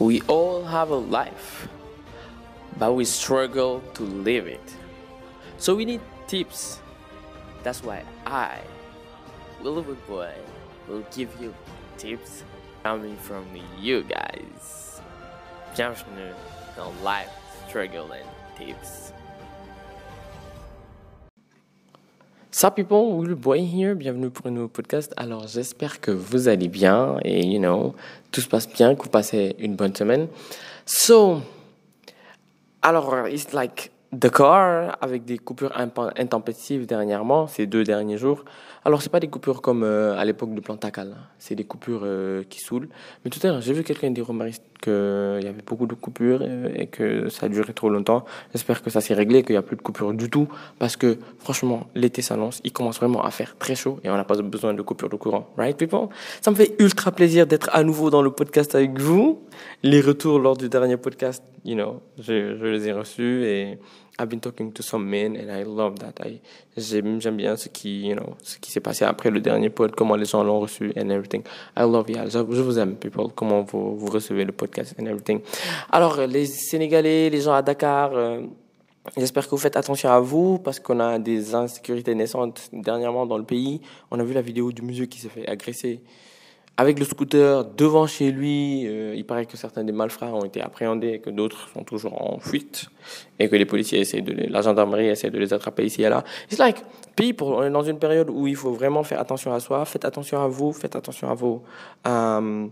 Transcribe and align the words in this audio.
We 0.00 0.22
all 0.28 0.64
have 0.64 0.88
a 0.88 0.96
life, 0.96 1.68
but 2.78 2.94
we 2.94 3.04
struggle 3.04 3.82
to 3.92 4.02
live 4.02 4.46
it. 4.46 4.74
So 5.58 5.76
we 5.76 5.84
need 5.84 6.00
tips. 6.26 6.80
That's 7.62 7.84
why 7.84 8.04
I, 8.24 8.60
Little 9.60 9.82
Boy, 10.08 10.32
will 10.88 11.04
give 11.14 11.28
you 11.38 11.54
tips 11.98 12.44
coming 12.82 13.14
from 13.18 13.44
you 13.78 14.02
guys. 14.04 15.02
Bienvenue 15.76 16.32
dans 16.76 16.94
Life 17.02 17.28
Struggle 17.68 18.12
and 18.12 18.28
Tips. 18.56 19.12
Sup 22.52 22.74
people, 22.74 23.12
Will 23.12 23.36
Boy 23.36 23.60
here, 23.60 23.94
bienvenue 23.94 24.28
pour 24.28 24.46
un 24.46 24.50
nouveau 24.50 24.66
podcast. 24.66 25.14
Alors 25.16 25.46
j'espère 25.46 26.00
que 26.00 26.10
vous 26.10 26.48
allez 26.48 26.66
bien 26.66 27.16
et 27.22 27.46
you 27.46 27.60
know, 27.60 27.94
tout 28.32 28.40
se 28.40 28.48
passe 28.48 28.68
bien, 28.68 28.96
que 28.96 29.04
vous 29.04 29.08
passez 29.08 29.54
une 29.60 29.76
bonne 29.76 29.94
semaine. 29.94 30.26
So, 30.84 31.42
alors 32.82 33.28
it's 33.28 33.52
like 33.52 33.92
the 34.18 34.30
car 34.30 34.96
avec 35.00 35.24
des 35.24 35.38
coupures 35.38 35.72
intempestives 36.16 36.86
dernièrement, 36.86 37.46
ces 37.46 37.66
deux 37.66 37.84
derniers 37.84 38.18
jours. 38.18 38.44
Alors, 38.84 39.02
c'est 39.02 39.10
pas 39.10 39.20
des 39.20 39.28
coupures 39.28 39.60
comme 39.60 39.82
euh, 39.84 40.16
à 40.16 40.24
l'époque 40.24 40.54
de 40.54 40.60
Plantacal, 40.60 41.14
hein. 41.14 41.22
c'est 41.38 41.54
des 41.54 41.64
coupures 41.64 42.00
euh, 42.04 42.42
qui 42.48 42.60
saoulent. 42.60 42.88
Mais 43.24 43.30
tout 43.30 43.38
à 43.42 43.48
l'heure, 43.48 43.60
j'ai 43.60 43.74
vu 43.74 43.84
quelqu'un 43.84 44.10
dire 44.10 44.28
au 44.28 44.32
qu'il 44.80 45.44
y 45.44 45.46
avait 45.46 45.62
beaucoup 45.66 45.86
de 45.86 45.94
coupures 45.94 46.40
euh, 46.40 46.70
et 46.74 46.86
que 46.86 47.28
ça 47.28 47.50
duré 47.50 47.74
trop 47.74 47.90
longtemps. 47.90 48.24
J'espère 48.52 48.82
que 48.82 48.88
ça 48.88 49.02
s'est 49.02 49.12
réglé, 49.12 49.42
qu'il 49.42 49.52
n'y 49.52 49.58
a 49.58 49.62
plus 49.62 49.76
de 49.76 49.82
coupures 49.82 50.14
du 50.14 50.30
tout. 50.30 50.48
Parce 50.78 50.96
que, 50.96 51.18
franchement, 51.38 51.88
l'été 51.94 52.22
s'annonce, 52.22 52.60
il 52.64 52.72
commence 52.72 52.98
vraiment 52.98 53.22
à 53.22 53.30
faire 53.30 53.58
très 53.58 53.74
chaud 53.74 54.00
et 54.02 54.08
on 54.08 54.16
n'a 54.16 54.24
pas 54.24 54.40
besoin 54.40 54.72
de 54.72 54.80
coupures 54.80 55.10
de 55.10 55.16
courant. 55.16 55.50
Right, 55.58 55.76
people? 55.76 56.08
Ça 56.40 56.50
me 56.50 56.56
fait 56.56 56.74
ultra 56.78 57.12
plaisir 57.12 57.46
d'être 57.46 57.68
à 57.74 57.84
nouveau 57.84 58.08
dans 58.08 58.22
le 58.22 58.30
podcast 58.30 58.74
avec 58.74 58.98
vous. 58.98 59.42
Les 59.82 60.00
retours 60.00 60.38
lors 60.38 60.56
du 60.56 60.70
dernier 60.70 60.96
podcast, 60.96 61.44
you 61.66 61.74
know, 61.74 62.00
je, 62.18 62.56
je 62.56 62.64
les 62.64 62.88
ai 62.88 62.92
reçus 62.92 63.44
et 63.44 63.78
I've 64.18 64.28
been 64.28 64.40
talking 64.40 64.72
to 64.72 64.82
some 64.82 65.08
men 65.08 65.36
and 65.36 65.50
I 65.50 65.64
love 65.64 65.98
that. 66.00 66.20
I, 66.24 66.40
j'aime, 66.76 67.18
bien 67.36 67.56
ce 67.56 67.68
qui, 67.68 68.08
you 68.08 68.14
know, 68.14 68.36
ce 68.42 68.58
qui 68.58 68.70
s'est 68.70 68.80
passé 68.80 69.04
après 69.04 69.30
le 69.30 69.40
dernier 69.40 69.70
pod, 69.70 69.94
comment 69.94 70.16
les 70.16 70.26
gens 70.26 70.44
l'ont 70.44 70.60
reçu 70.60 70.92
and 70.96 71.08
everything. 71.08 71.42
I 71.76 71.82
love 71.82 72.10
you. 72.10 72.16
Je, 72.26 72.38
je 72.38 72.62
vous 72.62 72.78
aime, 72.78 72.96
people. 72.96 73.28
Comment 73.34 73.62
vous, 73.62 73.96
vous 73.96 74.06
recevez 74.10 74.44
le 74.44 74.52
podcast 74.52 74.94
and 75.00 75.06
everything. 75.06 75.40
Alors, 75.90 76.20
les 76.26 76.46
Sénégalais, 76.46 77.30
les 77.30 77.40
gens 77.40 77.54
à 77.54 77.62
Dakar, 77.62 78.10
euh, 78.12 78.42
J'espère 79.16 79.46
que 79.46 79.50
vous 79.50 79.56
faites 79.56 79.76
attention 79.76 80.10
à 80.10 80.20
vous 80.20 80.58
parce 80.58 80.78
qu'on 80.78 81.00
a 81.00 81.18
des 81.18 81.54
insécurités 81.54 82.14
naissantes 82.14 82.68
dernièrement 82.72 83.24
dans 83.24 83.38
le 83.38 83.44
pays. 83.44 83.80
On 84.10 84.20
a 84.20 84.22
vu 84.22 84.34
la 84.34 84.42
vidéo 84.42 84.72
du 84.72 84.82
monsieur 84.82 85.06
qui 85.06 85.18
s'est 85.18 85.30
fait 85.30 85.48
agresser 85.48 86.00
avec 86.76 86.98
le 86.98 87.04
scooter 87.04 87.64
devant 87.64 88.06
chez 88.06 88.30
lui. 88.30 88.86
Euh, 88.86 89.14
il 89.14 89.24
paraît 89.24 89.46
que 89.46 89.56
certains 89.56 89.84
des 89.84 89.92
malfrats 89.92 90.32
ont 90.32 90.44
été 90.44 90.60
appréhendés 90.60 91.08
et 91.08 91.18
que 91.18 91.30
d'autres 91.30 91.68
sont 91.74 91.84
toujours 91.84 92.20
en 92.20 92.38
fuite 92.38 92.86
et 93.38 93.48
que 93.48 93.56
les 93.56 93.66
policiers 93.66 94.00
essaient 94.00 94.22
de 94.22 94.32
les, 94.32 94.46
la 94.48 94.62
gendarmerie 94.62 95.08
essaie 95.08 95.30
de 95.30 95.38
les 95.38 95.52
attraper 95.52 95.84
ici 95.84 96.02
et 96.02 96.08
là. 96.08 96.24
It's 96.50 96.58
like 96.58 96.78
people. 97.16 97.48
On 97.48 97.62
est 97.62 97.70
dans 97.70 97.82
une 97.82 97.98
période 97.98 98.30
où 98.30 98.46
il 98.46 98.56
faut 98.56 98.72
vraiment 98.72 99.02
faire 99.02 99.20
attention 99.20 99.52
à 99.52 99.60
soi. 99.60 99.84
Faites 99.84 100.04
attention 100.04 100.42
à 100.42 100.48
vous. 100.48 100.72
Faites 100.72 100.96
attention 100.96 101.30
à 101.30 101.34
vos 101.34 101.62
euh, 102.06 102.66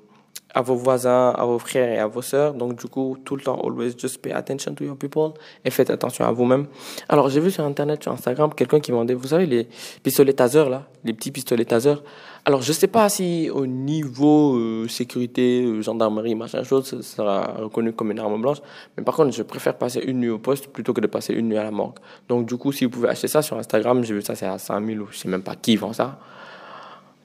à 0.54 0.62
vos 0.62 0.74
voisins, 0.74 1.30
à 1.30 1.44
vos 1.44 1.58
frères 1.58 1.90
et 1.90 1.98
à 1.98 2.06
vos 2.06 2.22
sœurs. 2.22 2.54
Donc, 2.54 2.78
du 2.78 2.86
coup, 2.86 3.16
tout 3.24 3.36
le 3.36 3.42
temps, 3.42 3.60
always 3.62 3.92
just 3.96 4.20
pay 4.22 4.32
attention 4.32 4.74
to 4.74 4.84
your 4.84 4.96
people 4.96 5.32
et 5.64 5.70
faites 5.70 5.90
attention 5.90 6.24
à 6.24 6.32
vous-même. 6.32 6.66
Alors, 7.08 7.28
j'ai 7.28 7.40
vu 7.40 7.50
sur 7.50 7.64
Internet, 7.64 8.02
sur 8.02 8.12
Instagram, 8.12 8.52
quelqu'un 8.54 8.80
qui 8.80 8.90
vendait, 8.90 9.14
vous 9.14 9.28
savez, 9.28 9.46
les 9.46 9.68
pistolets 10.02 10.32
taser, 10.32 10.68
là, 10.68 10.88
les 11.04 11.12
petits 11.12 11.30
pistolets 11.30 11.64
taser. 11.64 11.94
Alors, 12.48 12.62
je 12.62 12.72
sais 12.72 12.86
pas 12.86 13.10
si 13.10 13.50
au 13.52 13.66
niveau 13.66 14.56
euh, 14.56 14.88
sécurité, 14.88 15.62
euh, 15.64 15.82
gendarmerie, 15.82 16.34
machin 16.34 16.62
chose, 16.62 16.86
ça 16.86 17.02
sera 17.02 17.42
reconnu 17.58 17.92
comme 17.92 18.10
une 18.10 18.18
arme 18.18 18.40
blanche. 18.40 18.56
Mais 18.96 19.04
par 19.04 19.16
contre, 19.16 19.36
je 19.36 19.42
préfère 19.42 19.76
passer 19.76 20.00
une 20.00 20.20
nuit 20.20 20.30
au 20.30 20.38
poste 20.38 20.68
plutôt 20.68 20.94
que 20.94 21.02
de 21.02 21.08
passer 21.08 21.34
une 21.34 21.50
nuit 21.50 21.58
à 21.58 21.64
la 21.64 21.70
morgue. 21.70 21.98
Donc, 22.26 22.48
du 22.48 22.56
coup, 22.56 22.72
si 22.72 22.86
vous 22.86 22.90
pouvez 22.90 23.10
acheter 23.10 23.28
ça 23.28 23.42
sur 23.42 23.58
Instagram, 23.58 24.02
j'ai 24.02 24.14
vu 24.14 24.22
ça, 24.22 24.34
c'est 24.34 24.46
à 24.46 24.56
5000 24.56 24.98
ou 24.98 25.08
je 25.10 25.18
sais 25.18 25.28
même 25.28 25.42
pas 25.42 25.56
qui 25.56 25.76
vend 25.76 25.92
ça. 25.92 26.18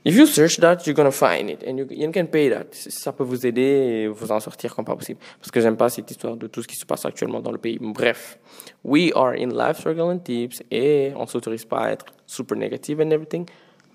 If 0.04 0.14
you 0.14 0.26
search 0.26 0.60
that, 0.60 0.80
you're 0.86 0.94
gonna 0.94 1.10
find 1.10 1.50
it 1.50 1.64
and 1.66 1.78
you, 1.78 1.88
you 1.90 2.12
can 2.12 2.26
pay 2.26 2.50
that. 2.50 2.66
Ça 2.74 3.14
peut 3.14 3.24
vous 3.24 3.48
aider 3.48 3.62
et 3.62 4.08
vous 4.10 4.30
en 4.30 4.42
sortir 4.42 4.76
comme 4.76 4.84
pas 4.84 4.98
possible. 4.98 5.22
Parce 5.40 5.52
que 5.52 5.62
j'aime 5.62 5.78
pas 5.78 5.88
cette 5.88 6.12
histoire 6.12 6.36
de 6.36 6.48
tout 6.48 6.62
ce 6.62 6.68
qui 6.68 6.76
se 6.76 6.86
passe 6.86 7.06
actuellement 7.06 7.40
dans 7.40 7.54
le 7.54 7.58
pays. 7.58 7.78
Bref, 7.80 8.38
we 8.84 9.14
are 9.16 9.36
in 9.38 9.52
life 9.52 9.78
struggle 9.78 10.12
and 10.14 10.20
tips 10.20 10.62
et 10.70 11.14
on 11.16 11.26
s'autorise 11.28 11.64
pas 11.64 11.86
à 11.86 11.92
être 11.92 12.08
super 12.26 12.58
negative 12.58 13.00
and 13.00 13.12
everything. 13.12 13.46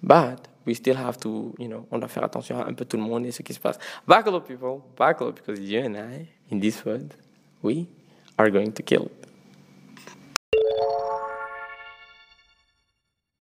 But 0.03 0.49
we 0.67 0.75
still 0.75 0.97
have 0.97 1.19
to, 1.21 1.55
you 1.59 1.69
know, 1.69 1.87
on 1.91 1.99
doit 1.99 2.09
faire 2.09 2.25
attention 2.25 2.59
à 2.59 2.69
un 2.69 2.75
peu 2.75 2.85
tout 2.85 2.97
le 2.97 3.03
monde 3.03 3.27
et 3.27 3.33
ce 3.33 3.43
qui 3.43 3.55
se 3.55 3.61
passe. 3.61 3.79
Back 4.07 4.27
up, 4.29 4.47
people. 4.47 4.83
Back 4.97 5.21
up 5.23 5.35
because 5.35 5.59
you 5.61 5.81
and 5.81 5.95
I, 5.95 6.29
in 6.51 6.61
this 6.61 6.85
world, 6.85 7.15
we 7.63 7.87
are 8.37 8.51
going 8.51 8.73
to 8.73 8.83
kill. 8.83 9.11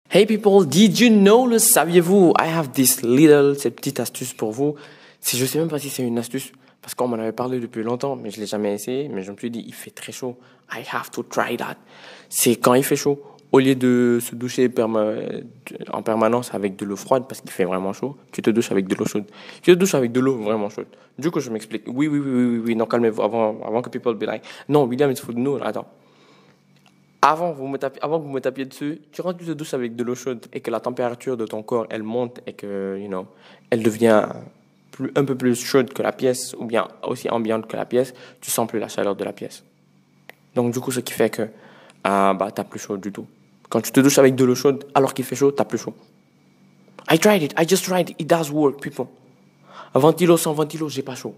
Hey 0.08 0.26
people, 0.26 0.64
did 0.64 1.00
you 1.00 1.10
know, 1.10 1.44
le 1.44 1.58
saviez-vous? 1.58 2.34
I 2.38 2.46
have 2.46 2.72
this 2.72 3.02
little, 3.02 3.56
cette 3.58 3.74
petite 3.74 3.98
astuce 3.98 4.32
pour 4.32 4.52
vous. 4.52 4.76
Si 5.18 5.36
je 5.36 5.44
sais 5.44 5.58
même 5.58 5.68
pas 5.68 5.80
si 5.80 5.90
c'est 5.90 6.04
une 6.04 6.18
astuce, 6.18 6.52
parce 6.80 6.94
qu'on 6.94 7.08
m'en 7.08 7.16
avait 7.16 7.32
parlé 7.32 7.58
depuis 7.58 7.82
longtemps, 7.82 8.14
mais 8.14 8.30
je 8.30 8.38
l'ai 8.38 8.46
jamais 8.46 8.74
essayé, 8.74 9.08
mais 9.08 9.22
je 9.22 9.32
me 9.32 9.36
suis 9.36 9.50
dit, 9.50 9.64
il 9.66 9.74
fait 9.74 9.90
très 9.90 10.12
chaud. 10.12 10.38
I 10.72 10.84
have 10.92 11.10
to 11.10 11.24
try 11.24 11.56
that. 11.56 11.78
C'est 12.28 12.54
quand 12.54 12.74
il 12.74 12.84
fait 12.84 12.94
chaud, 12.94 13.20
au 13.54 13.60
lieu 13.60 13.76
de 13.76 14.18
se 14.20 14.34
doucher 14.34 14.68
en 15.92 16.02
permanence 16.02 16.52
avec 16.52 16.74
de 16.74 16.84
l'eau 16.84 16.96
froide, 16.96 17.26
parce 17.28 17.40
qu'il 17.40 17.52
fait 17.52 17.64
vraiment 17.64 17.92
chaud, 17.92 18.16
tu 18.32 18.42
te 18.42 18.50
douches 18.50 18.72
avec 18.72 18.88
de 18.88 18.96
l'eau 18.96 19.04
chaude. 19.04 19.26
Tu 19.62 19.70
te 19.70 19.76
douches 19.78 19.94
avec 19.94 20.10
de 20.10 20.18
l'eau 20.18 20.38
vraiment 20.38 20.68
chaude. 20.70 20.88
Du 21.16 21.30
coup, 21.30 21.38
je 21.38 21.50
m'explique. 21.50 21.84
Oui, 21.86 22.08
oui, 22.08 22.18
oui, 22.18 22.32
oui, 22.32 22.62
oui, 22.66 22.74
non, 22.74 22.86
calmez-vous 22.86 23.22
avant, 23.22 23.60
avant 23.64 23.80
que 23.80 23.90
people 23.90 24.16
be 24.16 24.24
like, 24.24 24.42
non, 24.68 24.82
William, 24.86 25.08
il 25.08 25.16
faut 25.16 25.32
de 25.32 25.38
nous. 25.38 25.56
Attends 25.62 25.86
avant, 27.22 27.52
vous 27.52 27.68
me 27.68 27.78
avant 28.02 28.18
que 28.18 28.24
vous 28.24 28.32
me 28.32 28.40
tapiez 28.40 28.64
dessus, 28.64 29.00
tu 29.12 29.22
rentres 29.22 29.38
tu 29.38 29.46
te 29.46 29.52
douches 29.52 29.72
avec 29.72 29.94
de 29.94 30.02
l'eau 30.02 30.16
chaude 30.16 30.44
et 30.52 30.60
que 30.60 30.70
la 30.72 30.80
température 30.80 31.36
de 31.36 31.46
ton 31.46 31.62
corps, 31.62 31.86
elle 31.90 32.02
monte 32.02 32.40
et 32.48 32.54
que, 32.54 32.98
you 33.00 33.06
know, 33.06 33.26
elle 33.70 33.84
devient 33.84 34.28
plus, 34.90 35.12
un 35.14 35.24
peu 35.24 35.36
plus 35.36 35.64
chaude 35.64 35.92
que 35.92 36.02
la 36.02 36.12
pièce 36.12 36.56
ou 36.58 36.64
bien 36.66 36.88
aussi 37.04 37.30
ambiante 37.30 37.68
que 37.68 37.76
la 37.76 37.86
pièce, 37.86 38.14
tu 38.40 38.50
sens 38.50 38.66
plus 38.68 38.80
la 38.80 38.88
chaleur 38.88 39.14
de 39.14 39.24
la 39.24 39.32
pièce. 39.32 39.62
Donc, 40.56 40.72
du 40.72 40.80
coup, 40.80 40.90
ce 40.90 41.00
qui 41.00 41.14
fait 41.14 41.30
que, 41.30 41.48
ah, 42.02 42.34
bah, 42.34 42.50
t'as 42.50 42.64
plus 42.64 42.80
chaud 42.80 42.96
du 42.96 43.12
tout. 43.12 43.26
Quand 43.74 43.80
tu 43.80 43.90
te 43.90 43.98
douches 43.98 44.18
avec 44.18 44.36
de 44.36 44.44
l'eau 44.44 44.54
chaude, 44.54 44.86
alors 44.94 45.12
qu'il 45.14 45.24
fait 45.24 45.34
chaud, 45.34 45.50
t'as 45.50 45.64
plus 45.64 45.78
chaud. 45.78 45.94
I 47.10 47.18
tried 47.18 47.42
it, 47.42 47.54
I 47.58 47.66
just 47.68 47.84
tried 47.84 48.08
it, 48.08 48.14
it 48.20 48.28
does 48.28 48.48
work, 48.52 48.80
people. 48.80 49.06
Ventilo 49.94 50.36
sans 50.36 50.52
ventilo, 50.52 50.88
j'ai 50.88 51.02
pas 51.02 51.16
chaud. 51.16 51.34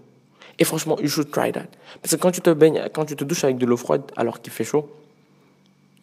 Et 0.59 0.63
franchement, 0.63 0.99
you 0.99 1.07
should 1.07 1.31
try 1.31 1.51
that. 1.51 1.65
Parce 1.99 2.15
que 2.15 2.21
quand 2.21 2.29
tu 2.29 2.41
te 2.41 2.51
baignes, 2.51 2.89
quand 2.93 3.05
tu 3.05 3.15
te 3.15 3.23
douches 3.23 3.43
avec 3.43 3.57
de 3.57 3.65
l'eau 3.65 3.75
froide 3.75 4.03
alors 4.15 4.39
qu'il 4.39 4.53
fait 4.53 4.63
chaud, 4.63 4.87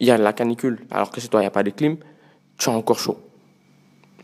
il 0.01 0.07
y 0.07 0.11
a 0.11 0.17
la 0.17 0.33
canicule, 0.33 0.85
alors 0.91 1.09
que 1.09 1.21
chez 1.21 1.29
toi, 1.29 1.39
il 1.39 1.43
n'y 1.43 1.47
a 1.47 1.51
pas 1.51 1.63
de 1.63 1.69
clim, 1.69 1.95
tu 2.57 2.69
as 2.69 2.73
encore 2.73 2.99
chaud. 2.99 3.17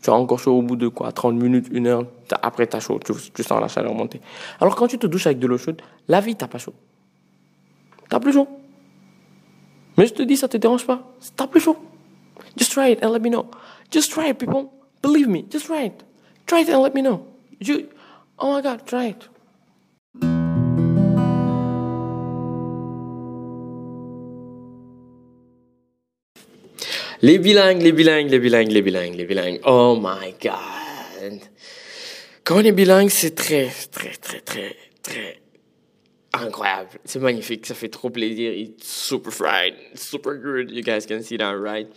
Tu 0.03 0.09
as 0.09 0.13
encore 0.13 0.39
chaud 0.39 0.57
au 0.57 0.63
bout 0.63 0.75
de 0.75 0.89
quoi 0.89 1.13
30 1.13 1.35
minutes, 1.35 1.67
une 1.71 1.87
heure, 1.87 2.03
après 2.41 2.67
tu 2.67 2.75
as 2.75 2.81
chaud, 2.81 2.99
tu, 2.99 3.41
sens 3.41 3.61
la 3.61 3.69
chaleur 3.69 3.93
monter. 3.93 4.19
Alors 4.59 4.75
quand 4.75 4.87
tu 4.87 4.97
te 4.97 5.07
douches 5.07 5.27
avec 5.27 5.39
de 5.39 5.47
l'eau 5.47 5.57
chaude, 5.57 5.81
la 6.09 6.19
vie, 6.19 6.35
t'as 6.35 6.47
pas 6.47 6.57
chaud. 6.57 6.73
T'as 8.09 8.19
plus 8.19 8.33
chaud. 8.33 8.49
Mais 9.97 10.07
je 10.07 10.13
te 10.13 10.23
dis, 10.23 10.35
ça 10.35 10.49
te 10.49 10.57
dérange 10.57 10.85
pas. 10.85 11.09
T'as 11.37 11.47
plus 11.47 11.61
chaud. 11.61 11.77
Just 12.55 12.71
try 12.71 12.87
it 12.87 12.99
and 13.01 13.11
let 13.11 13.21
me 13.21 13.29
know. 13.29 13.49
Just 13.89 14.11
try 14.11 14.27
it, 14.27 14.39
people. 14.39 14.73
Believe 15.01 15.27
me. 15.27 15.43
Just 15.43 15.65
try 15.65 15.83
it. 15.83 16.03
Try 16.47 16.61
it 16.61 16.69
and 16.69 16.81
let 16.81 16.93
me 16.93 17.01
know. 17.01 17.27
You, 17.59 17.89
oh 18.39 18.53
my 18.53 18.61
God, 18.61 18.85
try 18.87 19.05
it. 19.07 19.27
Les 27.23 27.37
bilingues, 27.37 27.83
les 27.83 27.91
bilingues, 27.91 28.31
les 28.31 28.39
bilingues, 28.39 28.71
les 28.71 28.81
bilingues, 28.81 29.15
les 29.15 29.25
bilingues. 29.25 29.59
Oh 29.63 29.95
my 29.95 30.33
God. 30.41 31.41
Quand 32.43 32.57
on 32.57 32.65
est 32.65 32.71
bilingue, 32.71 33.09
c'est 33.09 33.35
très, 33.35 33.69
très, 33.91 34.13
très, 34.15 34.39
très, 34.39 34.75
très 35.03 35.39
incroyable. 36.33 36.89
C'est 37.05 37.19
magnifique. 37.19 37.67
Ça 37.67 37.75
fait 37.75 37.89
trop 37.89 38.09
plaisir. 38.09 38.51
It's 38.53 38.87
super 38.87 39.31
fried. 39.31 39.75
Super 39.93 40.33
good. 40.33 40.71
You 40.71 40.81
guys 40.81 41.05
can 41.05 41.21
see 41.21 41.37
that, 41.37 41.55
right? 41.55 41.87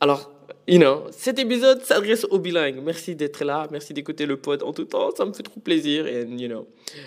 Alors, 0.00 0.30
you 0.68 0.78
know, 0.78 1.04
cet 1.10 1.38
épisode 1.38 1.82
s'adresse 1.82 2.24
aux 2.30 2.38
bilingues. 2.38 2.80
Merci 2.84 3.16
d'être 3.16 3.44
là. 3.44 3.66
Merci 3.70 3.92
d'écouter 3.92 4.26
le 4.26 4.36
pod 4.36 4.62
en 4.62 4.72
tout 4.72 4.84
temps. 4.84 5.10
Ça 5.16 5.24
me 5.24 5.32
fait 5.32 5.42
trop 5.42 5.60
plaisir. 5.60 6.06
Et, 6.06 6.24
you 6.24 6.48
know, 6.48 6.66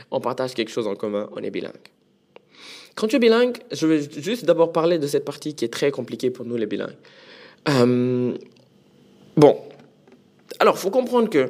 on 0.09 0.19
partage 0.19 0.53
quelque 0.53 0.71
chose 0.71 0.87
en 0.87 0.95
commun. 0.95 1.29
On 1.31 1.41
est 1.41 1.51
bilingue. 1.51 1.73
Quand 2.95 3.07
tu 3.07 3.15
es 3.15 3.19
bilingue, 3.19 3.57
je 3.71 3.87
vais 3.87 4.01
juste 4.21 4.43
d'abord 4.43 4.73
parler 4.73 4.99
de 4.99 5.07
cette 5.07 5.23
partie 5.23 5.55
qui 5.55 5.63
est 5.63 5.69
très 5.69 5.91
compliquée 5.91 6.29
pour 6.29 6.45
nous, 6.45 6.57
les 6.57 6.65
bilingues. 6.65 6.97
Euh, 7.69 8.33
bon, 9.37 9.57
alors, 10.59 10.77
faut 10.77 10.89
comprendre 10.89 11.29
que 11.29 11.49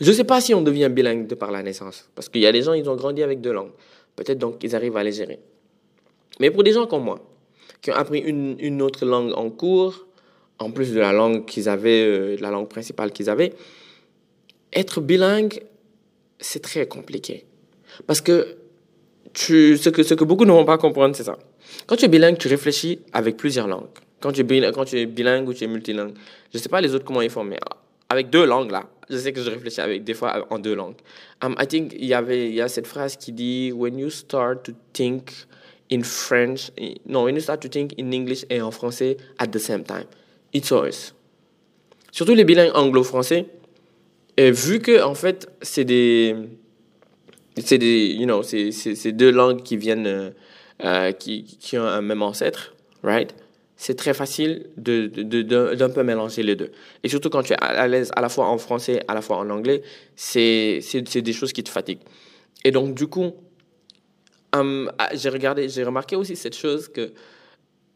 je 0.00 0.10
ne 0.10 0.16
sais 0.16 0.24
pas 0.24 0.40
si 0.40 0.54
on 0.54 0.62
devient 0.62 0.88
bilingue 0.90 1.28
de 1.28 1.36
par 1.36 1.52
la 1.52 1.62
naissance, 1.62 2.08
parce 2.16 2.28
qu'il 2.28 2.40
y 2.40 2.46
a 2.46 2.52
des 2.52 2.62
gens, 2.62 2.72
ils 2.72 2.90
ont 2.90 2.96
grandi 2.96 3.22
avec 3.22 3.40
deux 3.40 3.52
langues. 3.52 3.70
Peut-être 4.16 4.38
donc 4.38 4.58
qu'ils 4.58 4.74
arrivent 4.74 4.96
à 4.96 5.04
les 5.04 5.12
gérer. 5.12 5.38
Mais 6.40 6.50
pour 6.50 6.64
des 6.64 6.72
gens 6.72 6.86
comme 6.86 7.04
moi, 7.04 7.20
qui 7.80 7.92
ont 7.92 7.94
appris 7.94 8.18
une 8.18 8.82
autre 8.82 9.06
langue 9.06 9.32
en 9.36 9.50
cours, 9.50 10.06
en 10.58 10.70
plus 10.70 10.92
de 10.92 11.00
la 11.00 11.12
langue 11.12 11.44
qu'ils 11.44 11.68
avaient, 11.68 12.04
euh, 12.04 12.36
la 12.40 12.50
langue 12.50 12.68
principale 12.68 13.12
qu'ils 13.12 13.30
avaient, 13.30 13.52
être 14.72 15.00
bilingue, 15.00 15.62
c'est 16.40 16.62
très 16.62 16.86
compliqué. 16.86 17.44
Parce 18.06 18.20
que 18.20 18.56
ce, 19.34 19.88
que, 19.88 20.02
ce 20.02 20.14
que 20.14 20.24
beaucoup 20.24 20.44
ne 20.44 20.52
vont 20.52 20.64
pas 20.64 20.78
comprendre, 20.78 21.16
c'est 21.16 21.24
ça. 21.24 21.38
Quand 21.86 21.96
tu 21.96 22.04
es 22.04 22.08
bilingue, 22.08 22.38
tu 22.38 22.48
réfléchis 22.48 23.00
avec 23.12 23.36
plusieurs 23.36 23.66
langues. 23.66 23.88
Quand 24.20 24.32
tu 24.32 24.40
es 24.40 24.44
bilingue, 24.44 24.72
quand 24.74 24.84
tu 24.84 24.98
es 24.98 25.06
bilingue 25.06 25.48
ou 25.48 25.54
tu 25.54 25.64
es 25.64 25.66
multilingue, 25.66 26.14
je 26.52 26.58
ne 26.58 26.62
sais 26.62 26.68
pas 26.68 26.80
les 26.80 26.94
autres 26.94 27.04
comment 27.04 27.22
ils 27.22 27.30
font, 27.30 27.44
mais 27.44 27.58
avec 28.08 28.30
deux 28.30 28.46
langues 28.46 28.70
là, 28.70 28.88
je 29.10 29.16
sais 29.18 29.32
que 29.32 29.42
je 29.42 29.50
réfléchis 29.50 29.80
avec 29.80 30.04
des 30.04 30.14
fois 30.14 30.46
en 30.50 30.58
deux 30.58 30.74
langues. 30.74 30.96
Um, 31.42 31.54
I 31.58 31.66
think 31.66 31.92
il 31.94 32.06
y 32.06 32.14
avait 32.14 32.48
il 32.48 32.54
y 32.54 32.60
a 32.60 32.68
cette 32.68 32.86
phrase 32.86 33.16
qui 33.16 33.32
dit 33.32 33.72
when 33.72 33.98
you 33.98 34.08
start 34.10 34.64
to 34.64 34.72
think 34.92 35.30
in 35.90 36.02
French, 36.02 36.70
non, 37.06 37.24
when 37.24 37.34
you 37.34 37.40
start 37.40 37.60
to 37.60 37.68
think 37.68 37.92
in 37.98 38.12
English 38.12 38.44
et 38.48 38.62
en 38.62 38.70
français 38.70 39.16
at 39.38 39.48
the 39.48 39.58
same 39.58 39.84
time, 39.84 40.06
it's 40.54 40.72
always. 40.72 41.12
Surtout 42.12 42.34
les 42.34 42.44
bilingues 42.44 42.72
anglo-français, 42.74 43.46
vu 44.38 44.80
que 44.80 45.02
en 45.02 45.14
fait 45.14 45.48
c'est 45.62 45.84
des 45.84 46.34
c'est 47.58 47.78
des 47.78 48.06
you 48.06 48.24
know 48.24 48.42
c'est 48.42 49.12
deux 49.12 49.30
langues 49.30 49.62
qui 49.62 49.76
viennent 49.76 50.06
euh, 50.06 50.30
euh, 50.84 51.12
qui 51.12 51.44
qui 51.44 51.76
ont 51.76 51.84
un 51.84 52.00
même 52.00 52.22
ancêtre, 52.22 52.74
right? 53.02 53.34
c'est 53.76 53.96
très 53.96 54.14
facile 54.14 54.70
de, 54.76 55.08
d'un 55.74 55.90
peu 55.90 56.02
mélanger 56.02 56.42
les 56.42 56.56
deux. 56.56 56.70
Et 57.02 57.08
surtout 57.08 57.28
quand 57.28 57.42
tu 57.42 57.52
es 57.52 57.56
à 57.60 57.86
l'aise 57.88 58.10
à 58.16 58.20
la 58.20 58.28
fois 58.28 58.46
en 58.46 58.56
français, 58.56 59.02
à 59.08 59.14
la 59.14 59.20
fois 59.20 59.36
en 59.36 59.50
anglais, 59.50 59.82
c'est 60.16 60.80
des 61.14 61.32
choses 61.32 61.52
qui 61.52 61.62
te 61.62 61.68
fatiguent. 61.68 62.02
Et 62.64 62.70
donc, 62.70 62.94
du 62.94 63.08
coup, 63.08 63.32
hum, 64.54 64.90
ah, 64.98 65.10
j'ai 65.12 65.28
regardé, 65.28 65.68
j'ai 65.68 65.84
remarqué 65.84 66.16
aussi 66.16 66.36
cette 66.36 66.56
chose 66.56 66.88
que 66.88 67.12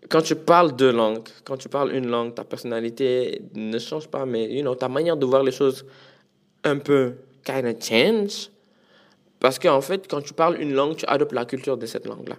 quand 0.09 0.23
tu 0.23 0.35
parles 0.35 0.75
deux 0.75 0.93
langues, 0.93 1.29
quand 1.45 1.57
tu 1.57 1.69
parles 1.69 1.93
une 1.95 2.09
langue, 2.09 2.35
ta 2.35 2.45
personnalité 2.45 3.43
ne 3.55 3.79
change 3.79 4.09
pas, 4.09 4.25
mais 4.27 4.51
you 4.53 4.63
know, 4.63 4.75
ta 4.75 4.89
manière 4.89 5.17
de 5.17 5.27
voir 5.27 5.43
les 5.43 5.53
choses 5.53 5.85
un 6.65 6.79
peu 6.79 7.15
kind 7.45 7.67
of 7.67 7.83
change. 7.83 8.51
Parce 9.41 9.59
qu'en 9.59 9.81
fait, 9.81 10.09
quand 10.09 10.21
tu 10.21 10.35
parles 10.35 10.61
une 10.61 10.73
langue, 10.73 10.97
tu 10.97 11.05
adoptes 11.07 11.33
la 11.33 11.45
culture 11.45 11.77
de 11.77 11.87
cette 11.87 12.07
langue-là. 12.07 12.37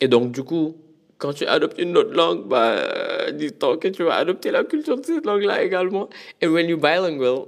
Et 0.00 0.08
donc, 0.08 0.32
du 0.32 0.42
coup, 0.42 0.76
quand 1.18 1.32
tu 1.32 1.46
adoptes 1.46 1.78
une 1.78 1.96
autre 1.96 2.12
langue, 2.12 2.46
bah, 2.46 3.30
dis-toi 3.32 3.78
que 3.78 3.88
tu 3.88 4.02
vas 4.02 4.16
adopter 4.16 4.50
la 4.50 4.64
culture 4.64 4.98
de 4.98 5.04
cette 5.04 5.24
langue-là 5.24 5.62
également. 5.62 6.08
Et 6.42 6.46
when 6.46 6.68
you 6.68 6.76
bilingual, 6.76 7.46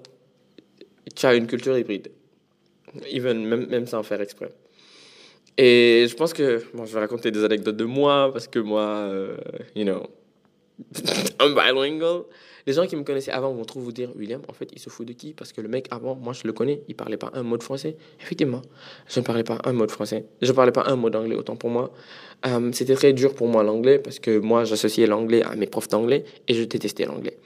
tu 1.15 1.27
as 1.27 1.35
une 1.35 1.47
culture 1.47 1.77
hybride. 1.77 2.11
Even, 3.11 3.44
même, 3.44 3.67
même 3.67 3.87
sans 3.87 4.03
faire 4.03 4.21
exprès. 4.23 4.51
Et 5.60 6.06
je 6.08 6.14
pense 6.14 6.32
que, 6.32 6.62
bon, 6.72 6.87
je 6.87 6.94
vais 6.94 7.00
raconter 7.00 7.32
des 7.32 7.44
anecdotes 7.44 7.76
de 7.76 7.84
moi, 7.84 8.31
parce 8.32 8.46
que 8.46 8.60
moi, 8.60 8.82
euh, 8.82 9.37
you 9.75 9.84
know, 9.84 10.06
I'm 11.40 11.55
bilingual. 11.55 12.22
Les 12.64 12.75
gens 12.75 12.87
qui 12.87 12.94
me 12.94 13.02
connaissaient 13.02 13.32
avant 13.32 13.52
vont 13.52 13.64
trop 13.64 13.81
vous 13.81 13.90
dire, 13.90 14.10
William, 14.14 14.40
en 14.46 14.52
fait, 14.52 14.69
il 14.72 14.78
se 14.78 14.88
fout 14.88 15.08
de 15.08 15.14
qui? 15.14 15.32
Parce 15.32 15.52
que 15.52 15.60
le 15.60 15.69
mec, 15.69 15.88
avant, 15.90 16.14
moi, 16.14 16.32
je 16.32 16.46
le 16.46 16.52
connais, 16.52 16.82
il 16.87 16.94
parlait 16.94 17.16
pas 17.16 17.31
un 17.34 17.43
mot 17.43 17.56
de 17.56 17.62
français. 17.62 17.96
Effectivement, 18.20 18.62
je 19.08 19.19
ne 19.19 19.25
parlais 19.25 19.43
pas 19.43 19.58
un 19.64 19.72
mot 19.72 19.87
de 19.87 19.90
français. 19.90 20.26
Je 20.43 20.50
ne 20.50 20.55
parlais 20.55 20.70
pas 20.70 20.84
un 20.87 20.94
mot 20.94 21.10
d'anglais, 21.10 21.34
autant 21.34 21.56
pour 21.56 21.70
moi. 21.70 21.93
Euh, 22.46 22.70
c'était 22.72 22.94
très 22.94 23.12
dur 23.12 23.34
pour 23.34 23.49
moi 23.49 23.64
l'anglais, 23.64 23.99
parce 23.99 24.20
que 24.20 24.38
moi, 24.38 24.64
j'associais 24.64 25.06
l'anglais 25.06 25.43
à 25.43 25.56
mes 25.56 25.66
profs 25.66 25.88
d'anglais, 25.88 26.25
et 26.46 26.55
je 26.55 26.62
détestais 26.62 27.06
l'anglais. 27.06 27.38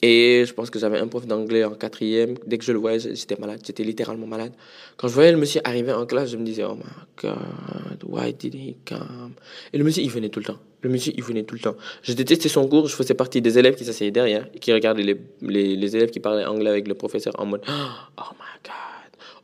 Et 0.00 0.44
je 0.46 0.52
pense 0.54 0.70
que 0.70 0.78
j'avais 0.78 0.98
un 0.98 1.08
prof 1.08 1.26
d'anglais 1.26 1.64
en 1.64 1.74
quatrième. 1.74 2.34
Dès 2.46 2.58
que 2.58 2.64
je 2.64 2.72
le 2.72 2.78
voyais, 2.78 3.00
j'étais 3.00 3.36
malade. 3.36 3.60
J'étais 3.66 3.82
littéralement 3.82 4.26
malade. 4.26 4.52
Quand 4.96 5.08
je 5.08 5.14
voyais 5.14 5.32
le 5.32 5.38
monsieur 5.38 5.60
arriver 5.64 5.92
en 5.92 6.06
classe, 6.06 6.30
je 6.30 6.36
me 6.36 6.44
disais, 6.44 6.62
oh 6.64 6.76
my 6.76 6.84
God, 7.20 8.04
why 8.06 8.32
did 8.32 8.54
he 8.54 8.76
come? 8.86 9.32
Et 9.72 9.78
le 9.78 9.82
monsieur, 9.82 10.04
il 10.04 10.10
venait 10.10 10.28
tout 10.28 10.38
le 10.38 10.44
temps. 10.44 10.58
Le 10.82 10.90
monsieur, 10.90 11.12
il 11.16 11.22
venait 11.24 11.42
tout 11.42 11.56
le 11.56 11.60
temps. 11.60 11.74
Je 12.02 12.12
détestais 12.12 12.48
son 12.48 12.68
cours. 12.68 12.86
Je 12.86 12.94
faisais 12.94 13.14
partie 13.14 13.42
des 13.42 13.58
élèves 13.58 13.74
qui 13.74 13.84
s'asseyaient 13.84 14.12
derrière 14.12 14.48
et 14.54 14.60
qui 14.60 14.72
regardaient 14.72 15.02
les, 15.02 15.16
les, 15.42 15.74
les, 15.74 15.96
élèves 15.96 16.10
qui 16.10 16.20
parlaient 16.20 16.44
anglais 16.44 16.70
avec 16.70 16.86
le 16.86 16.94
professeur 16.94 17.32
en 17.38 17.46
mode, 17.46 17.62
oh 17.68 18.22
my 18.38 18.60
God. 18.64 18.72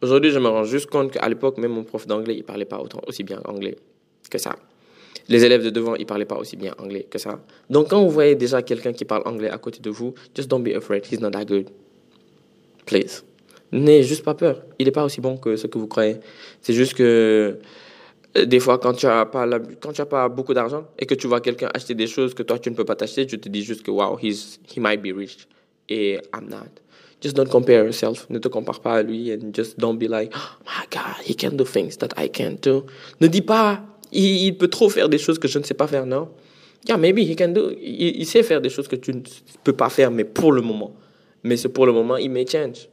Aujourd'hui, 0.03 0.31
je 0.31 0.39
me 0.39 0.49
rends 0.49 0.65
juste 0.65 0.87
compte 0.87 1.11
qu'à 1.11 1.29
l'époque, 1.29 1.59
même 1.59 1.73
mon 1.73 1.83
prof 1.83 2.07
d'anglais, 2.07 2.37
il 2.37 2.45
parlait 2.45 2.65
pas 2.65 2.79
autant, 2.79 3.01
aussi 3.09 3.25
bien 3.25 3.41
anglais 3.45 3.77
que 4.31 4.39
ça. 4.39 4.55
Les 5.29 5.45
élèves 5.45 5.65
de 5.65 5.71
devant, 5.71 5.95
ils 5.95 6.07
parlaient 6.07 6.25
pas 6.25 6.37
aussi 6.37 6.57
bien 6.57 6.75
anglais 6.79 7.07
que 7.09 7.19
ça. 7.19 7.41
Donc, 7.71 7.89
quand 7.91 8.03
vous 8.03 8.11
voyez 8.11 8.35
déjà 8.35 8.63
quelqu'un 8.63 8.93
qui 8.93 9.05
parle 9.05 9.23
anglais 9.27 9.51
à 9.51 9.59
côté 9.59 9.81
de 9.81 9.91
vous, 9.91 10.15
just 10.37 10.51
don't 10.51 10.63
be 10.63 10.77
afraid. 10.77 11.05
He's 11.11 11.21
not 11.21 11.31
that 11.31 11.45
good. 11.47 11.69
Please. 12.85 13.23
N'ayez 13.73 14.03
juste 14.03 14.25
pas 14.25 14.35
peur. 14.35 14.63
Il 14.79 14.87
n'est 14.87 14.93
pas 14.93 15.05
aussi 15.05 15.21
bon 15.21 15.37
que 15.37 15.57
ce 15.57 15.67
que 15.67 15.79
vous 15.79 15.89
croyez. 15.89 16.19
C'est 16.61 16.75
juste 16.75 16.95
que 16.95 17.59
euh, 18.37 18.45
des 18.45 18.61
fois, 18.61 18.79
quand 18.79 18.93
tu 18.93 19.07
n'as 19.07 19.25
pas, 19.25 19.47
quand 19.81 19.93
tu 19.93 20.01
as 20.01 20.07
pas 20.07 20.29
beaucoup 20.29 20.55
d'argent 20.55 20.87
et 20.99 21.07
que 21.07 21.15
tu 21.15 21.27
vois 21.27 21.41
quelqu'un 21.41 21.71
acheter 21.73 21.95
des 21.95 22.07
choses 22.07 22.35
que 22.35 22.43
toi, 22.43 22.59
tu 22.59 22.71
ne 22.71 22.77
peux 22.77 22.85
pas 22.85 22.97
t'acheter, 22.97 23.27
tu 23.27 23.39
te 23.39 23.49
dis 23.49 23.63
juste 23.63 23.83
que, 23.83 23.91
wow, 23.91 24.19
he's, 24.21 24.61
he 24.75 24.79
might 24.79 25.01
be 25.01 25.17
rich. 25.17 25.49
Et 25.89 26.19
I'm 26.35 26.49
not. 26.49 26.81
Just 27.21 27.37
don't 27.37 27.49
compare 27.49 27.85
yourself. 27.85 28.29
Ne 28.29 28.39
te 28.39 28.49
compare 28.49 28.81
pas 28.81 28.97
à 28.97 29.03
lui 29.03 29.33
and 29.33 29.55
just 29.55 29.79
don't 29.79 29.97
be 29.97 30.09
like, 30.09 30.33
oh 30.37 30.63
my 30.67 30.87
God, 30.91 31.25
he 31.25 31.35
can 31.35 31.57
do 31.57 31.65
things 31.65 31.97
that 31.99 32.11
I 32.19 32.29
can't 32.29 32.63
do. 32.63 32.85
Ne 33.21 33.29
dis 33.29 33.41
pas, 33.41 33.83
il, 34.13 34.57
peut 34.57 34.69
trop 34.69 34.89
faire 34.89 35.09
des 35.09 35.19
choses 35.19 35.39
que 35.39 35.49
je 35.49 35.59
ne 35.59 35.65
sais 35.65 35.75
pas 35.75 35.87
faire, 35.87 36.07
non? 36.07 36.29
Yeah, 36.87 36.99
maybe 36.99 37.19
he 37.21 37.35
can 37.37 37.49
do. 37.49 37.71
Il, 37.81 38.27
sait 38.27 38.43
faire 38.43 38.61
des 38.61 38.69
choses 38.69 38.89
que 38.89 38.97
tu 38.97 39.15
ne 39.15 39.21
peux 39.63 39.73
pas 39.73 39.89
faire, 39.89 40.11
mais 40.11 40.25
pour 40.25 40.53
le 40.53 40.61
moment. 40.61 40.95
Mais 41.43 41.57
c'est 41.57 41.69
pour 41.69 41.87
le 41.87 41.93
moment, 41.93 42.17
il 42.17 42.31
may 42.31 42.47
change. 42.47 42.89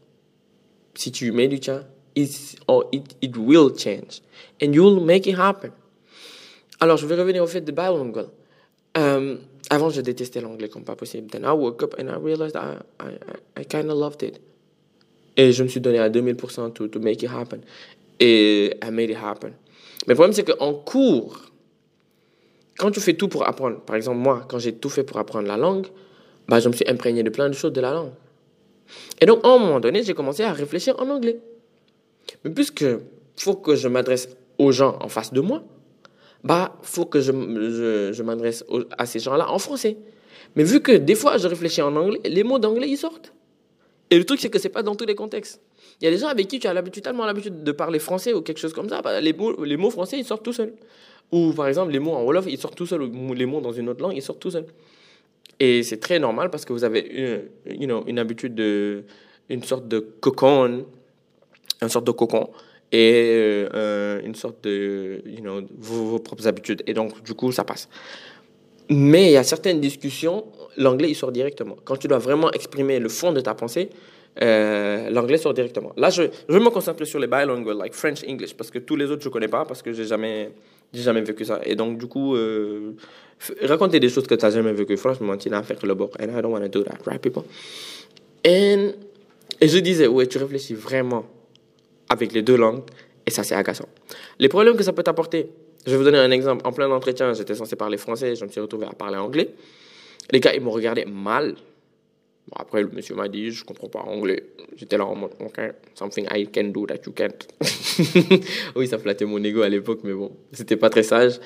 Si 0.95 1.11
tu 1.11 1.31
mets 1.31 1.47
du 1.47 1.59
tien, 1.59 1.85
it, 2.15 2.57
it, 2.91 3.15
it 3.21 3.37
will 3.37 3.77
change. 3.77 4.21
And 4.61 4.73
you'll 4.73 5.03
make 5.03 5.27
it 5.27 5.37
happen. 5.37 5.71
Alors, 6.79 6.97
je 6.97 7.05
vais 7.05 7.15
revenir 7.15 7.43
au 7.43 7.47
fait 7.47 7.61
de 7.61 7.71
bilingual. 7.71 8.27
Um, 8.97 9.39
avant, 9.69 9.89
je 9.89 10.01
détestais 10.01 10.41
l'anglais 10.41 10.67
comme 10.67 10.83
pas 10.83 10.95
possible. 10.95 11.29
Then 11.29 11.43
I 11.43 11.53
woke 11.53 11.83
up 11.83 11.95
and 11.97 12.09
I 12.09 12.17
realized 12.17 12.55
I, 12.55 12.77
I, 12.99 13.61
I 13.61 13.63
kind 13.65 13.89
of 13.89 13.97
loved 13.97 14.23
it. 14.23 14.39
Et 15.37 15.53
je 15.53 15.63
me 15.63 15.69
suis 15.69 15.79
donné 15.79 15.99
à 15.99 16.09
2000% 16.09 16.73
to, 16.73 16.87
to 16.87 16.99
make 16.99 17.23
it 17.23 17.29
happen. 17.29 17.61
Et 18.19 18.73
I 18.83 18.91
made 18.91 19.09
it 19.09 19.17
happen. 19.17 19.53
Mais 20.07 20.13
le 20.13 20.15
problème, 20.15 20.33
c'est 20.33 20.43
qu'en 20.43 20.73
cours, 20.73 21.51
quand 22.77 22.91
tu 22.91 22.99
fais 22.99 23.13
tout 23.13 23.27
pour 23.27 23.47
apprendre, 23.47 23.81
par 23.81 23.95
exemple, 23.95 24.17
moi, 24.17 24.45
quand 24.47 24.59
j'ai 24.59 24.73
tout 24.73 24.89
fait 24.89 25.03
pour 25.03 25.17
apprendre 25.17 25.47
la 25.47 25.57
langue, 25.57 25.87
bah, 26.47 26.59
je 26.59 26.67
me 26.67 26.73
suis 26.73 26.87
imprégné 26.87 27.23
de 27.23 27.29
plein 27.29 27.49
de 27.49 27.53
choses 27.53 27.73
de 27.73 27.81
la 27.81 27.93
langue. 27.93 28.11
Et 29.19 29.25
donc, 29.25 29.45
à 29.45 29.49
un 29.49 29.57
moment 29.57 29.79
donné, 29.79 30.03
j'ai 30.03 30.13
commencé 30.13 30.43
à 30.43 30.51
réfléchir 30.51 30.95
en 30.99 31.09
anglais. 31.09 31.39
Mais 32.43 32.51
puisque 32.51 32.85
faut 33.37 33.55
que 33.55 33.75
je 33.75 33.87
m'adresse 33.87 34.29
aux 34.57 34.71
gens 34.71 34.97
en 35.01 35.07
face 35.07 35.31
de 35.31 35.41
moi, 35.41 35.63
bah, 36.43 36.75
faut 36.81 37.05
que 37.05 37.19
je, 37.19 37.31
je, 37.31 38.09
je 38.11 38.23
m'adresse 38.23 38.65
à 38.97 39.05
ces 39.05 39.19
gens-là 39.19 39.49
en 39.49 39.59
français. 39.59 39.97
Mais 40.55 40.63
vu 40.63 40.81
que 40.81 40.91
des 40.91 41.15
fois, 41.15 41.37
je 41.37 41.47
réfléchis 41.47 41.81
en 41.81 41.95
anglais, 41.95 42.19
les 42.25 42.43
mots 42.43 42.59
d'anglais, 42.59 42.89
ils 42.89 42.97
sortent. 42.97 43.33
Et 44.09 44.17
le 44.17 44.25
truc, 44.25 44.41
c'est 44.41 44.49
que 44.49 44.59
c'est 44.59 44.69
pas 44.69 44.83
dans 44.83 44.95
tous 44.95 45.05
les 45.05 45.15
contextes. 45.15 45.61
Il 46.01 46.05
y 46.05 46.07
a 46.07 46.11
des 46.11 46.17
gens 46.17 46.27
avec 46.27 46.47
qui 46.47 46.59
tu 46.59 46.67
as 46.67 46.73
l'habitude, 46.73 47.03
tellement 47.03 47.25
l'habitude 47.25 47.63
de 47.63 47.71
parler 47.71 47.99
français 47.99 48.33
ou 48.33 48.41
quelque 48.41 48.57
chose 48.57 48.73
comme 48.73 48.89
ça, 48.89 49.03
bah, 49.03 49.21
les, 49.21 49.33
mots, 49.33 49.63
les 49.63 49.77
mots 49.77 49.91
français, 49.91 50.17
ils 50.17 50.25
sortent 50.25 50.43
tout 50.43 50.53
seuls. 50.53 50.73
Ou 51.31 51.53
par 51.53 51.67
exemple, 51.67 51.91
les 51.91 51.99
mots 51.99 52.13
en 52.13 52.23
Wolof, 52.23 52.45
ils 52.47 52.57
sortent 52.57 52.75
tout 52.75 52.87
seuls. 52.87 53.03
Ou 53.03 53.33
les 53.33 53.45
mots 53.45 53.61
dans 53.61 53.71
une 53.71 53.87
autre 53.87 54.01
langue, 54.01 54.15
ils 54.15 54.21
sortent 54.21 54.39
tout 54.39 54.49
seuls. 54.49 54.65
Et 55.59 55.83
c'est 55.83 55.99
très 55.99 56.17
normal 56.17 56.49
parce 56.49 56.65
que 56.65 56.73
vous 56.73 56.83
avez 56.83 57.01
une, 57.67 57.79
you 57.79 57.85
know, 57.85 58.03
une 58.07 58.17
habitude 58.17 58.55
de. 58.55 59.03
une 59.49 59.61
sorte 59.63 59.87
de 59.87 59.99
cocon, 59.99 60.85
une 61.81 61.89
sorte 61.89 62.05
de 62.05 62.11
cocon, 62.11 62.49
et 62.91 63.67
euh, 63.75 64.21
une 64.23 64.33
sorte 64.33 64.63
de. 64.63 65.21
You 65.23 65.41
know, 65.41 65.61
vos 65.77 66.17
propres 66.17 66.47
habitudes. 66.47 66.81
Et 66.87 66.95
donc, 66.95 67.23
du 67.23 67.35
coup, 67.35 67.51
ça 67.51 67.63
passe. 67.63 67.87
Mais 68.89 69.27
il 69.27 69.33
y 69.33 69.37
a 69.37 69.43
certaines 69.43 69.79
discussions, 69.79 70.45
l'anglais, 70.77 71.09
il 71.09 71.15
sort 71.15 71.31
directement. 71.31 71.77
Quand 71.85 71.95
tu 71.95 72.07
dois 72.07 72.17
vraiment 72.17 72.51
exprimer 72.51 72.99
le 72.99 73.07
fond 73.07 73.31
de 73.31 73.39
ta 73.39 73.53
pensée, 73.53 73.89
euh, 74.41 75.09
l'anglais 75.09 75.37
sort 75.37 75.53
directement. 75.53 75.91
Là, 75.97 76.09
je, 76.09 76.23
je, 76.47 76.57
me 76.57 76.69
concentrer 76.69 77.05
sur 77.05 77.19
les 77.19 77.27
bilingual, 77.27 77.77
like 77.77 77.93
French, 77.93 78.23
English, 78.27 78.53
parce 78.53 78.71
que 78.71 78.79
tous 78.79 78.95
les 78.95 79.05
autres, 79.11 79.21
je 79.23 79.27
ne 79.27 79.33
connais 79.33 79.49
pas, 79.49 79.65
parce 79.65 79.81
que 79.81 79.91
j'ai 79.91 80.05
jamais, 80.05 80.51
jamais 80.93 81.21
vécu 81.21 81.43
ça. 81.43 81.59
Et 81.65 81.75
donc, 81.75 81.97
du 81.97 82.07
coup, 82.07 82.35
euh, 82.35 82.93
raconter 83.63 83.99
des 83.99 84.09
choses 84.09 84.27
que 84.27 84.35
tu 84.35 84.45
n'as 84.45 84.51
jamais 84.51 84.73
vécues, 84.73 84.97
franchement, 84.97 85.35
tu 85.35 85.49
n'as 85.49 85.63
fait 85.63 85.81
le 85.83 85.93
bord. 85.95 86.11
And 86.19 86.37
I 86.37 86.41
don't 86.41 86.51
want 86.53 86.61
to 86.61 86.69
do 86.69 86.83
that, 86.83 86.99
right, 87.05 87.21
people? 87.21 87.43
And, 88.45 88.91
et 89.59 89.67
je 89.67 89.77
disais, 89.79 90.07
ouais, 90.07 90.27
tu 90.27 90.37
réfléchis 90.37 90.75
vraiment 90.75 91.25
avec 92.07 92.31
les 92.31 92.41
deux 92.41 92.57
langues, 92.57 92.83
et 93.25 93.31
ça, 93.31 93.43
c'est 93.43 93.55
agaçant. 93.55 93.87
Les 94.39 94.47
problèmes 94.47 94.77
que 94.77 94.83
ça 94.83 94.93
peut 94.93 95.03
t'apporter, 95.03 95.49
je 95.85 95.91
vais 95.91 95.97
vous 95.97 96.03
donner 96.03 96.19
un 96.19 96.31
exemple. 96.31 96.65
En 96.65 96.71
plein 96.71 96.89
entretien, 96.89 97.33
j'étais 97.33 97.55
censé 97.55 97.75
parler 97.75 97.97
français, 97.97 98.35
je 98.35 98.45
me 98.45 98.49
suis 98.49 98.61
retrouvé 98.61 98.85
à 98.85 98.93
parler 98.93 99.17
anglais. 99.17 99.49
Les 100.31 100.39
gars, 100.39 100.53
ils 100.53 100.61
m'ont 100.61 100.71
regardé 100.71 101.05
mal 101.05 101.55
après, 102.53 102.81
le 102.81 102.89
monsieur 102.89 103.15
m'a 103.15 103.27
dit, 103.27 103.51
je 103.51 103.63
comprends 103.63 103.87
pas 103.87 103.99
anglais. 103.99 104.43
J'étais 104.75 104.97
là 104.97 105.05
en 105.05 105.15
mode, 105.15 105.31
OK, 105.39 105.59
something 105.93 106.25
I 106.31 106.47
can 106.47 106.65
do 106.65 106.85
that 106.85 106.97
you 107.05 107.13
can't. 107.13 107.47
oui, 108.75 108.87
ça 108.87 108.97
flattait 108.97 109.25
mon 109.25 109.41
ego 109.43 109.61
à 109.61 109.69
l'époque, 109.69 109.99
mais 110.03 110.13
bon, 110.13 110.31
c'était 110.51 110.75
pas 110.75 110.89
très 110.89 111.03
sage. 111.03 111.39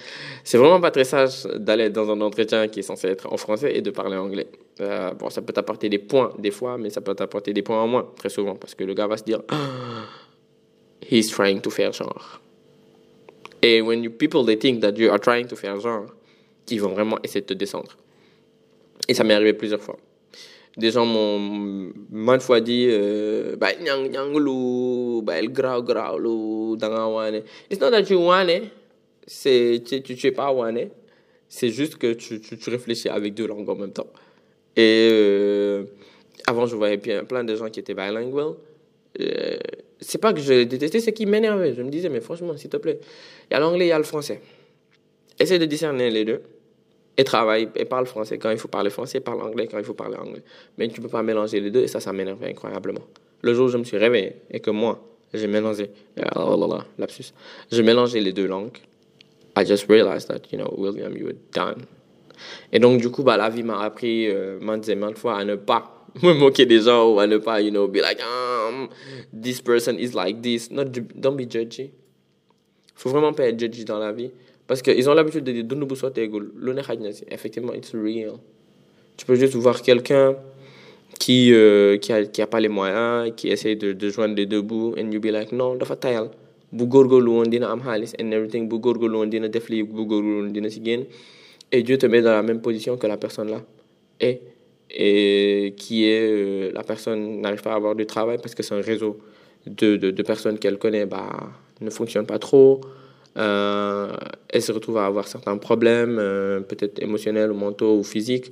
C'est 0.44 0.58
vraiment 0.58 0.82
pas 0.82 0.92
très 0.92 1.04
sage 1.04 1.44
d'aller 1.56 1.90
dans 1.90 2.10
un 2.10 2.20
entretien 2.22 2.68
qui 2.68 2.80
est 2.80 2.84
censé 2.84 3.08
être 3.08 3.32
en 3.32 3.38
français 3.38 3.76
et 3.76 3.82
de 3.82 3.92
parler 3.92 4.18
anglais. 4.18 4.48
Euh, 4.82 5.14
bon, 5.14 5.30
ça 5.30 5.42
peut 5.42 5.54
t'apporter 5.54 5.90
des 5.90 6.00
points 6.00 6.34
des 6.40 6.52
fois, 6.52 6.78
mais 6.78 6.90
ça 6.90 7.02
peut 7.02 7.14
t'apporter 7.14 7.54
des 7.54 7.62
points 7.62 7.82
en 7.82 7.88
moins, 7.88 8.08
très 8.18 8.30
souvent, 8.30 8.56
parce 8.56 8.74
que 8.74 8.84
le 8.84 8.94
gars 8.94 9.08
va 9.08 9.18
se 9.18 9.24
dire, 9.24 9.42
ah, 9.50 10.06
he's 11.12 11.30
trying 11.30 11.62
to 11.62 11.70
faire 11.70 11.92
genre. 11.92 12.42
Et 13.62 13.82
when 13.82 14.04
you 14.04 14.12
people 14.12 14.46
they 14.46 14.58
think 14.58 14.82
that 14.82 14.94
you 14.98 15.12
are 15.12 15.20
trying 15.20 15.46
to 15.48 15.56
faire 15.56 15.80
genre, 15.80 16.08
ils 16.70 16.82
vont 16.82 16.94
vraiment 16.94 17.20
essayer 17.24 17.42
de 17.42 17.46
te 17.46 17.54
descendre. 17.54 17.96
Et 19.08 19.14
ça 19.14 19.24
m'est 19.24 19.34
arrivé 19.36 19.54
plusieurs 19.54 19.82
fois. 19.82 19.98
Des 20.78 20.92
gens 20.92 21.06
m'ont 21.06 21.94
maintes 22.12 22.42
fois 22.42 22.60
dit, 22.60 22.88
euh, 22.90 23.56
bah, 23.56 23.70
nyang 23.82 24.10
nyang 24.10 24.34
bah, 25.24 25.40
el 25.40 25.50
grau 25.50 25.82
grau 25.82 26.20
lu, 26.20 26.78
danga 26.78 27.08
wane. 27.08 27.44
It's 27.70 27.80
not 27.80 27.92
that 27.92 28.10
you 28.10 28.20
wane, 28.20 28.70
c'est, 29.26 29.82
tu, 29.86 30.02
tu, 30.02 30.16
tu 30.16 30.28
es 30.28 30.32
pas 30.32 30.52
wane. 30.52 30.90
C'est 31.48 31.70
juste 31.70 31.96
que 31.96 32.12
tu, 32.14 32.42
tu, 32.42 32.58
tu, 32.58 32.70
réfléchis 32.70 33.08
avec 33.08 33.34
deux 33.34 33.48
langues 33.48 33.70
en 33.70 33.76
même 33.76 33.94
temps. 33.94 34.12
Et 34.76 35.10
euh, 35.12 35.86
avant, 36.46 36.66
je 36.66 36.76
voyais 36.76 36.98
plein 36.98 37.46
de 37.46 37.56
gens 37.56 37.70
qui 37.70 37.80
étaient 37.80 37.94
bilingual. 37.94 38.56
Euh, 39.22 39.58
c'est 40.02 40.18
pas 40.18 40.34
que 40.34 40.42
je 40.42 40.64
détestais, 40.64 41.00
c'est 41.00 41.14
qui 41.14 41.26
m'énervait. 41.26 41.74
Je 41.74 41.82
me 41.82 41.90
disais, 41.90 42.10
mais 42.10 42.20
franchement, 42.20 42.58
s'il 42.58 42.70
te 42.70 42.78
plaît, 42.78 43.00
il 43.50 43.54
y 43.54 43.56
a 43.56 43.60
l'anglais, 43.62 43.86
il 43.86 43.90
y 43.90 43.94
a 43.94 43.98
le 43.98 44.04
français. 44.04 44.42
Essaye 45.40 45.60
de 45.60 45.66
discerner 45.66 46.10
les 46.10 46.26
deux 46.26 46.42
et 47.18 47.24
travaille 47.24 47.70
et 47.76 47.86
parle 47.86 48.06
français 48.06 48.38
quand 48.38 48.52
il 48.52 48.58
faut 48.58 48.68
parler 48.68 48.90
français, 48.90 49.20
parle 49.20 49.42
anglais 49.42 49.68
quand 49.68 49.78
il 49.78 49.86
faut 49.86 49.94
parler 49.94 50.18
anglais. 50.18 50.44
Mais 50.78 50.88
tu 50.88 51.00
ne 51.00 51.06
peux 51.06 51.12
pas 51.12 51.24
mélanger 51.24 51.60
les 51.60 51.72
deux 51.72 51.82
et 51.82 51.88
ça, 51.88 52.00
ça 52.00 52.12
m'énerve 52.14 52.44
incroyablement. 52.44 53.06
Le 53.42 53.54
jour 53.54 53.68
où 53.68 53.70
je 53.70 53.78
me 53.78 53.84
suis 53.84 53.98
réveillé 53.98 54.38
et 54.52 54.60
que 54.60 54.72
moi, 54.72 55.02
j'ai 55.34 55.48
mélangé, 55.48 55.92
oh 56.36 56.70
lapsus, 56.98 57.34
j'ai 57.72 57.84
mélangé 57.84 58.20
les 58.20 58.34
deux 58.34 58.48
langues, 58.48 58.78
I 59.56 59.64
just 59.64 59.88
realized 59.88 60.28
that, 60.28 60.52
you 60.52 60.58
know, 60.58 60.74
William, 60.78 61.16
you 61.16 61.26
were 61.26 61.38
done. 61.54 61.86
Et 62.72 62.80
donc, 62.80 63.00
du 63.00 63.10
coup, 63.10 63.24
bah, 63.24 63.38
la 63.38 63.50
vie 63.50 63.64
m'a 63.64 63.82
appris 63.82 64.28
euh, 64.28 64.60
maintes 64.60 64.90
et 64.90 64.96
maintes 64.96 65.18
fois 65.18 65.38
à 65.38 65.46
ne 65.46 65.56
pas 65.56 66.06
me 66.22 66.34
moquer 66.34 66.66
des 66.66 66.82
gens 66.82 67.14
ou 67.14 67.20
à 67.20 67.28
ne 67.28 67.38
pas, 67.38 67.62
you 67.62 67.72
know, 67.72 67.88
be 67.88 67.98
like, 67.98 68.20
um, 68.22 68.90
this 69.34 69.62
person 69.62 69.98
is 69.98 70.14
like 70.14 70.42
this. 70.42 70.70
Not, 70.70 70.86
don't 71.16 71.38
be 71.38 71.50
judgy. 71.50 71.92
Faut 72.96 73.10
vraiment 73.10 73.34
pas 73.34 73.48
être 73.48 73.60
judgy 73.60 73.86
dans 73.86 74.00
la 74.00 74.12
vie. 74.12 74.32
Parce 74.68 74.82
qu'ils 74.82 75.10
ont 75.10 75.14
l'habitude 75.14 75.44
de 75.44 75.52
dire 75.52 75.66
effectivement 77.32 77.74
it's 77.74 77.94
real. 77.94 78.34
Tu 79.18 79.26
peux 79.26 79.36
juste 79.36 79.56
voir 79.56 79.82
quelqu'un 79.82 80.36
qui 81.20 81.54
euh, 81.54 81.98
qui 81.98 82.12
a 82.12 82.26
qui 82.26 82.42
a 82.42 82.48
pas 82.48 82.60
les 82.60 82.68
moyens 82.68 83.32
qui 83.38 83.50
essaie 83.50 83.76
de 83.76 83.94
de 83.94 84.10
joindre 84.10 84.36
les 84.36 84.46
deux 84.46 84.62
bouts 84.62 84.96
and 84.98 85.12
you 85.12 85.20
be 85.20 85.28
like 85.28 85.52
non 85.52 85.76
dafa 85.76 85.96
tayal. 85.96 86.30
Bu 86.72 86.86
góorgóorlu 86.88 87.32
woon 87.32 87.50
dina 87.50 87.72
am 87.72 87.82
xaalis 87.82 88.14
and 88.20 88.32
everything. 88.32 88.68
Bu 88.68 88.80
góorgóorlu 88.80 89.18
woon 89.18 89.30
dina 89.30 89.48
def 89.48 89.70
lii 89.70 89.84
bu 89.84 90.06
góorgóorlu 90.06 90.42
woon 90.42 90.52
dina 90.52 90.70
si 90.70 90.82
et 91.72 91.84
Dieu 91.84 91.98
te 91.98 92.06
met 92.06 92.22
dans 92.22 92.32
la 92.32 92.44
même 92.44 92.62
position 92.62 92.98
que 92.98 93.08
la 93.08 93.18
personne 93.18 93.50
là. 93.50 93.62
Et 94.20 94.42
et 94.90 95.74
qui 95.78 96.06
est 96.06 96.22
euh, 96.22 96.72
la 96.74 96.84
personne 96.84 97.42
n'arrive 97.42 97.62
pas 97.62 97.74
à 97.74 97.76
avoir 97.76 97.96
du 97.96 98.06
travail 98.06 98.38
parce 98.38 98.54
que 98.56 98.64
c'est 98.64 98.76
un 98.76 98.82
réseau 98.82 99.18
de, 99.66 99.96
de, 99.98 100.12
de 100.12 100.24
personnes 100.24 100.60
qu'elle 100.60 100.78
connaît 100.78 101.06
bah 101.06 101.30
ne 101.82 101.90
fonctionne 101.90 102.26
pas 102.26 102.40
trop 102.40 102.82
elle 103.36 104.62
se 104.62 104.72
retrouve 104.72 104.98
à 104.98 105.06
avoir 105.06 105.28
certains 105.28 105.58
problèmes, 105.58 106.18
euh, 106.20 106.62
peut-être 106.62 107.02
émotionnels 107.02 107.52
ou 107.52 107.56
mentaux 107.56 107.98
ou 107.98 108.04
physiques, 108.04 108.52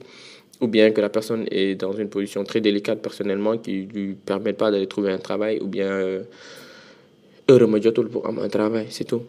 ou 0.62 0.68
bien 0.68 0.92
que 0.92 1.02
la 1.02 1.10
personne 1.10 1.46
est 1.52 1.76
dans 1.76 1.94
une 1.94 2.10
position 2.10 2.44
très 2.44 2.62
délicate 2.62 3.02
personnellement 3.02 3.58
qui 3.58 3.88
ne 3.88 3.94
lui 3.94 4.14
permet 4.14 4.54
pas 4.54 4.72
d'aller 4.72 4.88
trouver 4.88 5.12
un 5.12 5.18
travail, 5.18 5.60
ou 5.62 5.68
bien 5.68 5.88
euh, 5.88 6.24
pour 7.48 8.28
un 8.28 8.50
travail, 8.50 8.88
c'est 8.90 9.06
tout. 9.06 9.24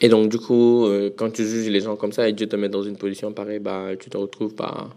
Et 0.00 0.08
donc, 0.08 0.28
du 0.28 0.38
coup, 0.38 0.86
euh, 0.86 1.10
quand 1.14 1.30
tu 1.30 1.44
juges 1.44 1.68
les 1.68 1.80
gens 1.80 1.96
comme 1.96 2.12
ça 2.12 2.28
et 2.28 2.32
Dieu 2.32 2.46
te 2.46 2.56
met 2.56 2.68
dans 2.68 2.82
une 2.82 2.96
position 2.96 3.32
pareille, 3.32 3.58
bah, 3.58 3.90
tu 3.98 4.10
te 4.10 4.16
retrouves 4.16 4.54
par, 4.54 4.96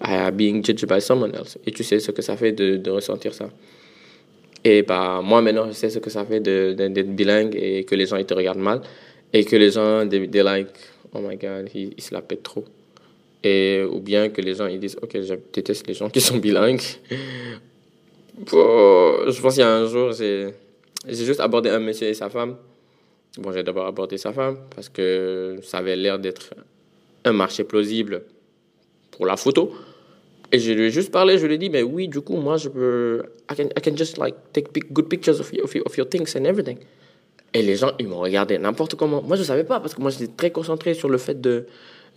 à 0.00 0.30
being 0.30 0.64
judged 0.64 0.86
by 0.86 1.00
someone 1.00 1.34
else. 1.34 1.58
Et 1.66 1.72
tu 1.72 1.82
sais 1.82 1.98
ce 1.98 2.10
que 2.10 2.22
ça 2.22 2.36
fait 2.36 2.52
de 2.52 2.90
ressentir 2.90 3.34
ça. 3.34 3.48
Et 4.68 4.82
bah, 4.82 5.20
moi, 5.22 5.40
maintenant, 5.42 5.68
je 5.68 5.74
sais 5.74 5.90
ce 5.90 6.00
que 6.00 6.10
ça 6.10 6.24
fait 6.24 6.40
d'être 6.40 7.14
bilingue 7.14 7.54
et 7.54 7.84
que 7.84 7.94
les 7.94 8.06
gens 8.06 8.16
ils 8.16 8.26
te 8.26 8.34
regardent 8.34 8.58
mal. 8.58 8.80
Et 9.32 9.44
que 9.44 9.54
les 9.54 9.70
gens, 9.70 10.08
they, 10.08 10.28
they 10.28 10.42
like, 10.42 10.66
oh 11.14 11.20
my 11.20 11.36
god, 11.36 11.70
il, 11.72 11.94
il 11.96 12.02
se 12.02 12.12
la 12.12 12.20
pète 12.20 12.42
trop. 12.42 12.64
Et, 13.44 13.84
ou 13.88 14.00
bien 14.00 14.28
que 14.28 14.40
les 14.40 14.54
gens 14.54 14.66
ils 14.66 14.80
disent, 14.80 14.96
ok, 15.00 15.20
je 15.22 15.34
déteste 15.52 15.86
les 15.86 15.94
gens 15.94 16.10
qui 16.10 16.20
sont 16.20 16.38
bilingues. 16.38 16.82
je 18.44 19.40
pense 19.40 19.54
qu'il 19.54 19.62
y 19.62 19.64
a 19.64 19.72
un 19.72 19.86
jour, 19.86 20.10
j'ai 20.10 20.52
juste 21.06 21.38
abordé 21.38 21.70
un 21.70 21.78
monsieur 21.78 22.08
et 22.08 22.14
sa 22.14 22.28
femme. 22.28 22.56
Bon, 23.38 23.52
j'ai 23.52 23.62
d'abord 23.62 23.86
abordé 23.86 24.18
sa 24.18 24.32
femme 24.32 24.56
parce 24.74 24.88
que 24.88 25.58
ça 25.62 25.78
avait 25.78 25.94
l'air 25.94 26.18
d'être 26.18 26.54
un 27.24 27.32
marché 27.32 27.62
plausible 27.62 28.22
pour 29.12 29.26
la 29.26 29.36
photo. 29.36 29.72
Et 30.52 30.58
je 30.58 30.72
lui 30.72 30.84
ai 30.86 30.90
juste 30.90 31.10
parlé, 31.10 31.38
je 31.38 31.46
lui 31.46 31.54
ai 31.54 31.58
dit, 31.58 31.70
mais 31.70 31.82
oui, 31.82 32.08
du 32.08 32.20
coup, 32.20 32.36
moi, 32.36 32.56
je 32.56 32.68
peux, 32.68 33.22
I 33.50 33.56
can, 33.56 33.64
I 33.76 33.80
can 33.82 33.96
just 33.96 34.16
like 34.16 34.34
take 34.52 34.68
good 34.92 35.08
pictures 35.08 35.40
of, 35.40 35.52
of, 35.62 35.74
of 35.84 35.96
your 35.96 36.08
things 36.08 36.36
and 36.36 36.44
everything. 36.44 36.78
Et 37.52 37.62
les 37.62 37.76
gens, 37.76 37.92
ils 37.98 38.06
m'ont 38.06 38.20
regardé 38.20 38.58
n'importe 38.58 38.94
comment. 38.96 39.22
Moi, 39.22 39.36
je 39.36 39.42
savais 39.42 39.64
pas 39.64 39.80
parce 39.80 39.94
que 39.94 40.00
moi, 40.00 40.10
j'étais 40.10 40.32
très 40.36 40.50
concentré 40.50 40.94
sur 40.94 41.08
le 41.08 41.18
fait 41.18 41.40
de, 41.40 41.66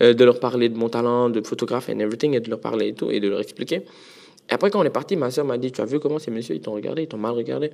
euh, 0.02 0.14
de 0.14 0.26
leur 0.26 0.40
parler 0.40 0.70
de 0.70 0.78
mon 0.78 0.90
talent 0.90 1.30
de 1.30 1.42
photographe 1.42 1.90
and 1.90 2.00
everything 2.00 2.36
et 2.36 2.40
de 2.40 2.50
leur 2.50 2.60
parler 2.60 2.90
et 2.90 2.94
tout 2.94 3.10
et 3.10 3.20
de 3.20 3.30
leur 3.30 3.40
expliquer. 3.40 3.78
Et 4.50 4.54
après, 4.54 4.70
quand 4.70 4.80
on 4.80 4.84
est 4.84 4.90
parti, 4.90 5.16
ma 5.16 5.32
soeur 5.32 5.46
m'a 5.46 5.58
dit, 5.58 5.72
tu 5.72 5.82
as 5.82 5.86
vu 5.86 6.00
comment 6.00 6.20
ces 6.20 6.32
messieurs, 6.32 6.56
ils 6.56 6.62
t'ont 6.62 6.74
regardé, 6.74 7.04
ils 7.04 7.08
t'ont 7.08 7.18
mal 7.18 7.34
regardé? 7.34 7.72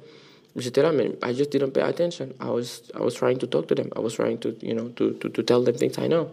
J'étais 0.56 0.82
là, 0.82 0.92
mais 0.92 1.12
I 1.24 1.36
just 1.36 1.52
didn't 1.52 1.72
pay 1.72 1.82
attention. 1.82 2.30
I 2.42 2.50
was, 2.50 2.84
I 2.94 3.02
was 3.02 3.12
trying 3.12 3.38
to 3.38 3.48
talk 3.48 3.68
to 3.68 3.76
them. 3.76 3.90
I 3.96 4.00
was 4.00 4.12
trying 4.12 4.38
to, 4.38 4.54
you 4.62 4.74
know, 4.74 4.90
to, 4.96 5.12
to, 5.12 5.30
to 5.30 5.44
tell 5.44 5.62
them 5.64 5.76
things 5.76 5.98
I 5.98 6.08
know. 6.08 6.28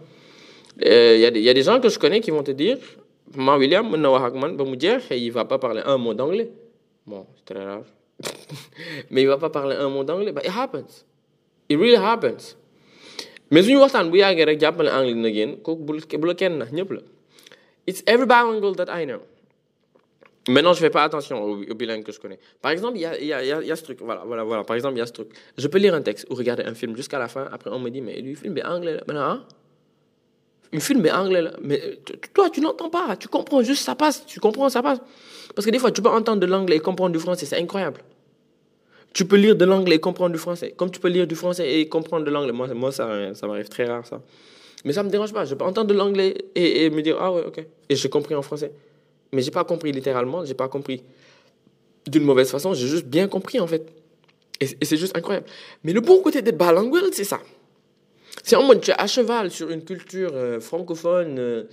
Il 0.79 0.87
euh, 0.87 1.17
y, 1.17 1.39
y, 1.39 1.49
a 1.49 1.53
des 1.53 1.61
gens 1.61 1.79
que 1.79 1.89
je 1.89 1.99
connais 1.99 2.19
qui 2.19 2.31
vont 2.31 2.41
te 2.41 2.51
dire, 2.51 2.77
Ma 3.35 3.57
William 3.57 3.89
mën 3.89 3.97
na 4.01 4.09
wax 4.11 4.23
ak 4.35 4.79
jeex 4.79 5.03
il 5.11 5.31
va 5.31 5.45
pas 5.45 5.57
parler 5.57 5.81
un 5.85 5.97
mot 5.97 6.13
d'anglais 6.13 6.51
bon 7.05 7.25
c'est 7.35 7.53
très 7.53 7.63
rare 7.65 7.83
mais 9.11 9.21
il 9.23 9.27
va 9.27 9.37
pas 9.37 9.49
parler 9.49 9.75
un 9.75 9.89
mot 9.89 10.03
d'anglais 10.03 10.31
but 10.31 10.43
it 10.45 10.51
happens 10.51 11.05
it 11.69 11.77
really 11.79 11.95
happens 11.97 12.55
mais 13.51 13.63
suñu 13.63 13.79
waxtaan 13.79 14.09
bu 14.11 14.17
yàggee 14.17 14.45
rek 14.45 14.59
jàppale 14.59 14.89
anglais 14.91 15.13
dina 15.13 15.31
génn 15.31 15.57
kooku 15.63 15.83
bu 15.83 15.93
la 16.27 16.49
na 16.49 16.65
ñëpp 16.65 16.91
it's 17.87 18.03
every 18.07 18.25
bilingual 18.27 18.75
that 18.75 18.89
I 18.89 19.05
know 19.05 19.21
Maintenant, 20.49 20.73
je 20.73 20.79
fais 20.79 20.89
pas 20.89 21.03
attention 21.03 21.41
aux, 21.41 21.63
aux 21.63 21.73
bilingues 21.75 22.03
que 22.03 22.11
je 22.11 22.19
connais. 22.19 22.37
Par 22.61 22.71
exemple, 22.71 22.97
il 22.97 23.01
y 23.01 23.05
a, 23.05 23.17
y, 23.21 23.31
a, 23.31 23.61
y 23.63 23.71
a 23.71 23.75
ce 23.77 23.83
truc. 23.83 23.99
Voilà, 24.01 24.23
voilà, 24.25 24.43
voilà. 24.43 24.63
Par 24.65 24.75
exemple, 24.75 24.95
il 24.95 24.99
y 24.99 25.01
a 25.01 25.05
ce 25.05 25.13
truc. 25.13 25.29
Je 25.57 25.67
peux 25.67 25.77
lire 25.77 25.93
un 25.95 26.01
texte 26.01 26.27
ou 26.29 26.35
regarder 26.35 26.63
un 26.63 26.73
film 26.73 26.97
jusqu'à 26.97 27.17
la 27.17 27.29
fin. 27.29 27.47
Après, 27.51 27.69
on 27.71 27.79
me 27.79 27.89
dit, 27.89 28.01
mais 28.01 28.19
lui, 28.19 28.35
film 28.35 28.57
est 28.57 28.65
anglais. 28.65 28.99
Maintenant, 29.07 29.21
hein? 29.21 29.45
Un 30.73 30.79
film 30.79 31.05
est 31.05 31.11
anglais, 31.11 31.43
mais 31.61 31.99
toi, 32.33 32.49
tu 32.49 32.59
n'entends 32.59 32.89
pas, 32.89 33.15
tu 33.15 33.27
comprends 33.27 33.61
juste, 33.61 33.83
ça 33.83 33.93
passe, 33.93 34.25
tu 34.25 34.39
comprends, 34.39 34.69
ça 34.69 34.81
passe. 34.81 34.99
Parce 35.55 35.65
que 35.65 35.71
des 35.71 35.77
fois, 35.77 35.91
tu 35.91 36.01
peux 36.01 36.09
entendre 36.09 36.39
de 36.39 36.47
l'anglais 36.47 36.77
et 36.77 36.79
comprendre 36.79 37.11
du 37.11 37.19
français, 37.19 37.45
c'est 37.45 37.61
incroyable. 37.61 38.01
Tu 39.13 39.25
peux 39.25 39.35
lire 39.35 39.55
de 39.55 39.65
l'anglais 39.65 39.97
et 39.97 39.99
comprendre 39.99 40.31
du 40.31 40.39
français, 40.39 40.73
comme 40.75 40.89
tu 40.89 40.99
peux 40.99 41.09
lire 41.09 41.27
du 41.27 41.35
français 41.35 41.79
et 41.79 41.87
comprendre 41.87 42.25
de 42.25 42.31
l'anglais. 42.31 42.51
Moi, 42.51 42.67
moi 42.73 42.91
ça, 42.91 43.35
ça 43.35 43.45
m'arrive 43.45 43.69
très 43.69 43.85
rare, 43.85 44.07
ça. 44.07 44.19
Mais 44.83 44.93
ça 44.93 45.01
ne 45.03 45.07
me 45.07 45.11
dérange 45.11 45.31
pas, 45.31 45.45
je 45.45 45.55
peux 45.55 45.63
entendre 45.63 45.87
de 45.87 45.93
l'anglais 45.93 46.35
et, 46.55 46.89
me 46.89 47.01
dire, 47.01 47.17
ah 47.19 47.31
ouais, 47.31 47.43
ok. 47.45 47.65
Et 47.89 47.95
j'ai 47.95 48.09
compris 48.09 48.35
en 48.35 48.41
français. 48.41 48.71
Mais 49.31 49.41
j'ai 49.41 49.51
pas 49.51 49.63
compris 49.63 49.91
littéralement, 49.91 50.43
j'ai 50.43 50.53
pas 50.55 50.67
compris 50.67 51.03
d'une 52.07 52.23
mauvaise 52.23 52.49
façon, 52.49 52.73
j'ai 52.73 52.87
juste 52.87 53.05
bien 53.05 53.27
compris, 53.27 53.59
en 53.59 53.67
fait. 53.67 53.87
Et, 54.59 54.85
c'est 54.85 54.97
juste 54.97 55.15
incroyable. 55.15 55.45
Mais 55.83 55.93
le 55.93 56.01
bon 56.01 56.21
côté 56.21 56.41
d'être 56.41 56.57
bilingual, 56.57 57.05
c'est 57.11 57.23
ça. 57.23 57.39
C'est 58.43 58.55
en 58.57 58.63
mode, 58.63 58.83
à 58.97 59.07
cheval 59.07 59.49
sur 59.49 59.69
une 59.69 59.83
culture 59.83 60.31
euh, 60.33 60.59
francophone, 60.59 61.37
euh, 61.39 61.63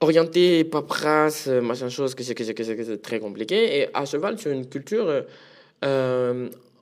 orientée 0.00 0.64
paperasse, 0.64 1.46
euh, 1.46 1.60
machin 1.60 1.88
chose, 1.88 2.14
que 2.14 2.24
c'est, 2.24 2.34
que 2.34 2.44
c'est, 2.44 2.54
que 2.54 2.94
très 2.96 3.20
compliqué, 3.20 3.78
et 3.78 3.88
à 3.94 4.04
cheval 4.04 4.38
sur 4.38 4.50
une 4.50 4.68
culture 4.68 5.24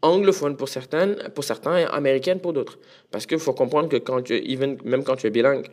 anglophone 0.02 0.56
pour 0.56 0.68
certaines, 0.68 1.16
pour 1.34 1.44
certains 1.44 1.78
et 1.78 1.84
américaine 1.84 2.40
pour 2.40 2.54
d'autres. 2.54 2.78
Parce 3.10 3.26
qu'il 3.26 3.38
faut 3.38 3.52
comprendre 3.52 3.88
que 3.88 3.96
quand 3.96 4.22
même 4.30 5.04
quand 5.04 5.16
tu 5.16 5.26
es 5.26 5.30
bilingue, 5.30 5.66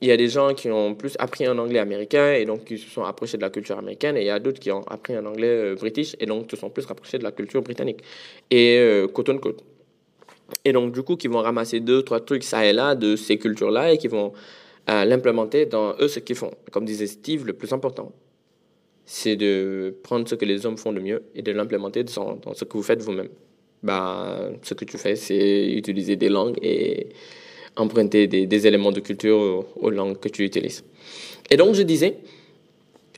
il 0.00 0.08
y 0.08 0.12
a 0.12 0.16
des 0.16 0.28
gens 0.28 0.54
qui 0.54 0.70
ont 0.70 0.94
plus 0.94 1.14
appris 1.18 1.44
un 1.46 1.58
anglais 1.58 1.80
américain 1.80 2.32
et 2.32 2.44
donc 2.44 2.64
qui 2.64 2.78
se 2.78 2.88
sont 2.88 3.02
approchés 3.02 3.36
de 3.36 3.42
la 3.42 3.50
culture 3.50 3.78
américaine 3.78 4.16
et 4.16 4.20
il 4.20 4.26
y 4.26 4.30
a 4.30 4.38
d'autres 4.38 4.60
qui 4.60 4.70
ont 4.70 4.82
appris 4.82 5.14
un 5.14 5.26
anglais 5.26 5.48
euh, 5.48 5.74
british 5.74 6.14
et 6.20 6.26
donc 6.26 6.50
se 6.50 6.56
sont 6.56 6.70
plus 6.70 6.86
rapprochés 6.86 7.18
de 7.18 7.24
la 7.24 7.32
culture 7.32 7.62
britannique. 7.62 8.00
Et 8.50 8.78
euh, 8.78 9.08
côte 9.08 9.28
en 9.28 9.38
côte. 9.38 9.62
Et 10.64 10.72
donc, 10.72 10.92
du 10.92 11.02
coup, 11.02 11.16
qui 11.16 11.28
vont 11.28 11.40
ramasser 11.40 11.80
deux, 11.80 12.02
trois 12.02 12.20
trucs 12.20 12.42
ça 12.42 12.64
et 12.64 12.72
là 12.72 12.94
de 12.94 13.16
ces 13.16 13.38
cultures-là 13.38 13.92
et 13.92 13.98
qui 13.98 14.08
vont 14.08 14.32
euh, 14.88 15.04
l'implémenter 15.04 15.66
dans 15.66 15.94
eux 16.00 16.08
ce 16.08 16.18
qu'ils 16.20 16.36
font. 16.36 16.50
Comme 16.70 16.84
disait 16.84 17.06
Steve, 17.06 17.46
le 17.46 17.52
plus 17.52 17.72
important, 17.72 18.12
c'est 19.04 19.36
de 19.36 19.94
prendre 20.02 20.28
ce 20.28 20.34
que 20.34 20.44
les 20.44 20.66
hommes 20.66 20.76
font 20.76 20.92
de 20.92 21.00
mieux 21.00 21.22
et 21.34 21.42
de 21.42 21.52
l'implémenter 21.52 22.04
dans, 22.04 22.38
ce 22.54 22.64
que 22.64 22.72
vous 22.72 22.82
faites 22.82 23.02
vous-même. 23.02 23.28
Bah, 23.82 24.50
ce 24.62 24.74
que 24.74 24.84
tu 24.84 24.98
fais, 24.98 25.16
c'est 25.16 25.68
utiliser 25.72 26.16
des 26.16 26.28
langues 26.28 26.58
et 26.62 27.10
emprunter 27.76 28.26
des, 28.26 28.66
éléments 28.66 28.90
de 28.90 29.00
culture 29.00 29.64
aux 29.76 29.90
langues 29.90 30.18
que 30.18 30.28
tu 30.28 30.44
utilises. 30.44 30.84
Et 31.50 31.56
donc, 31.56 31.74
je 31.74 31.82
disais, 31.82 32.18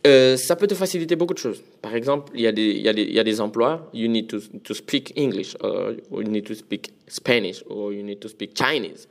euh, 0.06 0.36
ça 0.36 0.56
peut 0.56 0.66
te 0.66 0.74
faciliter 0.74 1.14
beaucoup 1.14 1.34
de 1.34 1.38
choses. 1.38 1.62
Par 1.82 1.94
exemple, 1.94 2.32
il 2.34 2.40
y 2.40 2.46
a 2.46 2.52
des, 2.52 3.40
emplois, 3.40 3.90
you 3.92 4.08
need 4.08 4.28
to, 4.28 4.38
to 4.64 4.74
speak 4.74 5.12
English, 5.16 5.56
or 5.60 5.92
you 6.12 6.22
need 6.22 6.44
to 6.44 6.54
speak 6.54 6.92
Spanish, 7.06 7.62
or 7.68 7.92
you 7.92 8.02
need 8.02 8.18
to 8.20 8.28
speak 8.28 8.56
Chinese. 8.56 9.06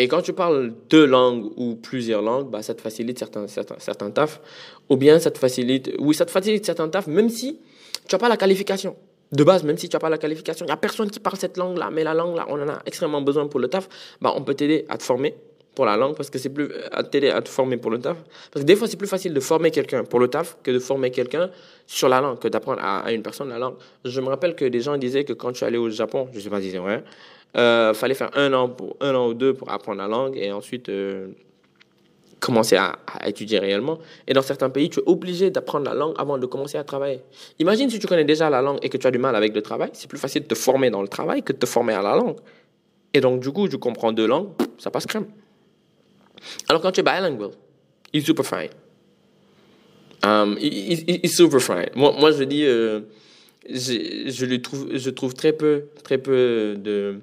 Et 0.00 0.06
quand 0.06 0.22
tu 0.22 0.32
parles 0.32 0.72
deux 0.88 1.04
langues 1.04 1.50
ou 1.56 1.74
plusieurs 1.74 2.22
langues, 2.22 2.48
bah, 2.48 2.62
ça 2.62 2.72
te 2.72 2.80
facilite 2.80 3.18
certains, 3.18 3.48
certains, 3.48 3.80
certains 3.80 4.10
tafs. 4.12 4.40
Ou 4.88 4.96
bien 4.96 5.18
ça 5.18 5.32
te 5.32 5.38
facilite, 5.38 5.90
oui, 5.98 6.14
ça 6.14 6.24
te 6.24 6.30
facilite 6.30 6.64
certains 6.64 6.88
tafs, 6.88 7.08
même 7.08 7.28
si 7.28 7.58
tu 8.06 8.14
n'as 8.14 8.18
pas 8.18 8.28
la 8.28 8.36
qualification. 8.36 8.94
De 9.32 9.42
base, 9.42 9.64
même 9.64 9.76
si 9.76 9.88
tu 9.88 9.96
n'as 9.96 10.00
pas 10.00 10.08
la 10.08 10.18
qualification, 10.18 10.64
il 10.64 10.68
n'y 10.68 10.72
a 10.72 10.76
personne 10.76 11.10
qui 11.10 11.18
parle 11.18 11.36
cette 11.36 11.56
langue-là, 11.56 11.90
mais 11.92 12.04
la 12.04 12.14
langue-là, 12.14 12.46
on 12.48 12.62
en 12.62 12.68
a 12.68 12.78
extrêmement 12.86 13.20
besoin 13.20 13.48
pour 13.48 13.58
le 13.58 13.66
taf, 13.66 13.88
bah, 14.20 14.32
on 14.36 14.42
peut 14.42 14.54
t'aider 14.54 14.86
à 14.88 14.96
te 14.96 15.02
former 15.02 15.34
pour 15.78 15.86
la 15.86 15.96
langue 15.96 16.16
parce 16.16 16.28
que 16.28 16.40
c'est 16.40 16.48
plus 16.48 16.68
à 16.90 17.04
t'aider 17.04 17.30
à 17.30 17.40
te 17.40 17.48
former 17.48 17.76
pour 17.76 17.92
le 17.92 18.00
taf. 18.00 18.16
Parce 18.50 18.64
que 18.64 18.66
des 18.66 18.74
fois, 18.74 18.88
c'est 18.88 18.96
plus 18.96 19.06
facile 19.06 19.32
de 19.32 19.38
former 19.38 19.70
quelqu'un 19.70 20.02
pour 20.02 20.18
le 20.18 20.26
taf 20.26 20.56
que 20.64 20.72
de 20.72 20.80
former 20.80 21.12
quelqu'un 21.12 21.50
sur 21.86 22.08
la 22.08 22.20
langue, 22.20 22.40
que 22.40 22.48
d'apprendre 22.48 22.80
à, 22.82 23.12
une 23.12 23.22
personne 23.22 23.48
la 23.48 23.60
langue. 23.60 23.76
Je 24.04 24.20
me 24.20 24.26
rappelle 24.26 24.56
que 24.56 24.64
des 24.64 24.80
gens 24.80 24.96
disaient 24.96 25.22
que 25.22 25.34
quand 25.34 25.52
tu 25.52 25.62
allais 25.62 25.78
au 25.78 25.88
Japon, 25.88 26.26
je 26.32 26.40
sais 26.40 26.50
pas 26.50 26.60
si 26.60 26.72
c'est 26.72 26.78
vrai, 26.78 27.04
euh, 27.56 27.94
fallait 27.94 28.16
faire 28.16 28.30
un 28.34 28.52
an, 28.54 28.68
pour, 28.68 28.96
un 29.00 29.14
an 29.14 29.28
ou 29.28 29.34
deux 29.34 29.54
pour 29.54 29.70
apprendre 29.70 29.98
la 29.98 30.08
langue 30.08 30.36
et 30.36 30.50
ensuite 30.50 30.88
euh, 30.88 31.28
commencer 32.40 32.74
à, 32.74 32.98
à, 33.06 33.28
étudier 33.28 33.60
réellement. 33.60 34.00
Et 34.26 34.32
dans 34.32 34.42
certains 34.42 34.70
pays, 34.70 34.90
tu 34.90 34.98
es 34.98 35.02
obligé 35.06 35.52
d'apprendre 35.52 35.84
la 35.84 35.94
langue 35.94 36.16
avant 36.18 36.38
de 36.38 36.46
commencer 36.46 36.76
à 36.76 36.82
travailler. 36.82 37.20
Imagine 37.60 37.88
si 37.88 38.00
tu 38.00 38.08
connais 38.08 38.24
déjà 38.24 38.50
la 38.50 38.62
langue 38.62 38.80
et 38.82 38.88
que 38.88 38.96
tu 38.96 39.06
as 39.06 39.12
du 39.12 39.18
mal 39.18 39.36
avec 39.36 39.54
le 39.54 39.62
travail, 39.62 39.90
c'est 39.92 40.10
plus 40.10 40.18
facile 40.18 40.42
de 40.42 40.48
te 40.48 40.56
former 40.56 40.90
dans 40.90 41.02
le 41.02 41.08
travail 41.08 41.44
que 41.44 41.52
de 41.52 41.58
te 41.58 41.66
former 41.66 41.92
à 41.92 42.02
la 42.02 42.16
langue. 42.16 42.38
Et 43.14 43.20
donc, 43.20 43.40
du 43.40 43.52
coup, 43.52 43.68
tu 43.68 43.78
comprends 43.78 44.12
deux 44.12 44.26
langues, 44.26 44.48
ça 44.78 44.90
passe 44.90 45.06
crème. 45.06 45.26
Alors 46.68 46.82
quand 46.82 46.92
tu 46.92 47.00
es 47.00 47.02
bilingual, 47.02 47.50
il 48.12 48.20
est 48.20 48.24
super 48.24 48.46
fine. 48.46 48.70
Um, 50.24 50.56
il, 50.60 51.24
est 51.24 51.28
super 51.28 51.60
fine. 51.60 51.90
Moi, 51.94 52.14
moi 52.18 52.32
je 52.32 52.44
dis, 52.44 52.64
euh, 52.64 53.00
je, 53.68 54.24
je, 54.26 54.46
lui 54.46 54.60
trouve, 54.60 54.88
je 54.94 55.10
trouve 55.10 55.34
très 55.34 55.52
peu, 55.52 55.84
très 56.02 56.18
peu 56.18 56.76
de, 56.76 57.20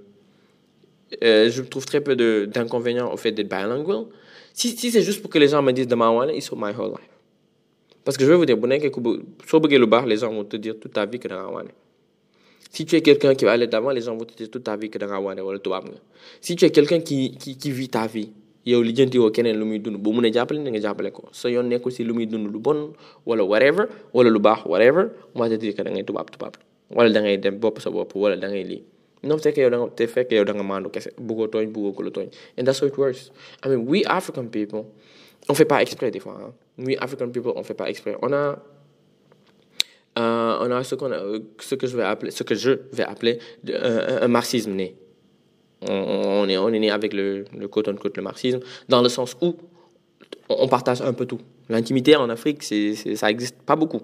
euh, 1.24 1.50
je 1.50 1.62
trouve 1.62 1.86
très 1.86 2.01
peu 2.01 2.15
d'inconvénients 2.48 3.12
au 3.12 3.17
fait 3.17 3.31
d'être 3.31 3.50
bilingual. 3.50 4.05
Si, 4.53 4.69
si 4.77 4.91
c'est 4.91 5.01
juste 5.01 5.22
pour 5.22 5.29
que 5.29 5.38
les 5.38 5.50
gens 5.50 5.62
me 5.62 5.72
disent 5.72 5.88
de 5.88 5.95
ma 5.95 6.12
ils 6.34 6.41
sont 6.41 6.55
my 6.55 6.72
whole 6.77 6.91
life. 6.91 7.10
Parce 8.03 8.17
que 8.17 8.24
je 8.24 8.29
vais 8.29 8.36
vous 8.36 8.45
dire, 8.45 8.57
les 10.05 10.17
gens 10.17 10.31
vont 10.31 10.43
te 10.43 10.57
dire 10.57 10.75
toute 10.79 10.93
ta 10.93 11.05
vie 11.05 11.19
que 11.19 11.27
dans 11.27 11.62
Si 12.72 12.86
tu 12.86 12.95
es 12.95 13.01
quelqu'un 13.01 13.34
qui 13.36 13.45
va 13.45 13.53
aller 13.53 13.67
d'avant, 13.67 13.89
les 13.89 14.01
gens 14.01 14.15
vont 14.15 14.25
te 14.25 14.36
dire 14.36 14.50
toute 14.50 14.63
ta 14.63 14.77
vie 14.77 14.89
que 14.89 14.98
dans 15.00 15.31
Si 16.39 16.55
tu 16.55 16.65
es 16.65 16.69
quelqu'un 16.69 17.00
qui, 17.00 17.36
qui, 17.38 17.57
qui 17.57 17.72
vit 17.72 17.89
ta 17.89 18.07
vie, 18.07 18.31
yow 18.65 18.81
lijjanti 18.81 19.17
woo 19.22 19.29
keneen 19.31 19.57
lu 19.60 19.65
muy 19.65 19.79
dund 19.79 19.98
bu 20.01 20.12
mun 20.13 20.25
a 20.25 20.29
jàppale 20.34 20.60
nga 20.60 20.79
jàppale 20.81 21.12
ko 21.13 21.29
sa 21.31 21.50
yoon 21.50 21.69
nekkul 21.69 21.91
si 21.91 22.03
lu 22.03 22.13
muy 22.13 22.25
dund 22.25 22.50
lu 22.53 22.60
bon 22.60 22.93
wala 23.25 23.43
whatever 23.45 23.86
wala 24.13 24.29
lu 24.29 24.39
baax 24.39 24.65
whatever 24.65 25.12
moi 25.36 25.50
je 25.50 25.55
dis 25.57 25.74
que 25.75 25.84
da 25.84 25.91
ngay 25.91 26.03
tubaab 26.03 26.29
tubaab 26.34 26.55
wala 26.89 27.10
da 27.13 27.22
ngay 27.22 27.38
dem 27.38 27.60
bopp 27.60 27.79
sa 27.79 27.89
bopp 27.89 28.15
wala 28.15 28.36
da 28.36 28.48
ngay 28.50 28.63
lii. 28.63 28.81
Non 29.24 29.38
yow 29.41 29.69
da 29.69 29.77
nga 29.77 29.89
te 29.98 30.36
yow 30.36 30.43
da 30.45 30.53
nga 30.53 30.89
kese 30.89 31.10
bëggoo 31.17 31.48
tooñ 31.53 31.67
bëggoo 31.74 31.93
ko 31.93 32.01
tooñ 32.10 32.29
and 32.57 32.67
that's 32.67 32.79
how 32.79 32.88
it 32.88 32.98
works. 32.98 33.29
I 33.63 33.69
mean 33.69 33.86
we 33.86 34.03
African 34.05 34.50
people 34.50 34.86
on 35.50 35.53
fait 35.53 35.65
pas 35.65 35.81
exprès 35.81 36.10
des 36.12 36.19
fois 36.19 36.38
hein. 36.41 36.53
we 36.77 36.98
African 36.98 37.29
people 37.29 37.53
on 37.55 37.63
fait 37.63 37.74
pas 37.77 37.89
exprès. 37.89 38.15
On 38.22 38.34
a 38.34 38.57
euh, 40.17 40.57
on 40.62 40.72
a 40.72 40.84
ce 40.84 40.95
qu'on 40.95 41.12
a, 41.12 41.19
ce 41.60 41.75
que 41.75 41.88
je 41.88 41.98
vais 41.98 42.03
appeler 42.03 42.31
ce 42.31 42.43
que 42.43 42.55
je 42.55 42.72
vais 42.93 43.03
appeler 43.03 43.39
un, 43.67 44.24
un 44.24 44.27
marxisme 44.27 44.74
né 44.74 44.95
on, 45.82 46.48
est, 46.48 46.58
on 46.58 46.70
est 46.70 46.79
né 46.79 46.91
avec 46.91 47.13
le, 47.13 47.46
le 47.58 47.67
quote-unquote, 47.67 48.17
le 48.17 48.24
marxisme, 48.24 48.60
dans 48.89 49.01
le 49.01 49.10
sens 49.10 49.36
où 49.41 49.55
on 50.50 50.67
partage 50.67 51.01
un 51.01 51.13
peu 51.13 51.25
tout. 51.25 51.39
L'intimité 51.70 52.15
en 52.15 52.29
Afrique, 52.29 52.63
c'est, 52.63 52.96
ça 53.15 53.27
n'existe 53.27 53.58
pas 53.65 53.75
beaucoup. 53.75 54.01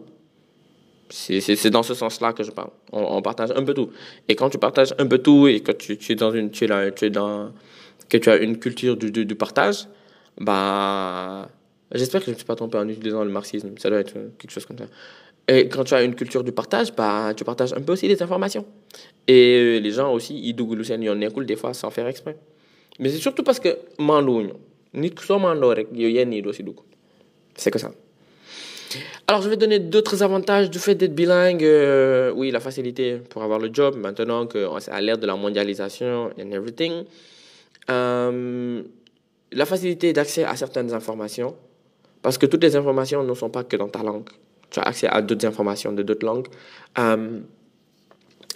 C'est 1.09 1.69
dans 1.69 1.83
ce 1.83 1.93
sens-là 1.93 2.31
que 2.33 2.43
je 2.43 2.51
parle. 2.51 2.69
On, 2.91 3.21
partage 3.21 3.51
un 3.55 3.63
peu 3.63 3.73
tout. 3.73 3.91
Et 4.29 4.35
quand 4.35 4.49
tu 4.49 4.57
partages 4.57 4.95
un 4.97 5.05
peu 5.05 5.17
tout 5.17 5.47
et 5.47 5.59
que 5.59 5.73
tu, 5.73 5.97
es 6.11 6.15
dans 6.15 6.31
une, 6.31 6.51
tu 6.51 6.63
es 6.65 6.91
tu 6.93 7.05
es 7.05 7.09
dans, 7.09 7.51
que 8.07 8.17
tu 8.17 8.29
as 8.29 8.37
une 8.37 8.57
culture 8.57 8.95
du, 8.95 9.11
du, 9.11 9.35
partage, 9.35 9.87
bah, 10.39 11.49
j'espère 11.93 12.21
que 12.21 12.27
je 12.27 12.31
ne 12.31 12.35
me 12.35 12.37
suis 12.37 12.45
pas 12.45 12.55
trompé 12.55 12.77
en 12.77 12.87
utilisant 12.87 13.25
le 13.25 13.29
marxisme. 13.29 13.71
Ça 13.77 13.89
doit 13.89 13.99
être 13.99 14.13
quelque 14.37 14.51
chose 14.51 14.65
comme 14.65 14.77
ça. 14.77 14.85
Et 15.51 15.67
quand 15.67 15.83
tu 15.83 15.93
as 15.93 16.01
une 16.01 16.15
culture 16.15 16.45
du 16.45 16.53
partage, 16.53 16.95
bah, 16.95 17.33
tu 17.35 17.43
partages 17.43 17.73
un 17.73 17.81
peu 17.81 17.91
aussi 17.91 18.07
des 18.07 18.23
informations. 18.23 18.65
Et 19.27 19.81
les 19.81 19.91
gens 19.91 20.13
aussi, 20.13 20.39
ils 20.41 20.53
doublent 20.53 20.85
seen 20.85 21.03
yoon 21.03 21.15
nekkul 21.15 21.45
des 21.45 21.57
fois 21.57 21.73
sans 21.73 21.89
faire 21.91 22.07
exprès. 22.07 22.37
Mais 22.99 23.09
c'est 23.09 23.17
surtout 23.17 23.43
parce 23.43 23.59
que 23.59 23.77
mandoowuñu 23.99 24.53
nit 24.93 25.13
c'est 27.55 27.69
que 27.69 27.79
ça. 27.79 27.91
Alors, 29.27 29.41
je 29.41 29.49
vais 29.49 29.57
donner 29.57 29.79
d'autres 29.79 30.23
avantages 30.23 30.69
du 30.69 30.79
fait 30.79 30.95
d'être 30.95 31.13
bilingue. 31.13 31.65
Euh, 31.65 32.31
oui, 32.33 32.49
la 32.49 32.61
facilité 32.61 33.17
pour 33.29 33.43
avoir 33.43 33.59
le 33.59 33.69
job, 33.73 33.97
maintenant 33.97 34.47
que 34.47 34.69
c'est 34.79 34.91
à 34.91 35.01
l'ère 35.01 35.17
de 35.17 35.27
la 35.27 35.35
mondialisation 35.35 36.29
and 36.39 36.51
everything. 36.51 37.03
Euh, 37.89 38.81
la 39.51 39.65
facilité 39.65 40.13
d'accès 40.13 40.45
à 40.45 40.55
certaines 40.55 40.93
informations, 40.93 41.55
parce 42.21 42.37
que 42.37 42.45
toutes 42.45 42.63
les 42.63 42.77
informations 42.77 43.21
ne 43.23 43.33
sont 43.33 43.49
pas 43.49 43.65
que 43.65 43.75
dans 43.75 43.89
ta 43.89 44.01
langue 44.01 44.29
tu 44.71 44.79
as 44.79 44.83
accès 44.83 45.07
à 45.07 45.21
d'autres 45.21 45.45
informations 45.45 45.91
de 45.91 46.01
d'autres 46.01 46.25
langues. 46.25 46.47
Euh, 46.97 47.39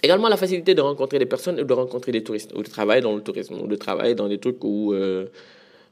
également 0.02 0.28
la 0.28 0.36
facilité 0.36 0.74
de 0.74 0.80
rencontrer 0.80 1.18
des 1.18 1.26
personnes 1.26 1.60
ou 1.60 1.64
de 1.64 1.72
rencontrer 1.72 2.10
des 2.10 2.24
touristes, 2.24 2.52
ou 2.56 2.62
de 2.62 2.68
travailler 2.68 3.02
dans 3.02 3.14
le 3.14 3.22
tourisme, 3.22 3.54
ou 3.62 3.66
de 3.66 3.76
travailler 3.76 4.14
dans 4.14 4.28
des 4.28 4.38
trucs 4.38 4.62
où... 4.64 4.92
Euh, 4.92 5.26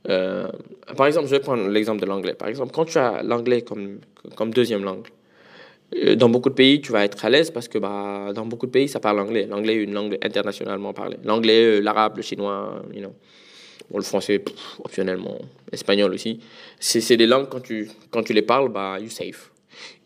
euh, 0.09 0.49
par 0.97 1.07
exemple, 1.07 1.27
je 1.27 1.33
vais 1.33 1.41
prendre 1.41 1.67
l'exemple 1.69 2.01
de 2.01 2.07
l'anglais. 2.07 2.35
Par 2.35 2.49
exemple, 2.49 2.73
quand 2.73 2.85
tu 2.85 2.99
as 2.99 3.23
l'anglais 3.23 3.63
comme, 3.63 4.01
comme 4.37 4.53
deuxième 4.53 4.85
langue, 4.85 5.07
dans 6.17 6.29
beaucoup 6.29 6.49
de 6.49 6.55
pays, 6.55 6.81
tu 6.81 6.93
vas 6.93 7.05
être 7.05 7.25
à 7.25 7.31
l'aise 7.31 7.51
parce 7.51 7.69
que 7.69 7.79
bah, 7.79 8.33
dans 8.35 8.45
beaucoup 8.45 8.67
de 8.67 8.71
pays, 8.71 8.89
ça 8.89 9.01
parle 9.01 9.21
anglais. 9.21 9.47
L'anglais 9.47 9.77
est 9.77 9.83
une 9.85 9.95
langue 9.95 10.19
internationalement 10.23 10.93
parlée. 10.93 11.19
L'anglais, 11.25 11.81
l'arabe, 11.81 12.17
le 12.17 12.23
chinois, 12.23 12.83
you 12.93 13.01
know. 13.01 13.15
le 13.95 14.03
français, 14.03 14.43
optionnellement. 14.83 15.39
L'espagnol 15.71 16.13
aussi. 16.13 16.41
C'est 16.81 17.17
des 17.17 17.27
langues, 17.27 17.49
quand 17.49 17.61
tu, 17.61 17.89
quand 18.11 18.23
tu 18.23 18.33
les 18.33 18.43
parles, 18.43 18.71
bah, 18.71 18.99
you 19.01 19.09
safe 19.09 19.54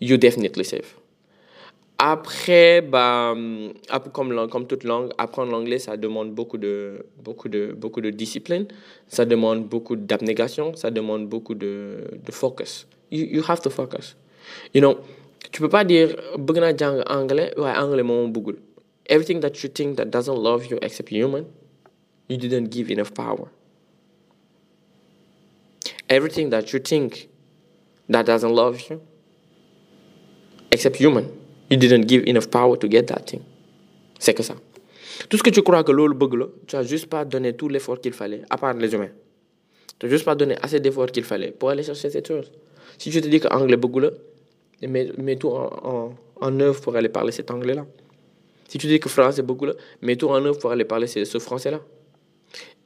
you 0.00 0.16
definitely 0.16 0.64
safe. 0.64 0.96
Après, 2.00 2.80
bah, 2.80 3.34
comme, 4.12 4.48
comme 4.48 4.66
toute 4.68 4.84
langue, 4.84 5.10
apprendre 5.18 5.50
l'anglais, 5.50 5.80
ça 5.80 5.96
demande 5.96 6.32
beaucoup 6.32 6.56
de, 6.56 7.04
beaucoup, 7.24 7.48
de, 7.48 7.74
beaucoup 7.76 8.00
de 8.00 8.10
discipline, 8.10 8.68
ça 9.08 9.24
demande 9.24 9.66
beaucoup 9.68 9.96
d'abnégation, 9.96 10.76
ça 10.76 10.92
demande 10.92 11.28
beaucoup 11.28 11.56
de, 11.56 12.04
de 12.24 12.32
focus. 12.32 12.86
You, 13.10 13.24
you 13.24 13.42
have 13.48 13.60
to 13.62 13.70
focus. 13.70 14.16
You 14.74 14.80
know, 14.80 14.98
tu 15.50 15.60
peux 15.60 15.68
pas 15.68 15.84
dire, 15.84 16.14
bëgg 16.38 16.58
anglais, 17.08 17.52
ouais, 17.56 17.76
anglais 17.76 18.04
moom 18.04 18.30
bëggul. 18.32 18.58
Everything 19.06 19.40
that 19.40 19.62
you 19.64 19.68
think 19.68 19.96
that 19.96 20.06
doesn't 20.06 20.36
love 20.38 20.66
you 20.70 20.78
except 20.82 21.10
human, 21.10 21.46
you 22.28 22.36
didn't 22.36 22.68
give 22.70 22.92
enough 22.92 23.12
power. 23.12 23.48
Everything 26.08 26.50
that 26.50 26.72
you 26.72 26.78
think 26.78 27.28
that 28.08 28.24
doesn't 28.24 28.54
love 28.54 28.80
you, 28.88 29.00
except 30.78 30.96
human. 31.00 31.26
You 31.70 31.76
didn't 31.76 32.06
give 32.08 32.22
enough 32.26 32.48
power 32.48 32.76
to 32.78 32.88
get 32.88 33.06
that 33.06 33.26
thing. 33.26 33.42
C'est 34.18 34.34
que 34.34 34.42
ça. 34.42 34.54
Tout 35.28 35.36
ce 35.36 35.42
que 35.42 35.50
tu 35.50 35.62
crois 35.62 35.82
que 35.82 35.92
l'autre 35.92 36.14
bug 36.14 36.32
tu 36.66 36.76
n'as 36.76 36.82
juste 36.84 37.06
pas 37.06 37.24
donné 37.24 37.52
tout 37.52 37.68
l'effort 37.68 38.00
qu'il 38.00 38.12
fallait, 38.12 38.42
à 38.48 38.56
part 38.56 38.74
les 38.74 38.92
humains. 38.94 39.10
Tu 39.98 40.06
n'as 40.06 40.10
juste 40.10 40.24
pas 40.24 40.34
donné 40.34 40.54
assez 40.62 40.80
d'efforts 40.80 41.10
qu'il 41.10 41.24
fallait 41.24 41.50
pour 41.50 41.70
aller 41.70 41.82
chercher 41.82 42.10
cette 42.10 42.28
chose. 42.28 42.50
Si 42.96 43.10
tu 43.10 43.20
te 43.20 43.28
dis 43.28 43.40
que 43.40 43.48
anglais 43.48 43.76
bug 43.76 44.12
mets, 44.82 45.10
mets 45.18 45.36
tout 45.36 45.50
en, 45.50 46.60
œuvre 46.60 46.80
pour 46.80 46.94
aller 46.96 47.08
parler 47.08 47.32
cet 47.32 47.50
anglais-là. 47.50 47.84
Si 48.68 48.78
tu 48.78 48.86
dis 48.86 49.00
que 49.00 49.08
français 49.08 49.42
bug 49.42 49.74
mets 50.02 50.16
tout 50.16 50.28
en 50.28 50.44
œuvre 50.44 50.58
pour 50.58 50.70
aller 50.70 50.84
parler 50.84 51.08
ce 51.08 51.38
français-là. 51.38 51.80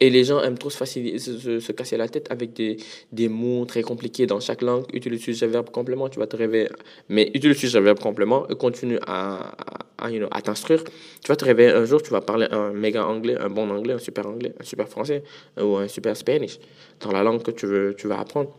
Et 0.03 0.11
les 0.11 0.25
gens 0.25 0.43
aiment 0.43 0.59
trop 0.59 0.69
se, 0.69 0.85
se, 0.85 1.61
se, 1.61 1.73
casser 1.73 1.97
la 1.97 2.09
tête 2.09 2.27
avec 2.29 2.55
des, 2.55 2.77
des, 3.13 3.29
mots 3.29 3.65
très 3.67 3.83
compliqués 3.83 4.27
dans 4.27 4.41
chaque 4.41 4.61
langue. 4.61 4.85
Utilise 4.93 5.41
le 5.41 5.47
verbe 5.47 5.71
complément, 5.71 6.09
tu 6.09 6.19
vas 6.19 6.27
te 6.27 6.35
réveiller. 6.35 6.71
Mais 7.09 7.31
utilise 7.35 7.73
le 7.77 7.83
verbe 7.83 8.01
complément 8.01 8.49
et 8.49 8.57
continue 8.57 8.99
à, 9.07 9.55
à, 9.99 10.11
you 10.11 10.19
know, 10.19 10.27
à 10.33 10.43
t'instruire? 10.43 10.83
Tu 10.83 11.29
vas 11.29 11.37
te 11.37 11.45
réveiller 11.45 11.71
un 11.71 11.85
jour, 11.85 12.03
tu 12.03 12.11
vas 12.11 12.21
parler 12.21 12.49
un 12.51 12.73
méga 12.73 13.07
anglais, 13.07 13.37
un 13.39 13.49
bon 13.49 13.71
anglais, 13.71 13.95
un 13.95 13.99
super 13.99 14.27
anglais, 14.27 14.53
un 14.59 14.65
super 14.65 14.89
français 14.89 15.23
ou 15.57 15.77
un 15.77 15.87
super 15.87 16.17
spanish 16.17 16.59
dans 16.99 17.13
la 17.13 17.23
langue 17.23 17.45
que 17.45 17.53
tu 17.53 17.67
veux, 17.67 17.95
tu 17.97 18.09
vas 18.09 18.19
apprendre. 18.19 18.51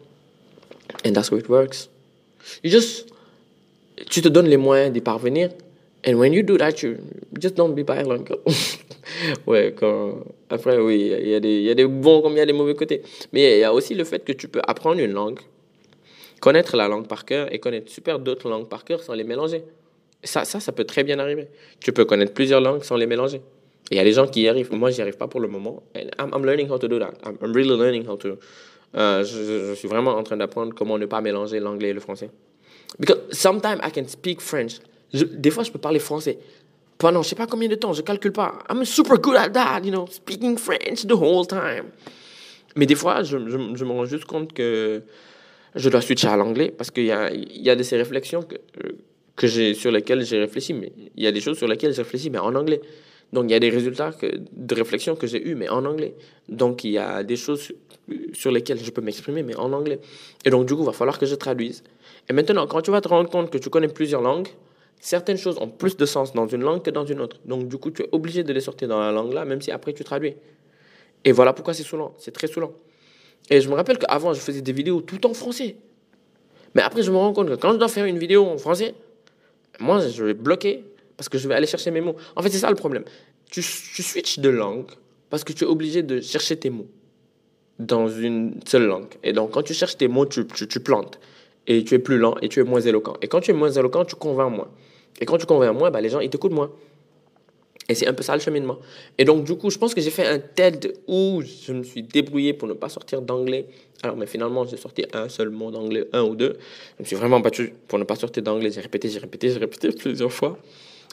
And 1.05 1.11
that's 1.11 1.29
how 1.29 1.35
it 1.35 1.49
works. 1.49 1.89
You 2.63 2.71
just, 2.71 3.09
tu 4.09 4.21
te 4.21 4.29
donnes 4.29 4.47
les 4.47 4.55
moyens 4.55 4.93
d'y 4.93 5.01
parvenir. 5.01 5.49
And 6.05 6.15
when 6.19 6.33
you 6.33 6.43
do 6.43 6.57
that, 6.57 6.83
you 6.83 6.97
just 7.39 7.55
don't 7.55 7.73
be 7.75 7.83
bilingual. 7.83 8.39
ouais, 9.47 9.73
quand... 9.75 10.25
après, 10.49 10.77
oui, 10.77 11.13
il 11.21 11.29
y, 11.29 11.35
a 11.35 11.39
des, 11.39 11.61
y 11.61 11.69
a 11.69 11.75
des 11.75 11.85
bons 11.85 12.21
comme 12.21 12.33
il 12.33 12.39
y 12.39 12.41
a 12.41 12.45
des 12.45 12.53
mauvais 12.53 12.75
côtés. 12.75 13.01
Mais 13.31 13.57
il 13.57 13.59
y 13.59 13.63
a 13.63 13.73
aussi 13.73 13.95
le 13.95 14.03
fait 14.03 14.23
que 14.25 14.33
tu 14.33 14.49
peux 14.49 14.61
apprendre 14.67 14.99
une 14.99 15.13
langue, 15.13 15.39
connaître 16.41 16.75
la 16.75 16.89
langue 16.89 17.07
par 17.07 17.23
cœur 17.23 17.53
et 17.53 17.59
connaître 17.59 17.89
super 17.89 18.19
d'autres 18.19 18.49
langues 18.49 18.67
par 18.67 18.83
cœur 18.83 19.01
sans 19.01 19.13
les 19.13 19.23
mélanger. 19.23 19.63
Ça, 20.23 20.43
ça, 20.43 20.59
ça 20.59 20.71
peut 20.73 20.83
très 20.83 21.03
bien 21.03 21.19
arriver. 21.19 21.47
Tu 21.79 21.93
peux 21.93 22.03
connaître 22.03 22.33
plusieurs 22.33 22.59
langues 22.59 22.83
sans 22.83 22.97
les 22.97 23.07
mélanger. 23.07 23.41
Il 23.91 23.97
y 23.97 23.99
a 23.99 24.03
des 24.03 24.13
gens 24.13 24.27
qui 24.27 24.41
y 24.41 24.47
arrivent. 24.47 24.73
Moi, 24.73 24.91
j'y 24.91 25.01
arrive 25.01 25.17
pas 25.17 25.27
pour 25.27 25.39
le 25.39 25.47
moment. 25.47 25.83
I'm, 25.95 26.31
I'm, 26.33 26.45
learning 26.45 26.69
how 26.69 26.77
to 26.77 26.87
do 26.87 26.99
that. 26.99 27.13
I'm, 27.25 27.37
I'm 27.41 27.53
really 27.53 27.77
learning 27.77 28.07
how 28.07 28.17
to. 28.17 28.37
Euh, 28.95 29.23
je, 29.23 29.69
je, 29.69 29.73
suis 29.73 29.87
vraiment 29.87 30.11
en 30.11 30.23
train 30.23 30.37
d'apprendre 30.37 30.73
comment 30.75 30.97
ne 30.97 31.05
pas 31.05 31.21
mélanger 31.21 31.59
l'anglais 31.59 31.89
et 31.89 31.93
le 31.93 31.99
français. 31.99 32.29
Because 32.99 33.19
sometimes 33.31 33.79
I 33.83 33.91
can 33.91 34.07
speak 34.07 34.39
French. 34.39 34.79
Des 35.13 35.51
fois, 35.51 35.63
je 35.63 35.71
peux 35.71 35.79
parler 35.79 35.99
français 35.99 36.39
pendant 37.03 37.21
je 37.21 37.29
sais 37.29 37.35
pas 37.35 37.47
combien 37.47 37.67
de 37.67 37.75
temps, 37.75 37.91
je 37.91 38.01
calcule 38.01 38.31
pas. 38.31 38.59
I'm 38.69 38.85
super 38.85 39.17
good 39.17 39.35
at 39.35 39.49
that, 39.49 39.81
you 39.83 39.91
know, 39.91 40.07
speaking 40.09 40.57
French 40.57 41.05
the 41.05 41.11
whole 41.11 41.45
time. 41.45 41.91
Mais 42.75 42.85
des 42.85 42.95
fois, 42.95 43.23
je, 43.23 43.37
me 43.37 43.91
rends 43.91 44.05
juste 44.05 44.25
compte 44.25 44.53
que 44.53 45.01
je 45.75 45.89
dois 45.89 46.01
switcher 46.01 46.27
à 46.27 46.37
l'anglais 46.37 46.73
parce 46.75 46.91
qu'il 46.91 47.05
y 47.05 47.11
a, 47.11 47.31
y 47.33 47.69
a 47.69 47.75
de 47.75 47.83
ces 47.83 47.97
réflexions 47.97 48.41
que, 48.43 48.55
que 49.35 49.73
sur 49.73 49.91
lesquelles 49.91 50.25
j'ai 50.25 50.39
réfléchi, 50.39 50.73
mais 50.73 50.93
il 51.15 51.23
y 51.23 51.27
a 51.27 51.31
des 51.31 51.41
choses 51.41 51.57
sur 51.57 51.67
lesquelles 51.67 51.93
j'ai 51.93 52.01
réfléchi, 52.01 52.29
mais 52.29 52.39
en 52.39 52.55
anglais. 52.55 52.81
Donc, 53.33 53.45
il 53.45 53.51
y 53.51 53.55
a 53.55 53.59
des 53.59 53.69
résultats 53.69 54.11
de 54.53 54.75
réflexion 54.75 55.15
que 55.15 55.27
j'ai 55.27 55.45
eu, 55.45 55.55
mais 55.55 55.67
en 55.67 55.83
anglais. 55.85 56.15
Donc, 56.47 56.83
il 56.83 56.91
y 56.91 56.99
a 56.99 57.23
des 57.23 57.35
choses 57.35 57.73
sur 58.33 58.51
lesquels 58.51 58.79
je 58.83 58.91
peux 58.91 59.01
m'exprimer, 59.01 59.43
mais 59.43 59.55
en 59.55 59.73
anglais. 59.73 59.99
Et 60.45 60.51
donc, 60.51 60.67
du 60.67 60.75
coup, 60.75 60.83
il 60.83 60.85
va 60.85 60.93
falloir 60.93 61.17
que 61.17 61.25
je 61.25 61.35
traduise. 61.35 61.83
Et 62.29 62.33
maintenant, 62.33 62.65
quand 62.67 62.81
tu 62.81 62.91
vas 62.91 63.01
te 63.01 63.07
rendre 63.07 63.29
compte 63.29 63.49
que 63.49 63.57
tu 63.57 63.69
connais 63.69 63.87
plusieurs 63.87 64.21
langues, 64.21 64.49
certaines 65.03 65.37
choses 65.37 65.57
ont 65.59 65.67
plus 65.67 65.97
de 65.97 66.05
sens 66.05 66.33
dans 66.33 66.47
une 66.47 66.61
langue 66.61 66.81
que 66.81 66.89
dans 66.89 67.05
une 67.05 67.19
autre. 67.19 67.37
Donc, 67.43 67.67
du 67.67 67.77
coup, 67.77 67.91
tu 67.91 68.03
es 68.03 68.09
obligé 68.13 68.43
de 68.43 68.53
les 68.53 68.61
sortir 68.61 68.87
dans 68.87 69.01
la 69.01 69.11
langue-là, 69.11 69.43
même 69.43 69.61
si 69.61 69.69
après 69.69 69.91
tu 69.91 70.05
traduis. 70.05 70.35
Et 71.25 71.33
voilà 71.33 71.51
pourquoi 71.51 71.73
c'est 71.73 71.83
saoulant. 71.83 72.13
C'est 72.17 72.31
très 72.31 72.47
saoulant. 72.47 72.71
Et 73.49 73.59
je 73.59 73.69
me 73.69 73.75
rappelle 73.75 73.97
qu'avant, 73.97 74.33
je 74.33 74.39
faisais 74.39 74.61
des 74.61 74.71
vidéos 74.71 75.01
tout 75.01 75.27
en 75.27 75.33
français. 75.33 75.75
Mais 76.73 76.81
après, 76.81 77.03
je 77.03 77.11
me 77.11 77.17
rends 77.17 77.33
compte 77.33 77.49
que 77.49 77.55
quand 77.55 77.73
je 77.73 77.77
dois 77.77 77.89
faire 77.89 78.05
une 78.05 78.17
vidéo 78.17 78.45
en 78.45 78.57
français, 78.57 78.95
moi, 79.81 79.99
je 80.07 80.23
vais 80.23 80.33
bloquer 80.33 80.85
parce 81.17 81.27
que 81.27 81.37
je 81.37 81.49
vais 81.49 81.53
aller 81.53 81.67
chercher 81.67 81.91
mes 81.91 81.99
mots. 81.99 82.15
En 82.37 82.41
fait, 82.41 82.49
c'est 82.49 82.59
ça 82.59 82.69
le 82.69 82.77
problème. 82.77 83.03
Tu, 83.51 83.61
switches 83.61 84.39
de 84.39 84.49
langue 84.49 84.89
parce 85.29 85.43
que 85.43 85.51
tu 85.51 85.65
es 85.65 85.67
obligé 85.67 86.01
de 86.01 86.21
chercher 86.21 86.55
tes 86.55 86.69
mots 86.69 86.87
dans 87.77 88.07
une 88.07 88.61
seule 88.65 88.85
langue. 88.85 89.13
Et 89.21 89.33
donc, 89.33 89.51
quand 89.51 89.63
tu 89.63 89.73
cherches 89.73 89.97
tes 89.97 90.07
mots, 90.07 90.25
tu, 90.25 90.47
tu, 90.47 90.65
tu 90.65 90.79
plantes. 90.79 91.19
Et 91.67 91.83
tu 91.83 91.93
es 91.93 91.99
plus 91.99 92.17
lent 92.17 92.35
et 92.41 92.47
tu 92.47 92.61
es 92.61 92.63
moins 92.63 92.81
éloquent. 92.81 93.17
Et 93.21 93.27
quand 93.27 93.41
tu 93.41 93.51
es 93.51 93.53
moins 93.53 93.71
éloquent, 93.71 94.05
tu 94.05 94.15
convaincs 94.15 94.51
moins. 94.51 94.69
Et 95.19 95.25
quand 95.25 95.37
tu 95.37 95.45
convaincs 95.45 95.77
moins, 95.77 95.91
bah, 95.91 96.01
les 96.01 96.09
gens, 96.09 96.19
ils 96.19 96.29
t'écoutent 96.29 96.53
moins. 96.53 96.71
Et 97.89 97.95
c'est 97.95 98.07
un 98.07 98.13
peu 98.13 98.23
ça 98.23 98.33
le 98.33 98.41
cheminement. 98.41 98.77
Et 99.17 99.25
donc, 99.25 99.43
du 99.43 99.55
coup, 99.55 99.69
je 99.69 99.77
pense 99.77 99.93
que 99.93 99.99
j'ai 99.99 100.09
fait 100.09 100.25
un 100.25 100.39
TED 100.39 100.93
où 101.07 101.41
je 101.41 101.73
me 101.73 101.83
suis 101.83 102.01
débrouillé 102.01 102.53
pour 102.53 102.67
ne 102.67 102.73
pas 102.73 102.87
sortir 102.89 103.21
d'anglais. 103.21 103.65
Alors, 104.01 104.15
mais 104.15 104.25
finalement, 104.25 104.65
j'ai 104.65 104.77
sorti 104.77 105.05
un 105.13 105.27
seul 105.27 105.49
mot 105.49 105.69
d'anglais, 105.69 106.07
un 106.13 106.23
ou 106.23 106.35
deux. 106.35 106.57
Je 106.97 107.03
me 107.03 107.05
suis 107.05 107.15
vraiment 107.15 107.41
battu 107.41 107.73
pour 107.87 107.99
ne 107.99 108.05
pas 108.05 108.15
sortir 108.15 108.41
d'anglais. 108.41 108.71
J'ai 108.71 108.81
répété, 108.81 109.09
j'ai 109.09 109.19
répété, 109.19 109.49
j'ai 109.49 109.59
répété 109.59 109.91
plusieurs 109.91 110.31
fois 110.31 110.57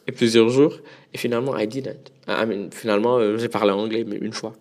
et 0.06 0.12
plusieurs 0.12 0.48
jours. 0.48 0.76
Et 1.12 1.18
finalement, 1.18 1.58
I 1.58 1.66
didn't. 1.66 2.12
I 2.28 2.46
mean, 2.46 2.70
finalement, 2.70 3.18
euh, 3.18 3.36
j'ai 3.36 3.48
parlé 3.48 3.72
anglais, 3.72 4.04
mais 4.06 4.16
une 4.16 4.32
fois. 4.32 4.52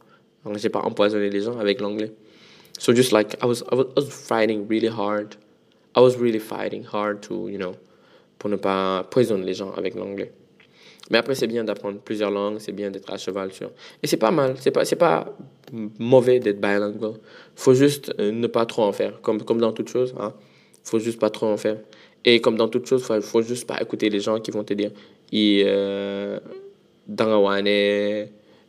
Donc, 0.46 0.58
j'ai 0.58 0.70
pas 0.70 0.80
empoisonné 0.80 1.30
les 1.30 1.42
gens 1.42 1.60
avec 1.60 1.80
l'anglais. 1.80 2.12
So, 2.80 2.94
just 2.96 3.12
like, 3.12 3.36
I 3.44 3.46
was, 3.46 3.62
I 3.72 3.76
was, 3.76 3.86
I 3.96 4.00
was 4.00 4.10
fighting 4.10 4.68
really 4.68 4.88
hard. 4.88 5.36
I 5.96 6.02
was 6.02 6.18
really 6.18 6.40
fighting 6.40 6.84
hard 6.84 7.22
to, 7.24 7.50
you 7.50 7.58
know, 7.58 7.76
pour 8.40 8.50
ne 8.50 8.56
pas 8.56 9.04
poisonner 9.12 9.46
les 9.46 9.54
gens 9.54 9.72
avec 9.74 9.94
l'anglais. 9.96 10.32
Mais 11.12 11.18
après, 11.18 11.36
c'est 11.36 11.48
bien 11.48 11.64
d'apprendre 11.64 12.00
plusieurs 12.00 12.32
langues, 12.32 12.58
c'est 12.60 12.72
bien 12.72 12.90
d'être 12.92 13.12
à 13.12 13.18
cheval 13.18 13.52
sur. 13.52 13.72
Et 14.02 14.08
c'est 14.08 14.18
pas 14.18 14.32
mal, 14.32 14.56
c'est 14.60 14.72
pas, 14.72 14.86
c'est 14.86 14.96
pas 14.96 15.36
mauvais 16.00 16.40
d'être 16.40 16.62
bilingual. 16.62 17.14
Faut 17.56 17.74
juste 17.74 18.14
euh, 18.20 18.32
ne 18.32 18.48
pas 18.48 18.66
trop 18.66 18.84
en 18.84 18.92
faire, 18.92 19.20
comme, 19.22 19.42
comme 19.44 19.60
dans 19.60 19.74
toute 19.74 19.90
chose. 19.90 20.14
Hein. 20.20 20.34
Faut 20.84 21.00
juste 21.00 21.20
pas 21.20 21.30
trop 21.30 21.48
en 21.48 21.58
faire. 21.58 21.78
Et 22.26 22.42
comme 22.42 22.58
dans 22.58 22.68
toute 22.68 22.86
chose, 22.86 23.04
faut, 23.04 23.20
faut 23.22 23.42
juste 23.42 23.68
pas 23.68 23.82
écouter 23.82 24.10
les 24.10 24.20
gens 24.20 24.40
qui 24.40 24.52
vont 24.52 24.64
te 24.64 24.74
dire, 24.74 24.92
i 25.32 25.64
euh, 25.66 26.40
da 27.06 27.26
nga 27.26 27.38
waane 27.38 27.78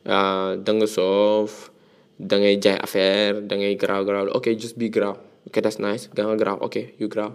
uh, 0.05 0.57
da 0.65 0.71
nga 0.73 0.87
soof 0.87 1.71
da 2.17 2.37
ngay 2.41 2.57
jaay 2.61 2.79
affaire 2.81 3.41
da 3.49 3.57
ngay 3.57 3.77
graaw 3.77 4.05
graaw 4.05 4.27
ok 4.37 4.47
just 4.61 4.77
be 4.81 4.89
graaw 4.89 5.17
ok 5.49 5.57
that's 5.61 5.79
nice 5.81 6.09
nga 6.13 6.37
graaw 6.37 6.59
ok 6.61 6.77
you 7.01 7.09
graaw 7.09 7.33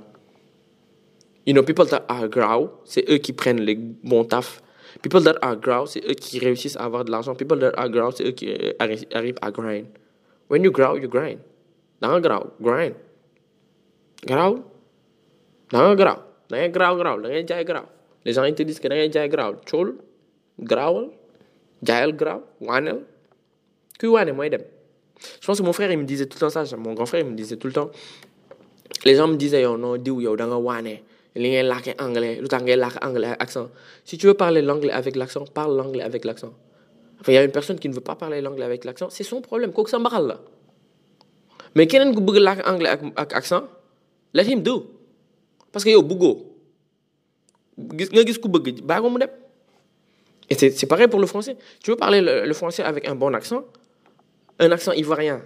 you 1.45 1.53
know 1.53 1.63
people 1.63 1.86
that 1.86 2.03
are 2.10 2.27
graaw 2.27 2.69
c'est 2.86 3.05
eux 3.10 3.17
qui 3.17 3.34
prennent 3.34 3.62
les 3.62 3.75
bons 3.75 4.25
taf 4.25 4.62
people 5.01 5.21
that 5.23 5.36
are 5.41 5.55
graaw 5.55 5.86
c'est 5.86 6.03
eux 6.10 6.13
qui 6.13 6.39
réussissent 6.39 6.77
à 6.77 6.86
avoir 6.86 7.03
de 7.05 7.12
l'argent. 7.12 7.36
People 7.36 7.60
that 7.60 7.73
are 7.77 7.89
graaw 7.89 8.12
c'est 8.12 8.25
eux 8.27 8.31
qui 8.31 8.49
euh, 8.49 8.73
arri- 8.79 9.05
arrivent 9.13 9.38
à 9.41 9.51
grind. 9.51 9.88
When 10.49 10.63
you 10.63 10.71
graaw 10.71 10.95
you 10.97 11.08
grind. 11.10 11.39
Da 12.01 12.08
nga 12.10 12.19
graaw 12.19 12.43
grind. 12.62 12.95
Graaw 14.25 14.53
da 15.71 15.77
nga 15.84 15.95
graaw 16.01 16.19
da 16.49 16.55
ngay 16.58 16.71
graaw 16.71 16.95
graaw 17.01 17.17
da 17.21 17.27
ngay 17.29 17.43
jaay 17.49 17.63
graaw 17.65 17.86
les 18.25 18.34
gens 18.34 18.43
ils 18.45 18.55
te 18.55 18.63
disent 18.63 18.79
que 18.79 18.88
da 18.88 18.95
ngay 18.95 19.12
jaay 19.12 19.29
graaw 19.29 19.53
cool 19.69 19.95
graawal 20.60 21.10
jaayal 21.84 22.13
graaw 22.21 22.39
waaneel 22.62 22.99
kuy 23.99 24.10
waane 24.15 24.31
mooy 24.31 24.49
dem 24.49 24.62
je 25.41 25.45
pense 25.47 25.60
que 25.60 25.65
mon 25.65 25.73
frère 25.73 25.91
il 25.91 25.97
me 25.97 26.03
disait 26.03 26.25
tout 26.25 26.38
le 26.41 26.41
temps 26.41 26.65
ça. 26.65 26.77
Mon 26.77 26.93
grand 26.93 27.05
frère 27.05 27.21
il 27.21 27.29
me 27.31 27.36
disait 27.36 27.55
tout 27.55 27.67
le 27.67 27.73
temps. 27.73 27.89
Les 29.05 29.15
gens 29.15 29.27
me 29.27 29.38
disaient 29.38 29.62
yow 29.62 29.77
non 29.77 29.97
diw 29.97 30.19
yow 30.21 30.36
da 30.36 30.45
waane 31.36 31.43
li 31.43 31.50
ngay 31.50 32.76
làkke 32.78 33.00
anglais 33.04 33.32
ak 33.32 33.41
accent. 33.41 33.69
Si 34.04 34.17
tu 34.17 34.28
veux 34.28 34.34
parler 34.34 34.62
l'anglais 34.62 34.91
avec 34.91 35.15
l'accent 35.15 35.45
parle 35.45 35.76
l'anglais 35.78 36.04
avec 36.04 36.26
l'accent. 36.26 36.54
Il 37.28 37.34
y 37.34 37.38
a 37.38 37.43
une 37.43 37.52
personne 37.52 37.80
qui 37.80 37.89
ne 37.89 37.93
veut 37.93 38.02
pas 38.02 38.15
parler 38.15 38.41
l'anglais 38.41 38.65
avec 38.65 38.86
l'accent 38.86 39.10
c'est 39.10 39.24
son 39.24 39.41
problème 39.41 39.71
mbaxal 39.71 40.28
la. 40.28 40.39
Mais 41.76 41.88
keneen 41.88 42.13
ku 42.15 42.21
bëgg 42.21 42.39
làkk 42.39 42.67
anglais 42.67 42.89
ak 42.89 43.02
ak 43.15 43.34
accent 43.34 43.63
let 44.34 44.45
him 44.45 44.62
do. 44.62 44.91
Parce 45.71 45.84
que 45.84 45.89
mu 49.10 49.19
dem. 49.19 49.30
Et 50.48 50.56
c'est 50.56 50.86
pareil 50.86 51.08
pour 51.08 51.19
le 51.19 51.26
français. 51.26 51.58
Tu 51.84 51.89
veux 51.89 51.98
parler 51.98 52.21
le, 52.21 52.45
le 52.45 52.54
français 52.54 52.84
avec 52.84 53.08
un 53.08 53.15
bon 53.15 53.34
accent? 53.34 53.63
Un 54.60 54.71
accent 54.71 54.91
ivoirien 54.93 55.41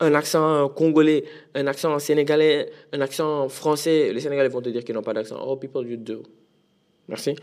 un 0.00 0.14
accent 0.14 0.68
congolais 0.68 1.24
un 1.54 1.66
accent 1.66 1.98
sénégalais 1.98 2.70
un 2.92 3.00
accent 3.00 3.48
français 3.48 4.12
les 4.12 4.20
sénégalais 4.20 4.48
vont 4.48 4.62
te 4.62 4.68
dire 4.68 4.84
qu'ils 4.84 4.94
n'ont 4.94 5.02
pas 5.02 5.14
d'accent 5.14 5.38
oh 5.44 5.56
people 5.56 5.86
you 5.86 5.96
do 5.96 6.22
merci 7.08 7.34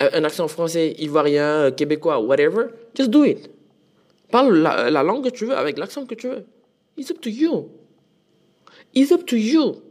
un, 0.00 0.08
un 0.12 0.24
accent 0.24 0.48
français 0.48 0.94
ivoirien 0.98 1.70
québécois 1.70 2.18
whatever 2.20 2.66
just 2.94 3.10
do 3.10 3.24
it 3.24 3.50
parle 4.30 4.54
la, 4.56 4.90
la 4.90 5.02
langue 5.02 5.24
que 5.24 5.30
tu 5.30 5.46
veux 5.46 5.56
avec 5.56 5.78
l'accent 5.78 6.06
que 6.06 6.14
tu 6.14 6.28
veux 6.28 6.44
it's 6.96 7.10
up 7.10 7.20
to 7.20 7.30
you 7.30 7.70
it's 8.94 9.10
up 9.12 9.24
to 9.24 9.36
you 9.36 9.82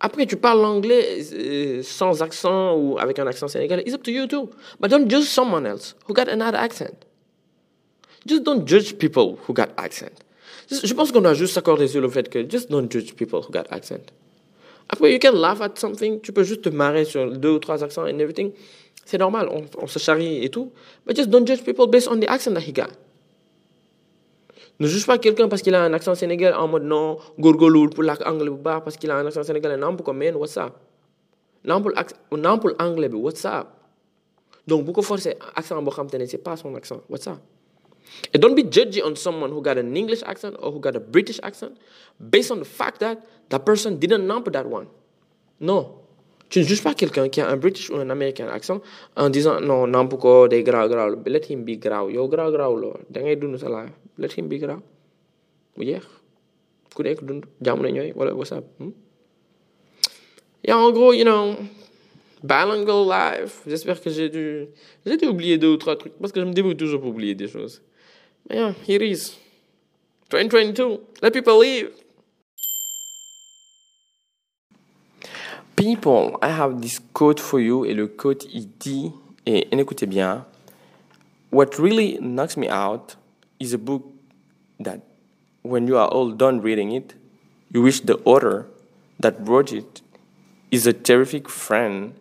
après, 0.00 0.26
tu 0.26 0.36
parles 0.36 0.60
l'anglais 0.60 1.24
euh, 1.32 1.82
sans 1.82 2.20
accent 2.20 2.76
ou 2.76 2.98
avec 2.98 3.18
un 3.18 3.26
accent 3.26 3.48
sénégalais. 3.48 3.84
It's 3.86 3.94
up 3.94 4.02
to 4.02 4.10
you 4.10 4.26
too. 4.26 4.50
But 4.78 4.90
don't 4.90 5.08
judge 5.08 5.24
someone 5.24 5.66
else 5.66 5.94
who 6.06 6.12
got 6.12 6.28
another 6.28 6.58
accent. 6.58 7.06
Just 8.26 8.42
don't 8.42 8.66
judge 8.66 8.98
people 8.98 9.38
who 9.46 9.54
got 9.54 9.68
accent. 9.78 10.23
Je 10.70 10.94
pense 10.94 11.12
qu'on 11.12 11.20
doit 11.20 11.34
juste 11.34 11.54
s'accorder 11.54 11.88
sur 11.88 12.00
le 12.00 12.08
fait 12.08 12.28
que 12.28 12.48
just 12.48 12.70
don't 12.70 12.90
judge 12.90 13.14
people 13.14 13.40
who 13.40 13.50
got 13.50 13.64
accent. 13.70 14.12
Après, 14.88 15.12
you 15.12 15.18
can 15.18 15.32
laugh 15.32 15.60
at 15.60 15.76
something. 15.76 16.20
Tu 16.20 16.32
peux 16.32 16.44
juste 16.44 16.62
te 16.62 16.68
marrer 16.68 17.04
sur 17.04 17.30
deux 17.30 17.50
ou 17.50 17.58
trois 17.58 17.82
accents 17.82 18.04
and 18.04 18.18
everything. 18.18 18.52
C'est 19.04 19.18
normal, 19.18 19.48
on, 19.50 19.86
se 19.86 19.98
charrie 19.98 20.44
et 20.44 20.48
tout. 20.48 20.72
But 21.06 21.16
just 21.16 21.28
don't 21.28 21.46
judge 21.46 21.62
people 21.62 21.86
based 21.86 22.08
on 22.08 22.18
the 22.20 22.28
accent 22.28 22.54
that 22.54 22.60
he 22.60 22.72
got. 22.72 22.90
Ne 24.80 24.88
juge 24.88 25.06
pas 25.06 25.18
quelqu'un 25.18 25.48
parce 25.48 25.62
qu'il 25.62 25.74
a 25.74 25.84
un 25.84 25.92
accent 25.92 26.14
sénégalais 26.14 26.56
en 26.56 26.66
mode 26.66 26.82
non, 26.82 27.18
gorgoloul 27.38 27.90
pour 27.90 28.02
l'anglais 28.02 28.50
baax 28.50 28.84
parce 28.84 28.96
qu'il 28.96 29.10
a 29.10 29.16
un 29.16 29.26
accent 29.26 29.44
sénégalais 29.44 29.76
namp 29.76 30.02
ko 30.02 30.12
man 30.12 30.34
what's 30.34 30.56
up? 30.56 30.72
Nampul 31.64 31.92
ac 31.96 32.10
nampul 32.32 32.74
anglais 32.80 33.08
bi 33.08 33.14
what's 33.16 33.44
up? 33.44 33.68
Donc 34.66 34.90
ko 34.92 35.00
forcer 35.00 35.36
accent 35.54 35.80
c'est 36.26 36.38
pas 36.38 36.56
son 36.56 36.74
accent 36.74 37.02
what's 37.08 37.28
up? 37.28 37.38
And 38.32 38.40
don't 38.42 38.54
be 38.54 38.62
judgy 38.64 39.02
on 39.04 39.16
someone 39.16 39.50
who 39.50 39.60
got 39.62 39.78
an 39.78 39.96
English 39.96 40.22
accent 40.24 40.56
or 40.60 40.72
who 40.72 40.80
got 40.80 40.96
a 40.96 41.00
British 41.00 41.38
accent 41.42 41.76
based 42.18 42.50
on 42.50 42.58
the 42.58 42.64
fact 42.64 43.00
that 43.00 43.18
that 43.50 43.64
person 43.64 43.98
didn't 43.98 44.26
namp 44.26 44.50
that 44.52 44.66
one. 44.66 44.86
Non 45.60 46.00
tu 46.50 46.60
ne 46.60 46.64
juges 46.64 46.82
pas 46.82 46.94
quelqu'un 46.94 47.28
qui 47.28 47.40
a 47.40 47.48
un 47.50 47.56
British 47.56 47.90
ou 47.90 47.96
un 47.96 48.10
American 48.10 48.46
accent 48.48 48.80
en 49.16 49.28
disant 49.30 49.60
non 49.60 49.86
namp 49.88 50.12
ko 50.20 50.46
day 50.46 50.62
garaaw 50.62 50.88
garaaw 50.88 51.16
let 51.26 51.44
him 51.50 51.64
be 51.64 51.76
garaaw 51.76 52.10
yow 52.10 52.28
garaaw 52.28 52.50
garaaw 52.52 52.74
loo 52.76 52.94
da 53.10 53.20
ngay 53.22 53.36
dund 53.36 53.58
sa 53.58 53.68
let 54.18 54.32
him 54.38 54.48
be 54.48 54.58
garaaw 54.58 54.80
mu 55.76 55.84
jeex. 55.84 56.04
Ku 56.94 57.02
nekk 57.02 57.20
dund. 57.26 57.44
Jàmm 57.60 57.82
na 57.82 57.90
ñooy. 57.90 58.12
Wala 58.14 58.34
what's 58.34 58.52
up? 58.52 58.64
Hmm? 58.78 58.92
Et 60.62 60.72
en 60.72 60.90
gros, 60.92 61.12
you 61.12 61.24
know, 61.24 61.56
bilingual 62.42 63.04
life. 63.06 63.60
J'espère 63.66 64.00
que 64.00 64.08
j'ai 64.10 64.28
dû, 64.30 64.66
j'ai 65.04 65.16
dû 65.16 65.26
oublier 65.26 65.58
deux 65.58 65.72
ou 65.72 65.76
trois 65.76 65.96
trucs 65.96 66.14
parce 66.18 66.32
que 66.32 66.40
je 66.40 66.46
me 66.46 66.52
débrouille 66.52 66.76
toujours 66.76 67.00
pour 67.00 67.10
oublier 67.10 67.34
des 67.34 67.48
choses. 67.48 67.82
Yeah, 68.50 68.72
here 68.72 69.02
is. 69.02 69.36
2022. 70.28 71.00
Let 71.22 71.32
people 71.32 71.58
live. 71.58 71.92
People, 75.76 76.38
I 76.42 76.48
have 76.48 76.80
this 76.80 77.00
quote 77.12 77.40
for 77.40 77.58
you 77.58 77.84
et 77.84 77.94
le 77.94 78.06
quote 78.06 78.44
il 78.52 78.68
dit, 78.78 79.12
et 79.46 79.66
écoutez 79.72 80.06
bien, 80.06 80.44
What 81.50 81.78
really 81.78 82.18
knocks 82.20 82.56
me 82.56 82.68
out 82.68 83.16
is 83.60 83.72
a 83.72 83.78
book 83.78 84.04
that 84.80 85.00
when 85.62 85.86
you 85.86 85.96
are 85.96 86.08
all 86.08 86.32
done 86.32 86.60
reading 86.60 86.90
it, 86.92 87.14
you 87.72 87.80
wish 87.80 88.00
the 88.00 88.18
author 88.24 88.66
that 89.20 89.36
wrote 89.38 89.72
it 89.72 90.02
is 90.70 90.86
a 90.86 90.92
terrific 90.92 91.48
friend 91.48 92.14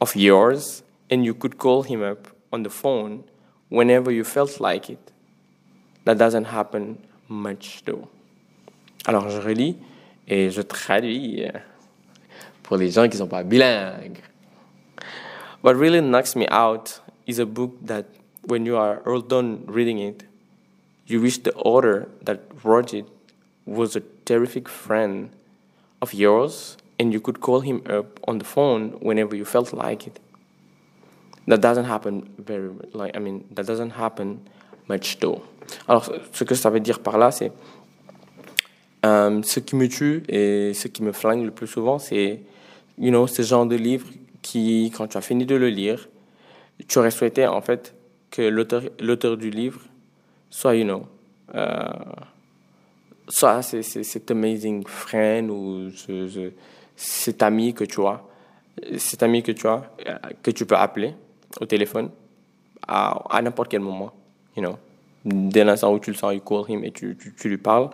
of 0.00 0.14
yours 0.14 0.82
and 1.10 1.24
you 1.24 1.34
could 1.34 1.58
call 1.58 1.82
him 1.82 2.02
up 2.02 2.28
on 2.52 2.62
the 2.62 2.70
phone 2.70 3.24
whenever 3.68 4.10
you 4.10 4.24
felt 4.24 4.60
like 4.60 4.88
it. 4.88 5.10
That 6.04 6.16
doesn't 6.16 6.44
happen 6.44 6.98
much 7.28 7.82
though. 7.84 8.08
Alors 9.06 9.28
je 9.30 9.38
relis 9.38 9.76
et 10.26 10.50
je 10.50 10.62
traduis 10.62 11.44
euh, 11.44 11.58
pour 12.62 12.76
les 12.76 12.90
gens 12.90 13.08
qui 13.08 13.16
sont 13.16 13.28
pas 13.28 13.42
bilingues. 13.42 14.20
What 15.62 15.74
really 15.74 16.00
knocks 16.00 16.36
me 16.36 16.46
out 16.50 17.00
is 17.26 17.40
a 17.40 17.46
book 17.46 17.72
that 17.84 18.06
when 18.46 18.64
you 18.64 18.76
are 18.76 19.00
all 19.06 19.20
done 19.20 19.64
reading 19.66 19.98
it, 19.98 20.24
you 21.06 21.20
wish 21.20 21.38
the 21.38 21.54
author 21.54 22.08
that 22.24 22.40
wrote 22.62 22.94
it 22.94 23.06
was 23.66 23.96
a 23.96 24.02
terrific 24.24 24.68
friend 24.68 25.30
of 26.00 26.14
yours 26.14 26.76
and 26.98 27.12
you 27.12 27.20
could 27.20 27.40
call 27.40 27.60
him 27.60 27.82
up 27.88 28.20
on 28.28 28.38
the 28.38 28.44
phone 28.44 28.90
whenever 29.00 29.34
you 29.34 29.44
felt 29.44 29.72
like 29.72 30.06
it. 30.06 30.20
That 31.46 31.60
doesn't 31.60 31.84
happen 31.84 32.28
very 32.38 32.70
like 32.92 33.16
I 33.16 33.20
mean 33.20 33.44
that 33.52 33.66
doesn't 33.66 33.90
happen 33.90 34.48
Alors 35.86 36.10
ce 36.32 36.44
que 36.44 36.54
ça 36.54 36.70
veut 36.70 36.80
dire 36.80 37.00
par 37.00 37.18
là 37.18 37.30
c'est 37.30 37.52
Euh, 39.06 39.42
ce 39.42 39.60
qui 39.60 39.76
me 39.76 39.88
tue 39.88 40.24
et 40.28 40.74
ce 40.74 40.88
qui 40.88 41.02
me 41.02 41.12
flingue 41.12 41.44
le 41.44 41.52
plus 41.52 41.68
souvent, 41.68 41.98
c'est, 41.98 42.40
you 42.98 43.10
know, 43.10 43.26
ce 43.26 43.42
genre 43.42 43.64
de 43.64 43.76
livre 43.76 44.06
qui, 44.42 44.92
quand 44.96 45.06
tu 45.06 45.16
as 45.16 45.20
fini 45.20 45.46
de 45.46 45.54
le 45.54 45.68
lire, 45.68 46.08
tu 46.88 46.98
aurais 46.98 47.12
souhaité, 47.12 47.46
en 47.46 47.60
fait, 47.60 47.94
que 48.30 48.42
l'auteur, 48.42 49.36
du 49.36 49.50
livre 49.50 49.80
soit, 50.50 50.74
you 50.74 50.84
know, 50.84 51.06
euh, 51.54 51.88
soit 53.28 53.62
c'est, 53.62 53.82
cet 53.82 54.30
amazing 54.30 54.84
friend 54.86 55.50
ou 55.50 55.90
ce, 55.94 56.50
cet 56.96 57.42
ami 57.42 57.74
que 57.74 57.84
tu 57.84 58.00
as, 58.04 58.20
cet 58.96 59.22
ami 59.22 59.42
que 59.42 59.52
tu 59.52 59.68
as, 59.68 59.82
que 60.42 60.50
tu 60.50 60.66
peux 60.66 60.76
appeler 60.76 61.14
au 61.60 61.66
téléphone 61.66 62.10
à, 62.86 63.22
à 63.30 63.42
n'importe 63.42 63.70
quel 63.70 63.80
moment, 63.80 64.12
you 64.58 64.64
know. 64.64 64.76
Dès 65.24 65.64
l'instant 65.64 65.92
où 65.92 65.98
tu 65.98 66.10
le 66.10 66.16
sens, 66.16 66.32
you 66.34 66.40
call 66.40 66.64
him 66.68 66.84
et 66.84 66.90
tu, 66.90 67.16
tu, 67.20 67.34
tu 67.34 67.48
lui 67.48 67.58
parles. 67.58 67.90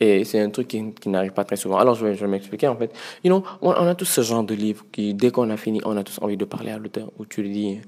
Et 0.00 0.24
c'est 0.24 0.40
un 0.40 0.50
truc 0.50 0.68
qui, 0.68 0.92
qui 0.92 1.08
n'arrive 1.08 1.32
pas 1.32 1.44
très 1.44 1.56
souvent. 1.56 1.78
Alors, 1.78 1.94
je 1.94 2.06
vais, 2.06 2.14
je 2.14 2.20
vais 2.20 2.30
m'expliquer, 2.30 2.68
en 2.68 2.76
fait. 2.76 2.94
You 3.24 3.30
know, 3.30 3.42
on, 3.62 3.72
a 3.72 3.94
tous 3.94 4.04
ce 4.04 4.20
genre 4.20 4.44
de 4.44 4.54
livre 4.54 4.84
qui, 4.92 5.14
dès 5.14 5.30
qu'on 5.30 5.50
a 5.50 5.56
fini, 5.56 5.80
on 5.84 5.96
a 5.96 6.04
tous 6.04 6.18
envie 6.22 6.36
de 6.36 6.44
parler 6.44 6.70
à 6.70 6.78
l'auteur, 6.78 7.10
où 7.18 7.26
tu 7.26 7.42
lui 7.42 7.50
dis, 7.50 7.80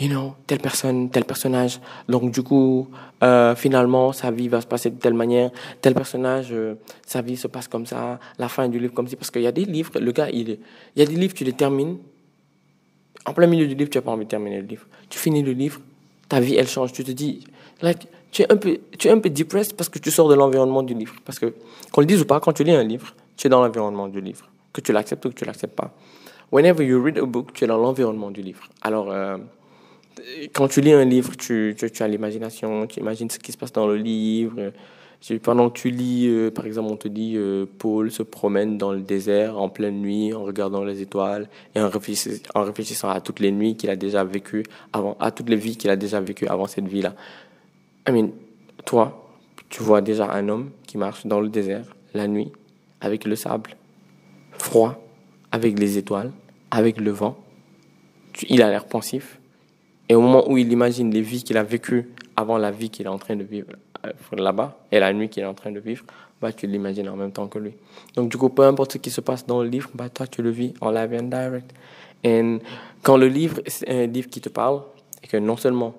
you 0.00 0.08
know, 0.08 0.34
telle 0.46 0.60
personne, 0.60 1.10
tel 1.10 1.24
personnage. 1.24 1.80
Donc, 2.08 2.30
du 2.30 2.42
coup, 2.42 2.88
euh, 3.22 3.54
finalement, 3.54 4.12
sa 4.12 4.30
vie 4.30 4.48
va 4.48 4.62
se 4.62 4.66
passer 4.66 4.90
de 4.90 4.98
telle 4.98 5.14
manière. 5.14 5.50
Tel 5.82 5.94
personnage, 5.94 6.48
euh, 6.52 6.76
sa 7.06 7.20
vie 7.20 7.36
se 7.36 7.48
passe 7.48 7.68
comme 7.68 7.84
ça. 7.84 8.18
La 8.38 8.48
fin 8.48 8.68
du 8.68 8.78
livre 8.78 8.94
comme 8.94 9.08
ça. 9.08 9.16
Parce 9.16 9.30
qu'il 9.30 9.42
y 9.42 9.46
a 9.46 9.52
des 9.52 9.66
livres, 9.66 9.98
le 9.98 10.12
gars, 10.12 10.30
il, 10.30 10.48
il 10.48 10.58
y 10.96 11.02
a 11.02 11.06
des 11.06 11.16
livres, 11.16 11.34
tu 11.34 11.44
les 11.44 11.52
termines. 11.52 11.98
En 13.26 13.34
plein 13.34 13.46
milieu 13.46 13.66
du 13.66 13.74
livre, 13.74 13.90
tu 13.90 13.98
n'as 13.98 14.02
pas 14.02 14.12
envie 14.12 14.24
de 14.24 14.30
terminer 14.30 14.62
le 14.62 14.66
livre. 14.66 14.86
Tu 15.10 15.18
finis 15.18 15.42
le 15.42 15.52
livre, 15.52 15.80
ta 16.28 16.40
vie, 16.40 16.54
elle 16.56 16.68
change. 16.68 16.92
Tu 16.92 17.04
te 17.04 17.10
dis, 17.10 17.44
like, 17.82 18.06
tu 18.30 18.42
es 18.42 18.52
un 18.52 18.56
peu, 18.56 18.78
tu 18.98 19.08
es 19.08 19.10
un 19.10 19.18
peu 19.18 19.30
depressed 19.30 19.76
parce 19.76 19.88
que 19.88 19.98
tu 19.98 20.10
sors 20.10 20.28
de 20.28 20.34
l'environnement 20.34 20.82
du 20.82 20.94
livre. 20.94 21.14
Parce 21.24 21.38
que, 21.38 21.54
qu'on 21.92 22.00
le 22.00 22.06
dise 22.06 22.20
ou 22.20 22.24
pas, 22.24 22.40
quand 22.40 22.52
tu 22.52 22.64
lis 22.64 22.72
un 22.72 22.84
livre, 22.84 23.14
tu 23.36 23.46
es 23.46 23.50
dans 23.50 23.62
l'environnement 23.62 24.08
du 24.08 24.20
livre. 24.20 24.48
Que 24.72 24.80
tu 24.80 24.92
l'acceptes 24.92 25.24
ou 25.24 25.30
que 25.30 25.34
tu 25.34 25.44
l'acceptes 25.44 25.74
pas. 25.74 25.94
Whenever 26.50 26.84
you 26.84 27.02
read 27.02 27.18
a 27.18 27.24
book, 27.24 27.52
tu 27.52 27.64
es 27.64 27.66
dans 27.66 27.78
l'environnement 27.78 28.30
du 28.30 28.42
livre. 28.42 28.68
Alors, 28.82 29.10
euh, 29.10 29.36
quand 30.52 30.68
tu 30.68 30.80
lis 30.80 30.92
un 30.92 31.04
livre, 31.04 31.36
tu, 31.36 31.76
tu 31.76 32.02
as 32.02 32.08
l'imagination, 32.08 32.86
tu 32.86 33.00
imagines 33.00 33.30
ce 33.30 33.38
qui 33.38 33.52
se 33.52 33.58
passe 33.58 33.72
dans 33.72 33.86
le 33.86 33.96
livre. 33.96 34.72
Pendant 35.42 35.68
que 35.68 35.78
tu 35.78 35.90
lis, 35.90 36.28
euh, 36.28 36.50
par 36.50 36.64
exemple, 36.64 36.92
on 36.92 36.96
te 36.96 37.08
dit 37.08 37.34
euh, 37.36 37.66
Paul 37.78 38.10
se 38.10 38.22
promène 38.22 38.78
dans 38.78 38.92
le 38.92 39.00
désert 39.00 39.58
en 39.58 39.68
pleine 39.68 40.00
nuit 40.00 40.32
en 40.32 40.44
regardant 40.44 40.84
les 40.84 41.02
étoiles 41.02 41.48
et 41.74 41.80
en 41.80 41.90
réfléchissant, 41.90 43.08
à 43.10 43.20
toutes 43.20 43.40
les 43.40 43.50
nuits 43.50 43.76
qu'il 43.76 43.90
a 43.90 43.96
déjà 43.96 44.22
vécues 44.22 44.62
avant, 44.92 45.16
à 45.18 45.30
toutes 45.32 45.50
les 45.50 45.56
vies 45.56 45.76
qu'il 45.76 45.90
a 45.90 45.96
déjà 45.96 46.20
vécues 46.20 46.46
avant 46.46 46.66
cette 46.66 46.86
vie-là. 46.86 47.14
I 48.08 48.12
mean, 48.12 48.30
toi, 48.86 49.28
tu 49.68 49.82
vois 49.82 50.00
déjà 50.00 50.30
un 50.30 50.48
homme 50.48 50.70
qui 50.86 50.96
marche 50.96 51.26
dans 51.26 51.40
le 51.40 51.48
désert 51.48 51.84
la 52.14 52.28
nuit 52.28 52.52
avec 53.00 53.24
le 53.24 53.34
sable 53.36 53.70
froid, 54.52 55.02
avec 55.50 55.78
les 55.78 55.98
étoiles, 55.98 56.32
avec 56.70 57.00
le 57.00 57.10
vent. 57.10 57.36
Il 58.48 58.62
a 58.62 58.70
l'air 58.70 58.86
pensif. 58.86 59.40
Et 60.08 60.14
au 60.14 60.20
moment 60.20 60.48
où 60.50 60.56
il 60.56 60.72
imagine 60.72 61.10
les 61.10 61.22
vies 61.22 61.42
qu'il 61.42 61.58
a 61.58 61.64
vécues 61.64 62.08
avant 62.36 62.56
la 62.56 62.70
vie 62.70 62.88
qu'il 62.88 63.06
est 63.06 63.10
en 63.10 63.18
train 63.18 63.36
de 63.36 63.44
vivre 63.44 63.72
là-bas 64.32 64.78
et 64.92 65.00
la 65.00 65.12
nuit 65.12 65.28
qu'il 65.28 65.42
est 65.42 65.46
en 65.46 65.54
train 65.54 65.70
de 65.70 65.80
vivre, 65.80 66.04
bah, 66.40 66.52
tu 66.52 66.66
l'imagines 66.66 67.08
en 67.08 67.16
même 67.16 67.32
temps 67.32 67.48
que 67.48 67.58
lui. 67.58 67.72
Donc, 68.14 68.30
du 68.30 68.36
coup, 68.36 68.48
peu 68.48 68.64
importe 68.64 68.92
ce 68.92 68.98
qui 68.98 69.10
se 69.10 69.20
passe 69.20 69.46
dans 69.46 69.62
le 69.62 69.68
livre, 69.68 69.90
bah, 69.94 70.08
toi, 70.08 70.26
tu 70.26 70.42
le 70.42 70.50
vis 70.50 70.74
en 70.80 70.90
live 70.90 71.16
and 71.20 71.24
direct. 71.24 71.72
Et 72.24 72.58
quand 73.02 73.16
le 73.16 73.28
livre, 73.28 73.60
c'est 73.66 73.88
un 73.88 74.06
livre 74.06 74.28
qui 74.28 74.40
te 74.40 74.48
parle, 74.48 74.82
et 75.22 75.26
que 75.26 75.36
non 75.36 75.56
seulement 75.56 75.94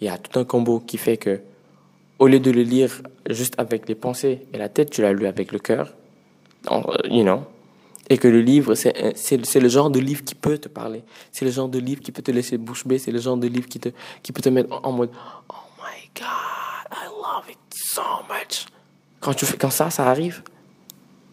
il 0.00 0.06
y 0.06 0.08
a 0.08 0.18
tout 0.18 0.38
un 0.38 0.44
combo 0.44 0.80
qui 0.80 0.98
fait 0.98 1.16
que 1.16 1.40
au 2.18 2.26
lieu 2.26 2.40
de 2.40 2.50
le 2.50 2.62
lire 2.62 3.02
juste 3.28 3.54
avec 3.58 3.88
les 3.88 3.94
pensées 3.94 4.46
et 4.52 4.58
la 4.58 4.68
tête, 4.68 4.90
tu 4.90 5.02
l'as 5.02 5.12
lu 5.12 5.26
avec 5.26 5.52
le 5.52 5.58
cœur, 5.58 5.92
you 7.04 7.22
know, 7.22 7.42
et 8.08 8.18
que 8.18 8.28
le 8.28 8.40
livre, 8.40 8.74
c'est, 8.74 9.16
c'est, 9.16 9.60
le 9.60 9.68
genre 9.68 9.90
de 9.90 9.98
livre 9.98 10.22
qui 10.24 10.34
peut 10.34 10.58
te 10.58 10.68
parler. 10.68 11.02
C'est 11.30 11.44
le 11.44 11.50
genre 11.50 11.68
de 11.68 11.78
livre 11.78 12.00
qui 12.02 12.12
peut 12.12 12.22
te 12.22 12.30
laisser 12.30 12.58
bouche 12.58 12.86
bée. 12.86 12.98
C'est 12.98 13.12
le 13.12 13.18
genre 13.18 13.36
de 13.36 13.46
livre 13.46 13.68
qui, 13.68 13.80
te, 13.80 13.88
qui 14.22 14.32
peut 14.32 14.42
te 14.42 14.48
mettre 14.48 14.68
en 14.84 14.92
mode 14.92 15.10
Oh 15.48 15.54
so 17.94 18.02
much. 18.28 18.66
Quand 19.20 19.34
tu 19.34 19.46
fais, 19.46 19.56
quand 19.56 19.70
ça, 19.70 19.90
ça 19.90 20.06
arrive, 20.06 20.42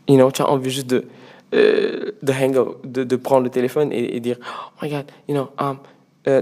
you 0.08 0.16
know, 0.16 0.32
tu 0.32 0.42
as 0.42 0.50
envie 0.50 0.70
juste 0.70 0.88
de, 0.88 1.06
euh, 1.54 2.12
de 2.22 2.34
hang 2.34 2.56
up, 2.58 2.78
de, 2.84 3.04
de, 3.04 3.16
prendre 3.16 3.44
le 3.44 3.50
téléphone 3.50 3.92
et, 3.92 4.16
et, 4.16 4.20
dire, 4.20 4.38
oh 4.42 4.72
my 4.82 4.90
god, 4.90 5.06
you 5.28 5.36
know, 5.36 5.50
um, 5.58 5.78
euh, 6.28 6.42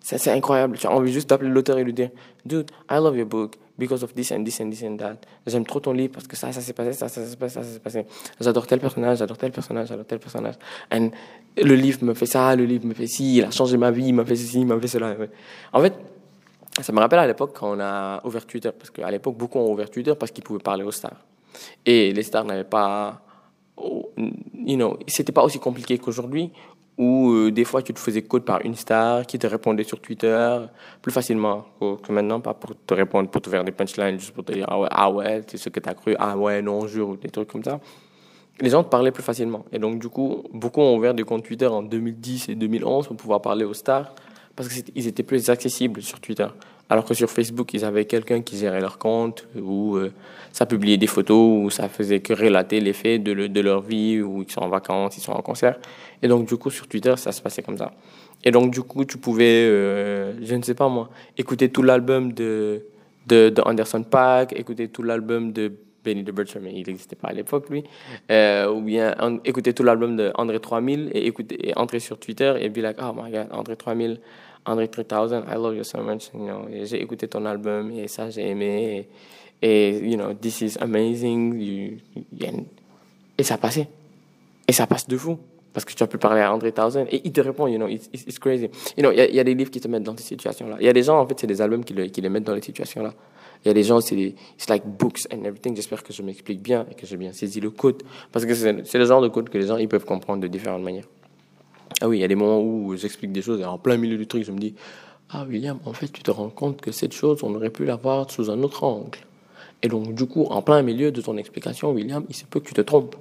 c'est 0.00 0.30
incroyable. 0.30 0.78
Tu 0.78 0.86
as 0.86 0.90
envie 0.92 1.12
juste 1.12 1.28
d'appeler 1.28 1.50
l'auteur 1.50 1.78
et 1.78 1.84
lui 1.84 1.92
dire, 1.92 2.10
dude, 2.44 2.70
I 2.88 2.94
love 2.94 3.16
your 3.16 3.26
book 3.26 3.56
because 3.76 4.02
of 4.02 4.14
this 4.14 4.30
and 4.32 4.44
this 4.44 4.60
and 4.60 4.70
this 4.70 4.82
and 4.84 4.96
that. 4.98 5.16
J'aime 5.46 5.66
trop 5.66 5.80
ton 5.80 5.92
livre 5.92 6.12
parce 6.14 6.26
que 6.26 6.36
ça, 6.36 6.52
ça 6.52 6.60
s'est 6.60 6.72
passé, 6.72 6.92
ça, 6.92 7.08
ça 7.08 7.24
s'est 7.24 7.36
passé, 7.36 7.54
ça 7.54 7.64
s'est 7.64 7.80
passé. 7.80 8.06
J'adore 8.40 8.66
tel 8.66 8.78
personnage, 8.78 9.18
j'adore 9.18 9.36
tel 9.36 9.50
personnage, 9.50 9.88
j'adore 9.88 10.06
tel 10.06 10.20
personnage. 10.20 10.54
And 10.92 11.10
le 11.56 11.74
livre 11.74 12.04
me 12.04 12.14
fait 12.14 12.26
ça, 12.26 12.54
le 12.54 12.64
livre 12.64 12.86
me 12.86 12.94
fait 12.94 13.08
ci, 13.08 13.38
il 13.38 13.44
a 13.44 13.50
changé 13.50 13.76
ma 13.76 13.90
vie, 13.90 14.06
il 14.06 14.14
m'a 14.14 14.24
fait 14.24 14.36
ceci, 14.36 14.60
il 14.60 14.66
m'a 14.66 14.78
fait 14.78 14.86
cela. 14.86 15.16
En 15.72 15.80
fait, 15.80 15.92
ça 16.82 16.92
me 16.92 17.00
rappelle 17.00 17.18
à 17.18 17.26
l'époque 17.26 17.52
quand 17.54 17.76
on 17.76 17.80
a 17.80 18.20
ouvert 18.24 18.46
Twitter, 18.46 18.70
parce 18.76 18.90
qu'à 18.90 19.10
l'époque, 19.10 19.36
beaucoup 19.36 19.58
ont 19.58 19.72
ouvert 19.72 19.90
Twitter 19.90 20.14
parce 20.18 20.30
qu'ils 20.30 20.44
pouvaient 20.44 20.60
parler 20.60 20.84
aux 20.84 20.90
stars. 20.90 21.24
Et 21.84 22.12
les 22.12 22.22
stars 22.22 22.44
n'avaient 22.44 22.64
pas. 22.64 23.22
You 23.78 24.76
know, 24.76 24.98
c'était 25.06 25.32
pas 25.32 25.44
aussi 25.44 25.58
compliqué 25.58 25.98
qu'aujourd'hui 25.98 26.50
où 26.98 27.30
euh, 27.32 27.50
des 27.50 27.64
fois 27.64 27.82
tu 27.82 27.92
te 27.92 27.98
faisais 27.98 28.22
code 28.22 28.44
par 28.44 28.64
une 28.64 28.74
star 28.74 29.26
qui 29.26 29.38
te 29.38 29.46
répondait 29.46 29.84
sur 29.84 30.00
Twitter 30.00 30.58
plus 31.02 31.12
facilement 31.12 31.66
que, 31.78 32.12
maintenant, 32.12 32.40
pas 32.40 32.54
pour 32.54 32.70
te 32.74 32.94
répondre, 32.94 33.28
pour 33.28 33.42
te 33.42 33.50
faire 33.50 33.64
des 33.64 33.72
punchlines, 33.72 34.18
juste 34.18 34.32
pour 34.32 34.44
te 34.44 34.52
dire 34.52 34.66
ah 34.68 35.10
ouais, 35.10 35.26
ah 35.30 35.42
c'est 35.46 35.58
ce 35.58 35.68
que 35.68 35.80
tu 35.80 35.88
as 35.88 35.94
cru, 35.94 36.16
ah 36.18 36.36
ouais, 36.36 36.62
non, 36.62 36.86
jure, 36.86 37.16
des 37.18 37.28
trucs 37.28 37.52
comme 37.52 37.64
ça. 37.64 37.80
Les 38.60 38.70
gens 38.70 38.82
te 38.82 38.88
parlaient 38.88 39.12
plus 39.12 39.22
facilement. 39.22 39.66
Et 39.70 39.78
donc, 39.78 39.98
du 39.98 40.08
coup, 40.08 40.42
beaucoup 40.54 40.80
ont 40.80 40.96
ouvert 40.96 41.12
des 41.12 41.24
comptes 41.24 41.44
Twitter 41.44 41.66
en 41.66 41.82
2010 41.82 42.48
et 42.48 42.54
2011 42.54 43.08
pour 43.08 43.16
pouvoir 43.16 43.42
parler 43.42 43.66
aux 43.66 43.74
stars 43.74 44.14
parce 44.56 44.68
qu'ils 44.70 45.06
étaient 45.06 45.22
plus 45.22 45.50
accessibles 45.50 46.02
sur 46.02 46.18
Twitter. 46.18 46.46
Alors 46.88 47.04
que 47.04 47.14
sur 47.14 47.30
Facebook, 47.30 47.74
ils 47.74 47.84
avaient 47.84 48.04
quelqu'un 48.04 48.42
qui 48.42 48.56
gérait 48.56 48.80
leur 48.80 48.98
compte, 48.98 49.46
ou 49.60 49.96
euh, 49.96 50.12
ça 50.52 50.66
publiait 50.66 50.96
des 50.96 51.08
photos, 51.08 51.64
ou 51.64 51.70
ça 51.70 51.88
faisait 51.88 52.20
que 52.20 52.32
relater 52.32 52.80
les 52.80 52.92
faits 52.92 53.22
de, 53.22 53.48
de, 53.48 53.60
leur 53.60 53.82
vie, 53.82 54.22
ou 54.22 54.42
ils 54.42 54.50
sont 54.50 54.60
en 54.60 54.68
vacances, 54.68 55.16
ils 55.16 55.20
sont 55.20 55.32
en 55.32 55.42
concert. 55.42 55.78
Et 56.22 56.28
donc, 56.28 56.46
du 56.48 56.56
coup, 56.56 56.70
sur 56.70 56.86
Twitter, 56.86 57.14
ça 57.16 57.32
se 57.32 57.42
passait 57.42 57.62
comme 57.62 57.76
ça. 57.76 57.92
Et 58.44 58.52
donc, 58.52 58.70
du 58.70 58.82
coup, 58.82 59.04
tu 59.04 59.18
pouvais, 59.18 59.66
euh, 59.66 60.34
je 60.42 60.54
ne 60.54 60.62
sais 60.62 60.74
pas 60.74 60.88
moi, 60.88 61.10
écouter 61.36 61.70
tout 61.70 61.82
l'album 61.82 62.32
de, 62.32 62.84
de, 63.26 63.48
de, 63.48 63.62
Anderson 63.62 64.04
Paak, 64.04 64.52
écouter 64.52 64.86
tout 64.86 65.02
l'album 65.02 65.52
de 65.52 65.72
Benny 66.04 66.22
the 66.22 66.30
Butcher, 66.30 66.60
mais 66.62 66.72
il 66.72 66.86
n'existait 66.86 67.16
pas 67.16 67.28
à 67.28 67.32
l'époque, 67.32 67.68
lui. 67.68 67.82
Euh, 68.30 68.70
ou 68.70 68.80
bien 68.80 69.16
écouter 69.44 69.74
tout 69.74 69.82
l'album 69.82 70.16
de 70.16 70.30
André 70.36 70.60
3000 70.60 71.10
et, 71.12 71.26
écouter, 71.26 71.72
entrer 71.74 71.98
sur 71.98 72.18
Twitter 72.18 72.54
et 72.60 72.68
be 72.68 72.76
like, 72.76 72.98
oh 73.02 73.12
my 73.12 73.32
god, 73.32 73.48
André 73.50 73.74
3000 73.74 74.20
André 74.66 74.88
3000, 74.88 75.44
I 75.48 75.54
love 75.54 75.76
you 75.76 75.84
so 75.84 75.98
much. 76.02 76.30
You 76.34 76.40
know, 76.40 76.66
j'ai 76.84 77.00
écouté 77.00 77.28
ton 77.28 77.44
album 77.46 77.92
et 77.92 78.08
ça, 78.08 78.30
j'ai 78.30 78.48
aimé. 78.48 79.08
Et, 79.62 79.98
you 79.98 80.16
know, 80.16 80.34
this 80.34 80.60
is 80.60 80.76
amazing. 80.80 81.54
You, 81.54 81.98
you, 82.16 82.66
et 83.38 83.42
ça 83.42 83.56
passait. 83.58 83.88
Et 84.66 84.72
ça 84.72 84.86
passe 84.86 85.06
de 85.06 85.16
fou. 85.16 85.38
Parce 85.72 85.84
que 85.84 85.92
tu 85.92 86.02
as 86.02 86.06
pu 86.06 86.18
parler 86.18 86.40
à 86.40 86.52
André 86.52 86.72
1000 86.72 87.06
et 87.10 87.20
il 87.24 87.32
te 87.32 87.40
répond, 87.40 87.66
you 87.66 87.76
know, 87.76 87.86
it's, 87.86 88.08
it's 88.12 88.38
crazy. 88.38 88.70
You 88.96 89.02
know, 89.02 89.12
il 89.12 89.18
y, 89.18 89.36
y, 89.36 89.40
a 89.40 89.44
des 89.44 89.54
livres 89.54 89.70
qui 89.70 89.78
te 89.78 89.88
mettent 89.88 90.04
dans 90.04 90.16
ces 90.16 90.24
situations-là. 90.24 90.76
Il 90.80 90.86
y 90.86 90.88
a 90.88 90.92
des 90.94 91.02
gens, 91.02 91.20
en 91.20 91.26
fait, 91.26 91.38
c'est 91.38 91.46
des 91.46 91.60
albums 91.60 91.84
qui, 91.84 91.92
le, 91.92 92.06
qui 92.06 92.22
les 92.22 92.30
mettent 92.30 92.44
dans 92.44 92.54
les 92.54 92.62
situations-là. 92.62 93.12
Il 93.64 93.68
y 93.68 93.70
a 93.70 93.74
des 93.74 93.82
gens, 93.82 94.00
c'est 94.00 94.16
it's 94.16 94.68
like 94.68 94.86
books 94.86 95.26
and 95.32 95.44
everything. 95.44 95.76
J'espère 95.76 96.02
que 96.02 96.12
je 96.12 96.22
m'explique 96.22 96.62
bien 96.62 96.86
et 96.90 96.94
que 96.94 97.06
j'ai 97.06 97.16
bien 97.16 97.32
saisi 97.32 97.60
le 97.60 97.70
code. 97.70 98.02
Parce 98.32 98.46
que 98.46 98.54
c'est 98.54 98.98
le 98.98 99.04
genre 99.04 99.20
de 99.20 99.28
code 99.28 99.48
que 99.48 99.58
les 99.58 99.66
gens, 99.66 99.76
ils 99.76 99.88
peuvent 99.88 100.04
comprendre 100.04 100.40
de 100.40 100.46
différentes 100.46 100.82
manières. 100.82 101.08
Ah 102.00 102.08
oui, 102.08 102.18
il 102.18 102.20
y 102.20 102.24
a 102.24 102.28
des 102.28 102.34
moments 102.34 102.60
où 102.60 102.94
j'explique 102.96 103.32
des 103.32 103.42
choses 103.42 103.60
et 103.60 103.64
en 103.64 103.78
plein 103.78 103.96
milieu 103.96 104.18
du 104.18 104.26
truc, 104.26 104.44
je 104.44 104.52
me 104.52 104.58
dis 104.58 104.74
Ah, 105.30 105.44
William, 105.48 105.78
en 105.84 105.92
fait, 105.92 106.08
tu 106.08 106.22
te 106.22 106.30
rends 106.30 106.50
compte 106.50 106.80
que 106.80 106.92
cette 106.92 107.12
chose, 107.12 107.40
on 107.42 107.54
aurait 107.54 107.70
pu 107.70 107.84
la 107.84 107.96
voir 107.96 108.30
sous 108.30 108.50
un 108.50 108.62
autre 108.62 108.84
angle. 108.84 109.18
Et 109.82 109.88
donc, 109.88 110.14
du 110.14 110.26
coup, 110.26 110.44
en 110.44 110.62
plein 110.62 110.82
milieu 110.82 111.10
de 111.10 111.20
ton 111.20 111.36
explication, 111.36 111.92
William, 111.92 112.24
il 112.28 112.34
se 112.34 112.44
peut 112.44 112.60
que 112.60 112.68
tu 112.68 112.74
te 112.74 112.80
trompes. 112.80 113.16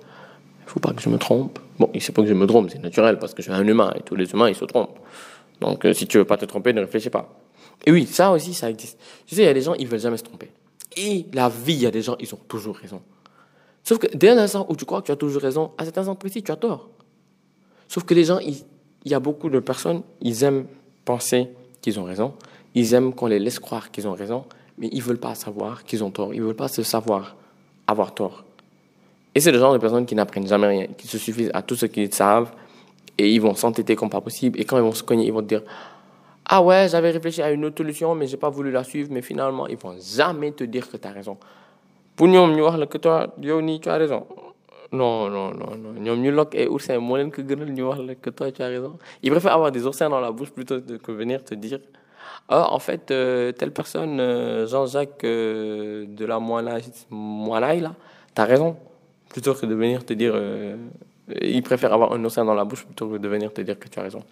Il 0.61 0.65
ne 0.65 0.69
faut 0.69 0.79
pas 0.79 0.93
que 0.93 1.01
je 1.01 1.09
me 1.09 1.17
trompe. 1.17 1.59
Bon, 1.79 1.89
il 1.93 2.01
se 2.01 2.11
peut 2.11 2.23
que 2.23 2.27
je 2.27 2.33
me 2.33 2.47
trompe, 2.47 2.69
c'est 2.69 2.81
naturel 2.81 3.19
parce 3.19 3.33
que 3.33 3.41
je 3.41 3.51
suis 3.51 3.59
un 3.59 3.67
humain 3.67 3.93
et 3.95 4.01
tous 4.01 4.15
les 4.15 4.31
humains, 4.31 4.49
ils 4.49 4.55
se 4.55 4.65
trompent. 4.65 4.99
Donc, 5.61 5.85
euh, 5.85 5.93
si 5.93 6.07
tu 6.07 6.17
veux 6.17 6.25
pas 6.25 6.38
te 6.38 6.45
tromper, 6.45 6.73
ne 6.73 6.81
réfléchis 6.81 7.09
pas. 7.09 7.29
Et 7.85 7.91
oui, 7.91 8.05
ça 8.05 8.31
aussi, 8.31 8.53
ça 8.53 8.69
existe. 8.69 8.99
Tu 9.25 9.35
sais, 9.35 9.43
il 9.43 9.45
y 9.45 9.49
a 9.49 9.53
des 9.53 9.61
gens, 9.61 9.73
ils 9.75 9.88
veulent 9.88 9.99
jamais 9.99 10.17
se 10.17 10.23
tromper. 10.23 10.51
Et 10.97 11.25
la 11.33 11.49
vie, 11.49 11.73
il 11.73 11.81
y 11.81 11.85
a 11.85 11.91
des 11.91 12.01
gens, 12.01 12.15
ils 12.19 12.33
ont 12.33 12.39
toujours 12.47 12.77
raison. 12.77 13.01
Sauf 13.83 13.99
que 13.99 14.07
dès 14.15 14.33
l'instant 14.33 14.65
où 14.69 14.75
tu 14.75 14.85
crois 14.85 15.01
que 15.01 15.07
tu 15.07 15.11
as 15.11 15.15
toujours 15.15 15.41
raison, 15.41 15.71
à 15.77 15.85
cet 15.85 15.97
instant 15.97 16.15
précis, 16.15 16.41
tu 16.41 16.51
as 16.51 16.55
tort. 16.55 16.89
Sauf 17.87 18.03
que 18.03 18.13
les 18.13 18.25
gens, 18.25 18.39
il 18.39 18.63
y 19.05 19.13
a 19.13 19.19
beaucoup 19.19 19.49
de 19.49 19.59
personnes, 19.59 20.01
ils 20.21 20.43
aiment 20.43 20.65
penser 21.03 21.49
qu'ils 21.81 21.99
ont 21.99 22.03
raison, 22.03 22.33
ils 22.73 22.93
aiment 22.93 23.13
qu'on 23.13 23.27
les 23.27 23.39
laisse 23.39 23.59
croire 23.59 23.91
qu'ils 23.91 24.07
ont 24.07 24.13
raison, 24.13 24.45
mais 24.77 24.89
ils 24.91 25.01
veulent 25.01 25.19
pas 25.19 25.35
savoir 25.35 25.83
qu'ils 25.83 26.03
ont 26.03 26.11
tort, 26.11 26.33
ils 26.33 26.41
veulent 26.41 26.55
pas 26.55 26.67
se 26.67 26.83
savoir 26.83 27.35
avoir 27.87 28.13
tort. 28.13 28.43
Et 29.33 29.39
c'est 29.39 29.51
le 29.51 29.59
genre 29.59 29.73
de 29.73 29.77
personnes 29.77 30.05
qui 30.05 30.15
n'apprennent 30.15 30.47
jamais 30.47 30.67
rien, 30.67 30.87
qui 30.97 31.07
se 31.07 31.17
suffisent 31.17 31.51
à 31.53 31.61
tout 31.61 31.75
ce 31.75 31.85
qu'ils 31.85 32.13
savent, 32.13 32.51
et 33.17 33.31
ils 33.31 33.39
vont 33.39 33.55
s'entêter 33.55 33.95
comme 33.95 34.09
pas 34.09 34.21
possible, 34.21 34.59
et 34.59 34.65
quand 34.65 34.77
ils 34.77 34.83
vont 34.83 34.93
se 34.93 35.03
cogner, 35.03 35.25
ils 35.25 35.33
vont 35.33 35.41
dire 35.41 35.61
«Ah 36.45 36.61
ouais, 36.61 36.87
j'avais 36.89 37.11
réfléchi 37.11 37.41
à 37.41 37.51
une 37.51 37.65
autre 37.65 37.77
solution, 37.77 38.15
mais 38.15 38.27
j'ai 38.27 38.37
pas 38.37 38.49
voulu 38.49 38.71
la 38.71 38.83
suivre, 38.83 39.09
mais 39.11 39.21
finalement, 39.21 39.67
ils 39.67 39.77
vont 39.77 39.95
jamais 39.99 40.51
te 40.51 40.63
dire 40.63 40.89
que 40.89 40.97
tu 40.97 41.07
as 41.07 41.11
raison.» 41.11 41.37
pour 42.15 42.27
wax 42.27 42.77
la 42.77 42.85
que 42.85 42.97
toi 42.97 43.33
tu 43.41 43.89
as 43.89 43.97
raison 43.97 44.25
non 44.91 45.29
non 45.29 45.51
non 45.53 45.75
non. 45.77 45.93
Ñoom 45.93 46.19
ñu 46.21 46.31
leen 46.31 47.31
ko 47.31 47.41
gënal 47.47 47.71
ñu 47.71 47.83
wax 47.83 47.99
que 48.21 48.29
toi 48.29 48.51
tu 48.51 48.61
as 48.61 48.67
raison. 48.67 48.97
Ils 49.23 49.31
préfèrent 49.31 49.53
avoir 49.53 49.71
des 49.71 49.85
oursins 49.85 50.09
dans 50.09 50.19
la 50.19 50.31
bouche 50.31 50.51
plutôt 50.51 50.79
que 50.81 51.11
venir 51.11 51.43
te 51.43 51.55
dire 51.55 51.79
ah 52.49 52.71
en 52.71 52.79
fait 52.79 53.09
euh, 53.11 53.51
telle 53.51 53.71
personne 53.71 54.19
euh, 54.19 54.67
Jean-Jacques 54.67 55.23
euh, 55.23 56.05
de 56.07 56.25
la 56.25 56.39
Moinaille 56.39 57.81
là 57.81 57.95
t'as 58.35 58.45
raison 58.45 58.77
plutôt 59.29 59.53
que 59.55 59.65
de 59.65 59.73
venir 59.73 60.05
te 60.05 60.13
dire 60.13 60.35
ils 61.41 61.63
préfèrent 61.63 61.93
avoir 61.93 62.13
un 62.13 62.23
oursin 62.23 62.45
dans 62.45 62.53
la 62.53 62.63
bouche 62.65 62.85
plutôt 62.85 63.09
que 63.09 63.17
de 63.17 63.27
venir 63.27 63.51
te 63.51 63.61
dire 63.61 63.79
que 63.79 63.87
tu 63.87 63.99
as 63.99 64.03
raison. 64.03 64.23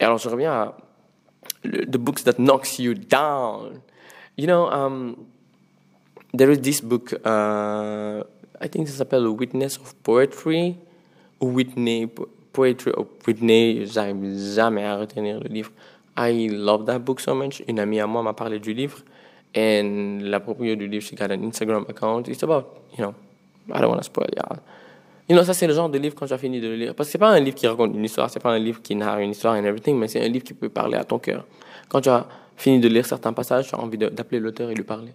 Et 0.00 0.04
alors 0.04 0.18
je 0.18 0.28
reviens 0.28 0.52
à 0.52 0.76
the 1.62 1.96
books 1.96 2.24
that 2.24 2.34
knocks 2.38 2.78
you 2.78 2.94
down. 2.94 3.80
You 4.36 4.46
know 4.46 4.66
um, 4.70 5.14
there 6.36 6.50
is 6.50 6.58
this 6.60 6.80
book, 6.82 7.14
I 8.64 8.68
think 8.68 8.88
ça 8.88 8.94
s'appelle 8.94 9.26
Witness 9.26 9.78
of 9.78 9.94
Poetry, 10.02 10.76
ou 11.40 11.48
Whitney, 11.48 12.08
Poetry 12.52 12.92
of 12.96 13.08
Whitney, 13.26 13.84
j'arrive 13.86 14.38
jamais 14.54 14.84
à 14.84 14.96
retenir 14.96 15.38
le 15.40 15.48
livre. 15.48 15.70
I 16.16 16.48
love 16.48 16.86
that 16.86 17.00
book 17.00 17.20
so 17.20 17.34
much. 17.34 17.62
Une 17.68 17.78
amie 17.78 18.00
à 18.00 18.06
moi 18.06 18.22
m'a 18.22 18.32
parlé 18.32 18.58
du 18.58 18.72
livre, 18.72 18.98
et 19.54 19.82
la 20.20 20.40
propriétaire 20.40 20.78
du 20.78 20.88
livre, 20.88 21.04
she 21.04 21.14
got 21.14 21.26
an 21.26 21.42
Instagram 21.42 21.84
account. 21.88 22.22
It's 22.26 22.42
about, 22.42 22.64
you 22.96 23.04
know, 23.04 23.14
I 23.72 23.80
don't 23.80 23.90
want 23.90 23.98
to 23.98 24.04
spoil, 24.04 24.28
yeah. 24.34 24.60
You 25.28 25.36
know, 25.36 25.44
ça 25.44 25.54
c'est 25.54 25.66
le 25.66 25.74
genre 25.74 25.88
de 25.88 25.98
livre 25.98 26.14
quand 26.14 26.30
as 26.30 26.38
fini 26.38 26.60
de 26.60 26.68
le 26.68 26.76
lire. 26.76 26.94
Parce 26.94 27.08
que 27.08 27.12
c'est 27.12 27.18
pas 27.18 27.30
un 27.30 27.40
livre 27.40 27.56
qui 27.56 27.66
raconte 27.66 27.94
une 27.94 28.04
histoire, 28.04 28.30
c'est 28.30 28.40
pas 28.40 28.52
un 28.52 28.58
livre 28.58 28.80
qui 28.82 28.94
narre 28.94 29.18
une 29.18 29.30
histoire 29.30 29.54
and 29.54 29.64
everything, 29.64 29.98
mais 29.98 30.08
c'est 30.08 30.24
un 30.24 30.28
livre 30.28 30.44
qui 30.44 30.54
peut 30.54 30.68
parler 30.68 30.96
à 30.96 31.04
ton 31.04 31.18
cœur. 31.18 31.44
Quand 31.88 32.00
tu 32.00 32.08
as 32.08 32.26
fini 32.56 32.78
de 32.78 32.88
lire 32.88 33.04
certains 33.04 33.32
passages, 33.32 33.68
tu 33.68 33.74
as 33.74 33.80
envie 33.80 33.98
d'appeler 33.98 34.40
l'auteur 34.40 34.70
et 34.70 34.74
lui 34.74 34.84
parler 34.84 35.12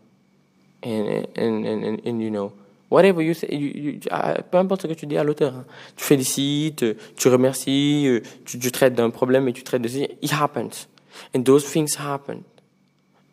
and, 0.86 1.24
and, 1.38 1.66
and, 1.66 1.98
and, 2.06 2.20
you 2.20 2.30
know, 2.30 2.52
whatever 2.90 3.22
you 3.22 3.34
say, 3.34 4.00
ah, 4.10 4.42
peu 4.42 4.58
importe 4.58 4.84
ce 4.84 4.88
que 4.88 4.94
tu 4.94 5.06
dis 5.06 5.18
à 5.18 5.24
l'auteur, 5.24 5.54
hein. 5.54 5.66
tu 5.96 6.04
félicites, 6.04 6.86
tu 7.16 7.28
remercies, 7.28 8.08
euh, 8.08 8.22
tu, 8.46 8.72
traites 8.72 8.94
d'un 8.94 9.10
problème 9.10 9.48
et 9.48 9.54
tu 9.54 9.64
traites 9.64 9.82
de 9.82 9.90
it 9.90 10.34
happens, 10.34 10.88
and 11.36 11.44
those 11.44 11.66
things 11.66 11.96
happen, 11.98 12.44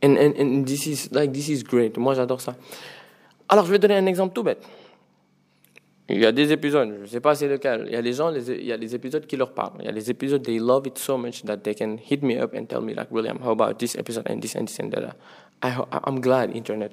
and, 0.03 0.17
and, 0.17 0.35
and 0.39 0.65
this 0.65 0.87
is 0.87 1.09
like 1.13 1.33
this 1.33 1.49
is 1.49 1.63
great. 1.63 1.97
Moi, 1.97 2.15
j'adore 2.15 2.41
ça. 2.41 2.57
Alors, 3.49 3.65
je 3.65 3.71
vais 3.71 3.79
donner 3.79 3.97
un 3.97 4.07
exemple 4.07 4.35
tout 4.35 4.43
bête. 4.43 4.63
Il 6.09 6.21
y 6.21 6.27
a 6.27 6.31
des 6.31 6.53
épisodes, 6.53 6.93
je 6.99 7.03
ne 7.03 7.07
sais 7.07 7.21
pas 7.21 7.35
c'est 7.35 7.49
lequel. 7.49 7.85
Il 7.87 7.93
y 7.93 7.97
a 7.97 8.03
des 8.03 8.13
gens, 8.13 8.33
il 8.33 8.65
y 8.65 8.73
a 8.73 8.79
des 8.79 8.95
épisodes 8.95 9.27
qui 9.27 9.37
leur 9.37 9.53
parlent. 9.53 9.79
Il 9.81 9.87
y 9.87 9.89
a 9.89 9.93
des 9.93 10.09
épisodes, 10.09 10.41
they 10.41 10.59
love 10.59 10.87
it 10.87 10.99
so 10.99 11.19
much 11.19 11.43
that 11.43 11.59
they 11.59 11.75
can 11.75 11.97
hit 11.97 12.23
me 12.23 12.41
up 12.41 12.55
and 12.55 12.67
tell 12.67 12.81
me 12.81 12.95
like, 12.95 13.11
William, 13.11 13.39
how 13.43 13.51
about 13.51 13.79
this 13.79 13.97
episode 13.97 14.25
and 14.29 14.41
this 14.41 14.55
and 14.55 14.67
this 14.69 14.79
and 14.79 14.91
that. 14.91 15.17
I, 15.63 15.75
I'm 16.05 16.21
glad 16.21 16.55
internet 16.55 16.93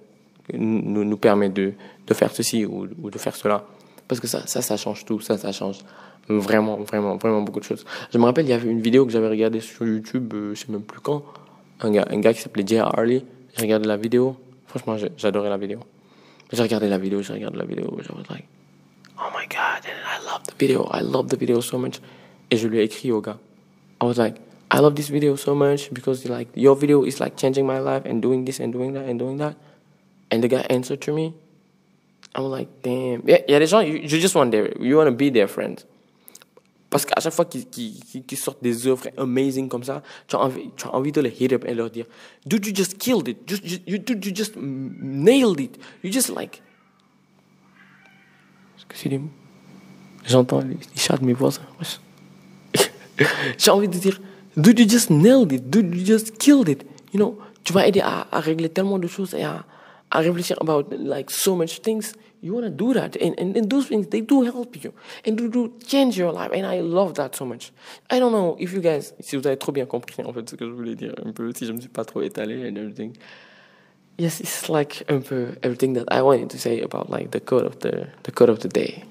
nous, 0.51 1.03
nous 1.03 1.17
permet 1.17 1.49
de, 1.49 1.73
de 2.07 2.13
faire 2.13 2.31
ceci 2.31 2.65
ou, 2.65 2.87
ou, 3.01 3.09
de 3.09 3.17
faire 3.17 3.35
cela. 3.35 3.65
Parce 4.07 4.19
que 4.19 4.27
ça, 4.27 4.45
ça, 4.45 4.61
ça 4.61 4.77
change 4.77 5.05
tout, 5.05 5.19
ça, 5.21 5.37
ça 5.37 5.51
change 5.51 5.79
vraiment, 6.27 6.77
vraiment, 6.77 7.17
vraiment 7.17 7.41
beaucoup 7.41 7.59
de 7.59 7.65
choses. 7.65 7.85
Je 8.11 8.17
me 8.17 8.25
rappelle, 8.25 8.45
il 8.45 8.49
y 8.49 8.53
avait 8.53 8.69
une 8.69 8.81
vidéo 8.81 9.05
que 9.05 9.11
j'avais 9.11 9.29
regardée 9.29 9.59
sur 9.59 9.85
YouTube, 9.85 10.33
euh, 10.33 10.55
je 10.55 10.65
sais 10.65 10.71
même 10.71 10.81
plus 10.81 10.99
quand, 10.99 11.23
un 11.81 11.91
gars, 11.91 12.05
un 12.09 12.19
gars 12.19 12.33
qui 12.33 12.41
s'appelait 12.41 12.65
J. 12.65 12.77
Harley. 12.77 13.23
J'ai 13.55 13.61
regardé 13.61 13.87
la 13.87 13.97
vidéo, 13.97 14.35
franchement, 14.67 14.97
j'adorais 15.17 15.49
la 15.49 15.57
vidéo. 15.57 15.79
J'ai 16.51 16.61
regardé 16.61 16.87
la 16.87 16.97
vidéo, 16.97 17.21
j'ai 17.21 17.33
regardé 17.33 17.57
la 17.57 17.65
vidéo, 17.65 17.97
je 18.01 18.11
was 18.11 18.23
like, 18.29 18.45
oh 19.17 19.29
my 19.35 19.45
god, 19.47 19.83
and 19.85 19.99
I 20.05 20.23
love 20.25 20.43
the 20.43 20.53
video, 20.59 20.87
I 20.91 21.01
love 21.01 21.27
the 21.29 21.37
video 21.37 21.61
so 21.61 21.77
much. 21.77 21.99
Et 22.51 22.57
je 22.57 22.67
lui 22.67 22.79
ai 22.79 22.83
écrit 22.83 23.11
au 23.11 23.21
gars. 23.21 23.37
I 24.01 24.05
was 24.05 24.17
like, 24.17 24.39
I 24.71 24.79
love 24.79 24.95
this 24.95 25.09
video 25.09 25.35
so 25.35 25.55
much 25.55 25.91
because 25.91 26.27
like 26.27 26.49
your 26.55 26.75
video 26.75 27.05
is 27.05 27.19
like 27.19 27.37
changing 27.37 27.65
my 27.65 27.79
life 27.79 28.05
and 28.05 28.21
doing 28.21 28.43
this 28.43 28.59
and 28.59 28.71
doing 28.71 28.93
that 28.93 29.07
and 29.07 29.17
doing 29.17 29.37
that. 29.37 29.55
And 30.33 30.41
the 30.41 30.47
guy 30.47 30.65
answered 30.69 30.99
to 31.01 31.13
me. 31.13 31.35
I'm 32.35 32.45
like, 32.49 32.67
damn. 32.81 33.21
Il 33.27 33.43
y 33.47 33.53
a 33.53 33.59
des 33.59 33.67
gens, 33.67 33.81
you, 33.81 33.97
you 33.97 34.19
just 34.19 34.33
want 34.33 34.49
their, 34.49 34.73
you 34.81 34.97
want 34.97 35.05
to 35.05 35.11
be 35.11 35.31
their 35.31 35.47
friend. 35.47 35.79
Parce 36.89 37.05
qu'à 37.05 37.19
chaque 37.19 37.33
fois 37.33 37.45
qu'ils 37.45 37.65
qu 37.65 38.21
qu 38.21 38.35
sortent 38.35 38.63
des 38.63 38.87
œuvres 38.87 39.07
amazing 39.17 39.67
comme 39.67 39.83
ça, 39.83 40.01
tu 40.27 40.35
as 40.35 40.39
envie, 40.39 40.71
tu 40.75 40.87
as 40.87 40.95
envie 40.95 41.11
de 41.11 41.21
les 41.21 41.29
hit 41.29 41.53
up 41.53 41.65
et 41.67 41.75
leur 41.75 41.91
dire, 41.91 42.05
dude, 42.45 42.65
you 42.65 42.73
just 42.73 42.97
killed 42.97 43.27
it. 43.27 43.37
Just, 43.47 43.63
you, 43.85 43.99
dude, 43.99 44.25
you 44.25 44.33
just 44.35 44.55
nailed 44.55 45.59
it. 45.59 45.77
You 46.03 46.11
just 46.11 46.29
like. 46.29 46.61
Excusez-moi. 48.89 49.29
J'entends 50.25 50.61
les, 50.61 50.69
les 50.75 50.79
chats 50.95 51.17
de 51.17 51.25
mes 51.25 51.33
voisins. 51.33 51.61
J'ai 53.57 53.71
envie 53.71 53.87
de 53.87 53.97
dire, 53.97 54.19
dude, 54.57 54.79
you 54.79 54.89
just 54.89 55.11
nailed 55.11 55.51
it. 55.51 55.69
Dude, 55.69 55.95
you 55.95 56.03
just 56.03 56.37
killed 56.39 56.69
it. 56.69 56.83
You 57.13 57.19
know, 57.19 57.37
tu 57.63 57.73
vas 57.73 57.87
aider 57.87 58.01
à, 58.01 58.27
à 58.31 58.39
régler 58.39 58.69
tellement 58.69 58.97
de 58.97 59.07
choses 59.07 59.35
et 59.35 59.43
à, 59.43 59.65
I 60.13 60.21
réfléchir 60.21 60.57
about 60.61 60.91
like 60.91 61.31
so 61.31 61.55
much 61.55 61.81
things. 61.81 62.13
You 62.41 62.53
want 62.53 62.65
to 62.65 62.69
do 62.69 62.93
that, 62.93 63.15
and, 63.21 63.33
and, 63.39 63.55
and 63.55 63.69
those 63.69 63.87
things 63.87 64.07
they 64.09 64.19
do 64.19 64.43
help 64.43 64.75
you 64.83 64.91
and 65.25 65.37
do, 65.37 65.47
do 65.47 65.71
change 65.87 66.17
your 66.17 66.33
life. 66.33 66.51
And 66.53 66.65
I 66.65 66.81
love 66.81 67.13
that 67.13 67.35
so 67.35 67.45
much. 67.45 67.71
I 68.11 68.19
don't 68.19 68.33
know 68.33 68.57
if 68.59 68.73
you 68.73 68.81
guys, 68.81 69.13
si 69.21 69.37
vous 69.37 69.47
avez 69.47 69.57
trop 69.57 69.71
bien 69.71 69.85
compris 69.85 70.21
en 70.25 70.33
fait 70.33 70.49
ce 70.49 70.55
que 70.55 70.65
je 70.65 70.71
voulais 70.71 70.95
dire 70.95 71.15
un 71.25 71.31
peu, 71.31 71.51
si 71.55 71.65
je 71.65 71.71
me 71.71 71.79
suis 71.79 71.89
pas 71.89 72.03
trop 72.03 72.21
étalé 72.21 72.69
and 72.69 72.75
everything. 72.75 73.13
Yes, 74.19 74.41
it's 74.41 74.67
like 74.69 75.05
un 75.09 75.21
peu 75.21 75.55
everything 75.63 75.93
that 75.93 76.05
I 76.11 76.21
wanted 76.21 76.49
to 76.49 76.57
say 76.57 76.81
about 76.81 77.09
like 77.09 77.31
the 77.31 77.39
code 77.39 77.65
of 77.65 77.79
the 77.79 78.07
the 78.23 78.31
code 78.31 78.49
of 78.49 78.59
the 78.59 78.67
day. 78.67 79.05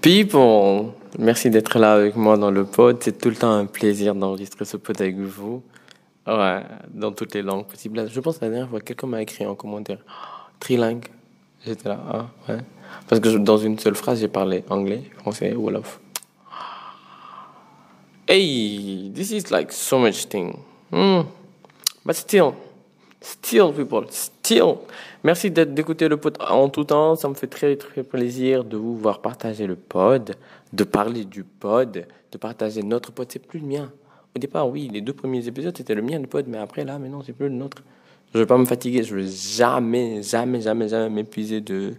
People, 0.00 0.92
merci 1.18 1.50
d'être 1.50 1.78
là 1.78 1.94
avec 1.94 2.16
moi 2.16 2.36
dans 2.36 2.50
le 2.50 2.64
pod. 2.64 2.98
C'est 3.02 3.18
tout 3.18 3.28
le 3.30 3.36
temps 3.36 3.52
un 3.52 3.66
plaisir 3.66 4.14
d'enregistrer 4.14 4.64
ce 4.64 4.76
pod 4.76 5.00
avec 5.00 5.16
vous. 5.16 5.62
Ouais, 6.26 6.62
dans 6.94 7.12
toutes 7.12 7.34
les 7.34 7.42
langues 7.42 7.66
possibles. 7.66 8.08
Je 8.08 8.20
pense 8.20 8.38
que 8.38 8.44
la 8.44 8.50
dernière 8.50 8.68
fois, 8.68 8.80
quelqu'un 8.80 9.08
m'a 9.08 9.22
écrit 9.22 9.44
en 9.44 9.54
commentaire 9.54 9.98
trilingue. 10.60 11.06
J'étais 11.64 11.88
là, 11.88 12.00
ah, 12.08 12.26
ouais. 12.48 12.60
Parce 13.08 13.20
que 13.20 13.36
dans 13.38 13.58
une 13.58 13.78
seule 13.78 13.94
phrase, 13.94 14.20
j'ai 14.20 14.28
parlé 14.28 14.64
anglais, 14.68 15.02
français, 15.18 15.54
wolof. 15.54 16.00
Hey, 18.28 19.10
this 19.14 19.30
is 19.32 19.50
like 19.50 19.72
so 19.72 19.98
much 19.98 20.28
thing. 20.28 20.56
Mm. 20.92 21.22
But 22.04 22.16
still, 22.16 22.54
still, 23.20 23.72
people, 23.72 24.06
still. 24.10 24.78
Merci 25.24 25.50
d'écouter 25.50 26.08
le 26.08 26.16
pod 26.16 26.36
en 26.40 26.68
tout 26.68 26.84
temps. 26.84 27.16
Ça 27.16 27.28
me 27.28 27.34
fait 27.34 27.46
très, 27.46 27.76
très 27.76 28.02
plaisir 28.02 28.64
de 28.64 28.76
vous 28.76 28.96
voir 28.96 29.20
partager 29.20 29.66
le 29.66 29.76
pod, 29.76 30.34
de 30.72 30.84
parler 30.84 31.24
du 31.24 31.44
pod, 31.44 32.06
de 32.32 32.38
partager 32.38 32.82
notre 32.82 33.12
pod. 33.12 33.26
C'est 33.30 33.44
plus 33.44 33.60
le 33.60 33.66
mien. 33.66 33.92
Au 34.34 34.38
départ, 34.38 34.68
oui, 34.68 34.88
les 34.90 35.00
deux 35.00 35.12
premiers 35.12 35.46
épisodes, 35.46 35.76
c'était 35.76 35.94
le 35.94 36.02
mien, 36.02 36.18
le 36.18 36.26
pote, 36.26 36.46
mais 36.48 36.58
après, 36.58 36.84
là, 36.84 36.98
mais 36.98 37.08
non, 37.08 37.22
c'est 37.22 37.34
plus 37.34 37.48
le 37.48 37.54
nôtre. 37.54 37.82
Je 38.32 38.38
ne 38.38 38.42
vais 38.44 38.46
pas 38.46 38.56
me 38.56 38.64
fatiguer, 38.64 39.02
je 39.02 39.14
ne 39.14 39.20
vais 39.20 39.28
jamais, 39.28 40.22
jamais, 40.22 40.60
jamais, 40.62 40.88
jamais 40.88 41.10
m'épuiser 41.10 41.60
de, 41.60 41.92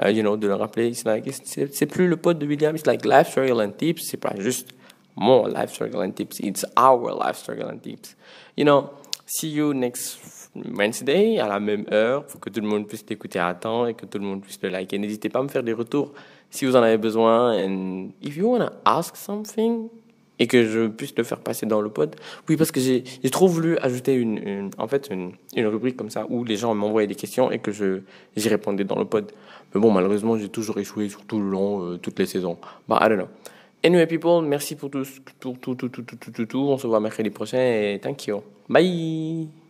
uh, 0.00 0.10
you 0.10 0.22
know, 0.22 0.36
de 0.36 0.46
le 0.46 0.54
rappeler. 0.54 0.92
C'est 0.94 1.86
plus 1.86 2.06
le 2.06 2.16
pote 2.16 2.38
de 2.38 2.46
William, 2.46 2.76
c'est 2.76 2.86
like 2.86 3.04
life 3.04 3.30
struggle 3.30 3.60
and 3.60 3.72
tips, 3.72 4.02
c'est 4.02 4.16
pas 4.16 4.34
juste 4.38 4.70
mon 5.16 5.46
life 5.46 5.72
struggle 5.72 5.98
and 5.98 6.12
tips, 6.12 6.38
it's 6.40 6.64
our 6.78 7.18
life 7.18 7.36
struggle 7.36 7.66
and 7.66 7.78
tips. 7.78 8.16
You 8.56 8.64
know, 8.64 8.90
see 9.26 9.50
you 9.50 9.74
next 9.74 10.20
Wednesday 10.54 11.38
à 11.38 11.48
la 11.48 11.58
même 11.58 11.86
heure 11.90 12.26
pour 12.26 12.40
que 12.40 12.50
tout 12.50 12.60
le 12.60 12.68
monde 12.68 12.86
puisse 12.86 13.04
t'écouter 13.04 13.38
à 13.38 13.52
temps 13.54 13.86
et 13.86 13.94
que 13.94 14.06
tout 14.06 14.18
le 14.18 14.24
monde 14.24 14.42
puisse 14.42 14.60
le 14.62 14.68
liker. 14.68 14.98
N'hésitez 14.98 15.30
pas 15.30 15.40
à 15.40 15.42
me 15.42 15.48
faire 15.48 15.62
des 15.62 15.72
retours 15.72 16.12
si 16.50 16.64
vous 16.64 16.76
en 16.76 16.82
avez 16.82 16.98
besoin. 16.98 17.56
And 17.58 18.10
if 18.22 18.36
you 18.36 18.46
want 18.46 18.60
to 18.60 18.72
ask 18.84 19.16
something, 19.16 19.88
et 20.42 20.48
que 20.48 20.64
je 20.64 20.88
puisse 20.88 21.14
le 21.16 21.22
faire 21.22 21.38
passer 21.38 21.66
dans 21.66 21.80
le 21.80 21.88
pod. 21.88 22.16
Oui, 22.48 22.56
parce 22.56 22.72
que 22.72 22.80
j'ai 22.80 23.04
trop 23.30 23.46
voulu 23.46 23.78
ajouter 23.78 24.14
une, 24.14 24.70
en 24.76 24.88
fait 24.88 25.08
une, 25.08 25.34
rubrique 25.56 25.96
comme 25.96 26.10
ça 26.10 26.26
où 26.28 26.42
les 26.42 26.56
gens 26.56 26.74
m'envoyaient 26.74 27.06
des 27.06 27.14
questions 27.14 27.52
et 27.52 27.60
que 27.60 27.70
j'y 27.70 28.48
répondais 28.48 28.82
dans 28.82 28.98
le 28.98 29.04
pod. 29.04 29.30
Mais 29.72 29.80
bon, 29.80 29.92
malheureusement, 29.92 30.36
j'ai 30.36 30.48
toujours 30.48 30.78
échoué 30.78 31.08
sur 31.08 31.24
tout 31.24 31.38
le 31.38 31.48
long, 31.48 31.84
euh, 31.84 31.96
toutes 31.96 32.18
les 32.18 32.26
saisons. 32.26 32.58
Bah, 32.88 32.98
I 33.00 33.08
don't 33.08 33.18
know. 33.18 33.28
Anyway, 33.84 34.08
people, 34.08 34.42
merci 34.44 34.74
pour 34.74 34.90
tout, 34.90 35.04
pour 35.38 35.58
tout, 35.60 35.76
tout, 35.76 35.88
tout, 35.88 36.02
tout, 36.02 36.16
tout, 36.16 36.30
tout, 36.32 36.46
tout. 36.46 36.58
On 36.58 36.76
se 36.76 36.88
voit 36.88 36.98
mercredi 36.98 37.30
prochain 37.30 37.58
et 37.58 38.00
thank 38.02 38.26
you. 38.26 38.42
Bye! 38.68 39.61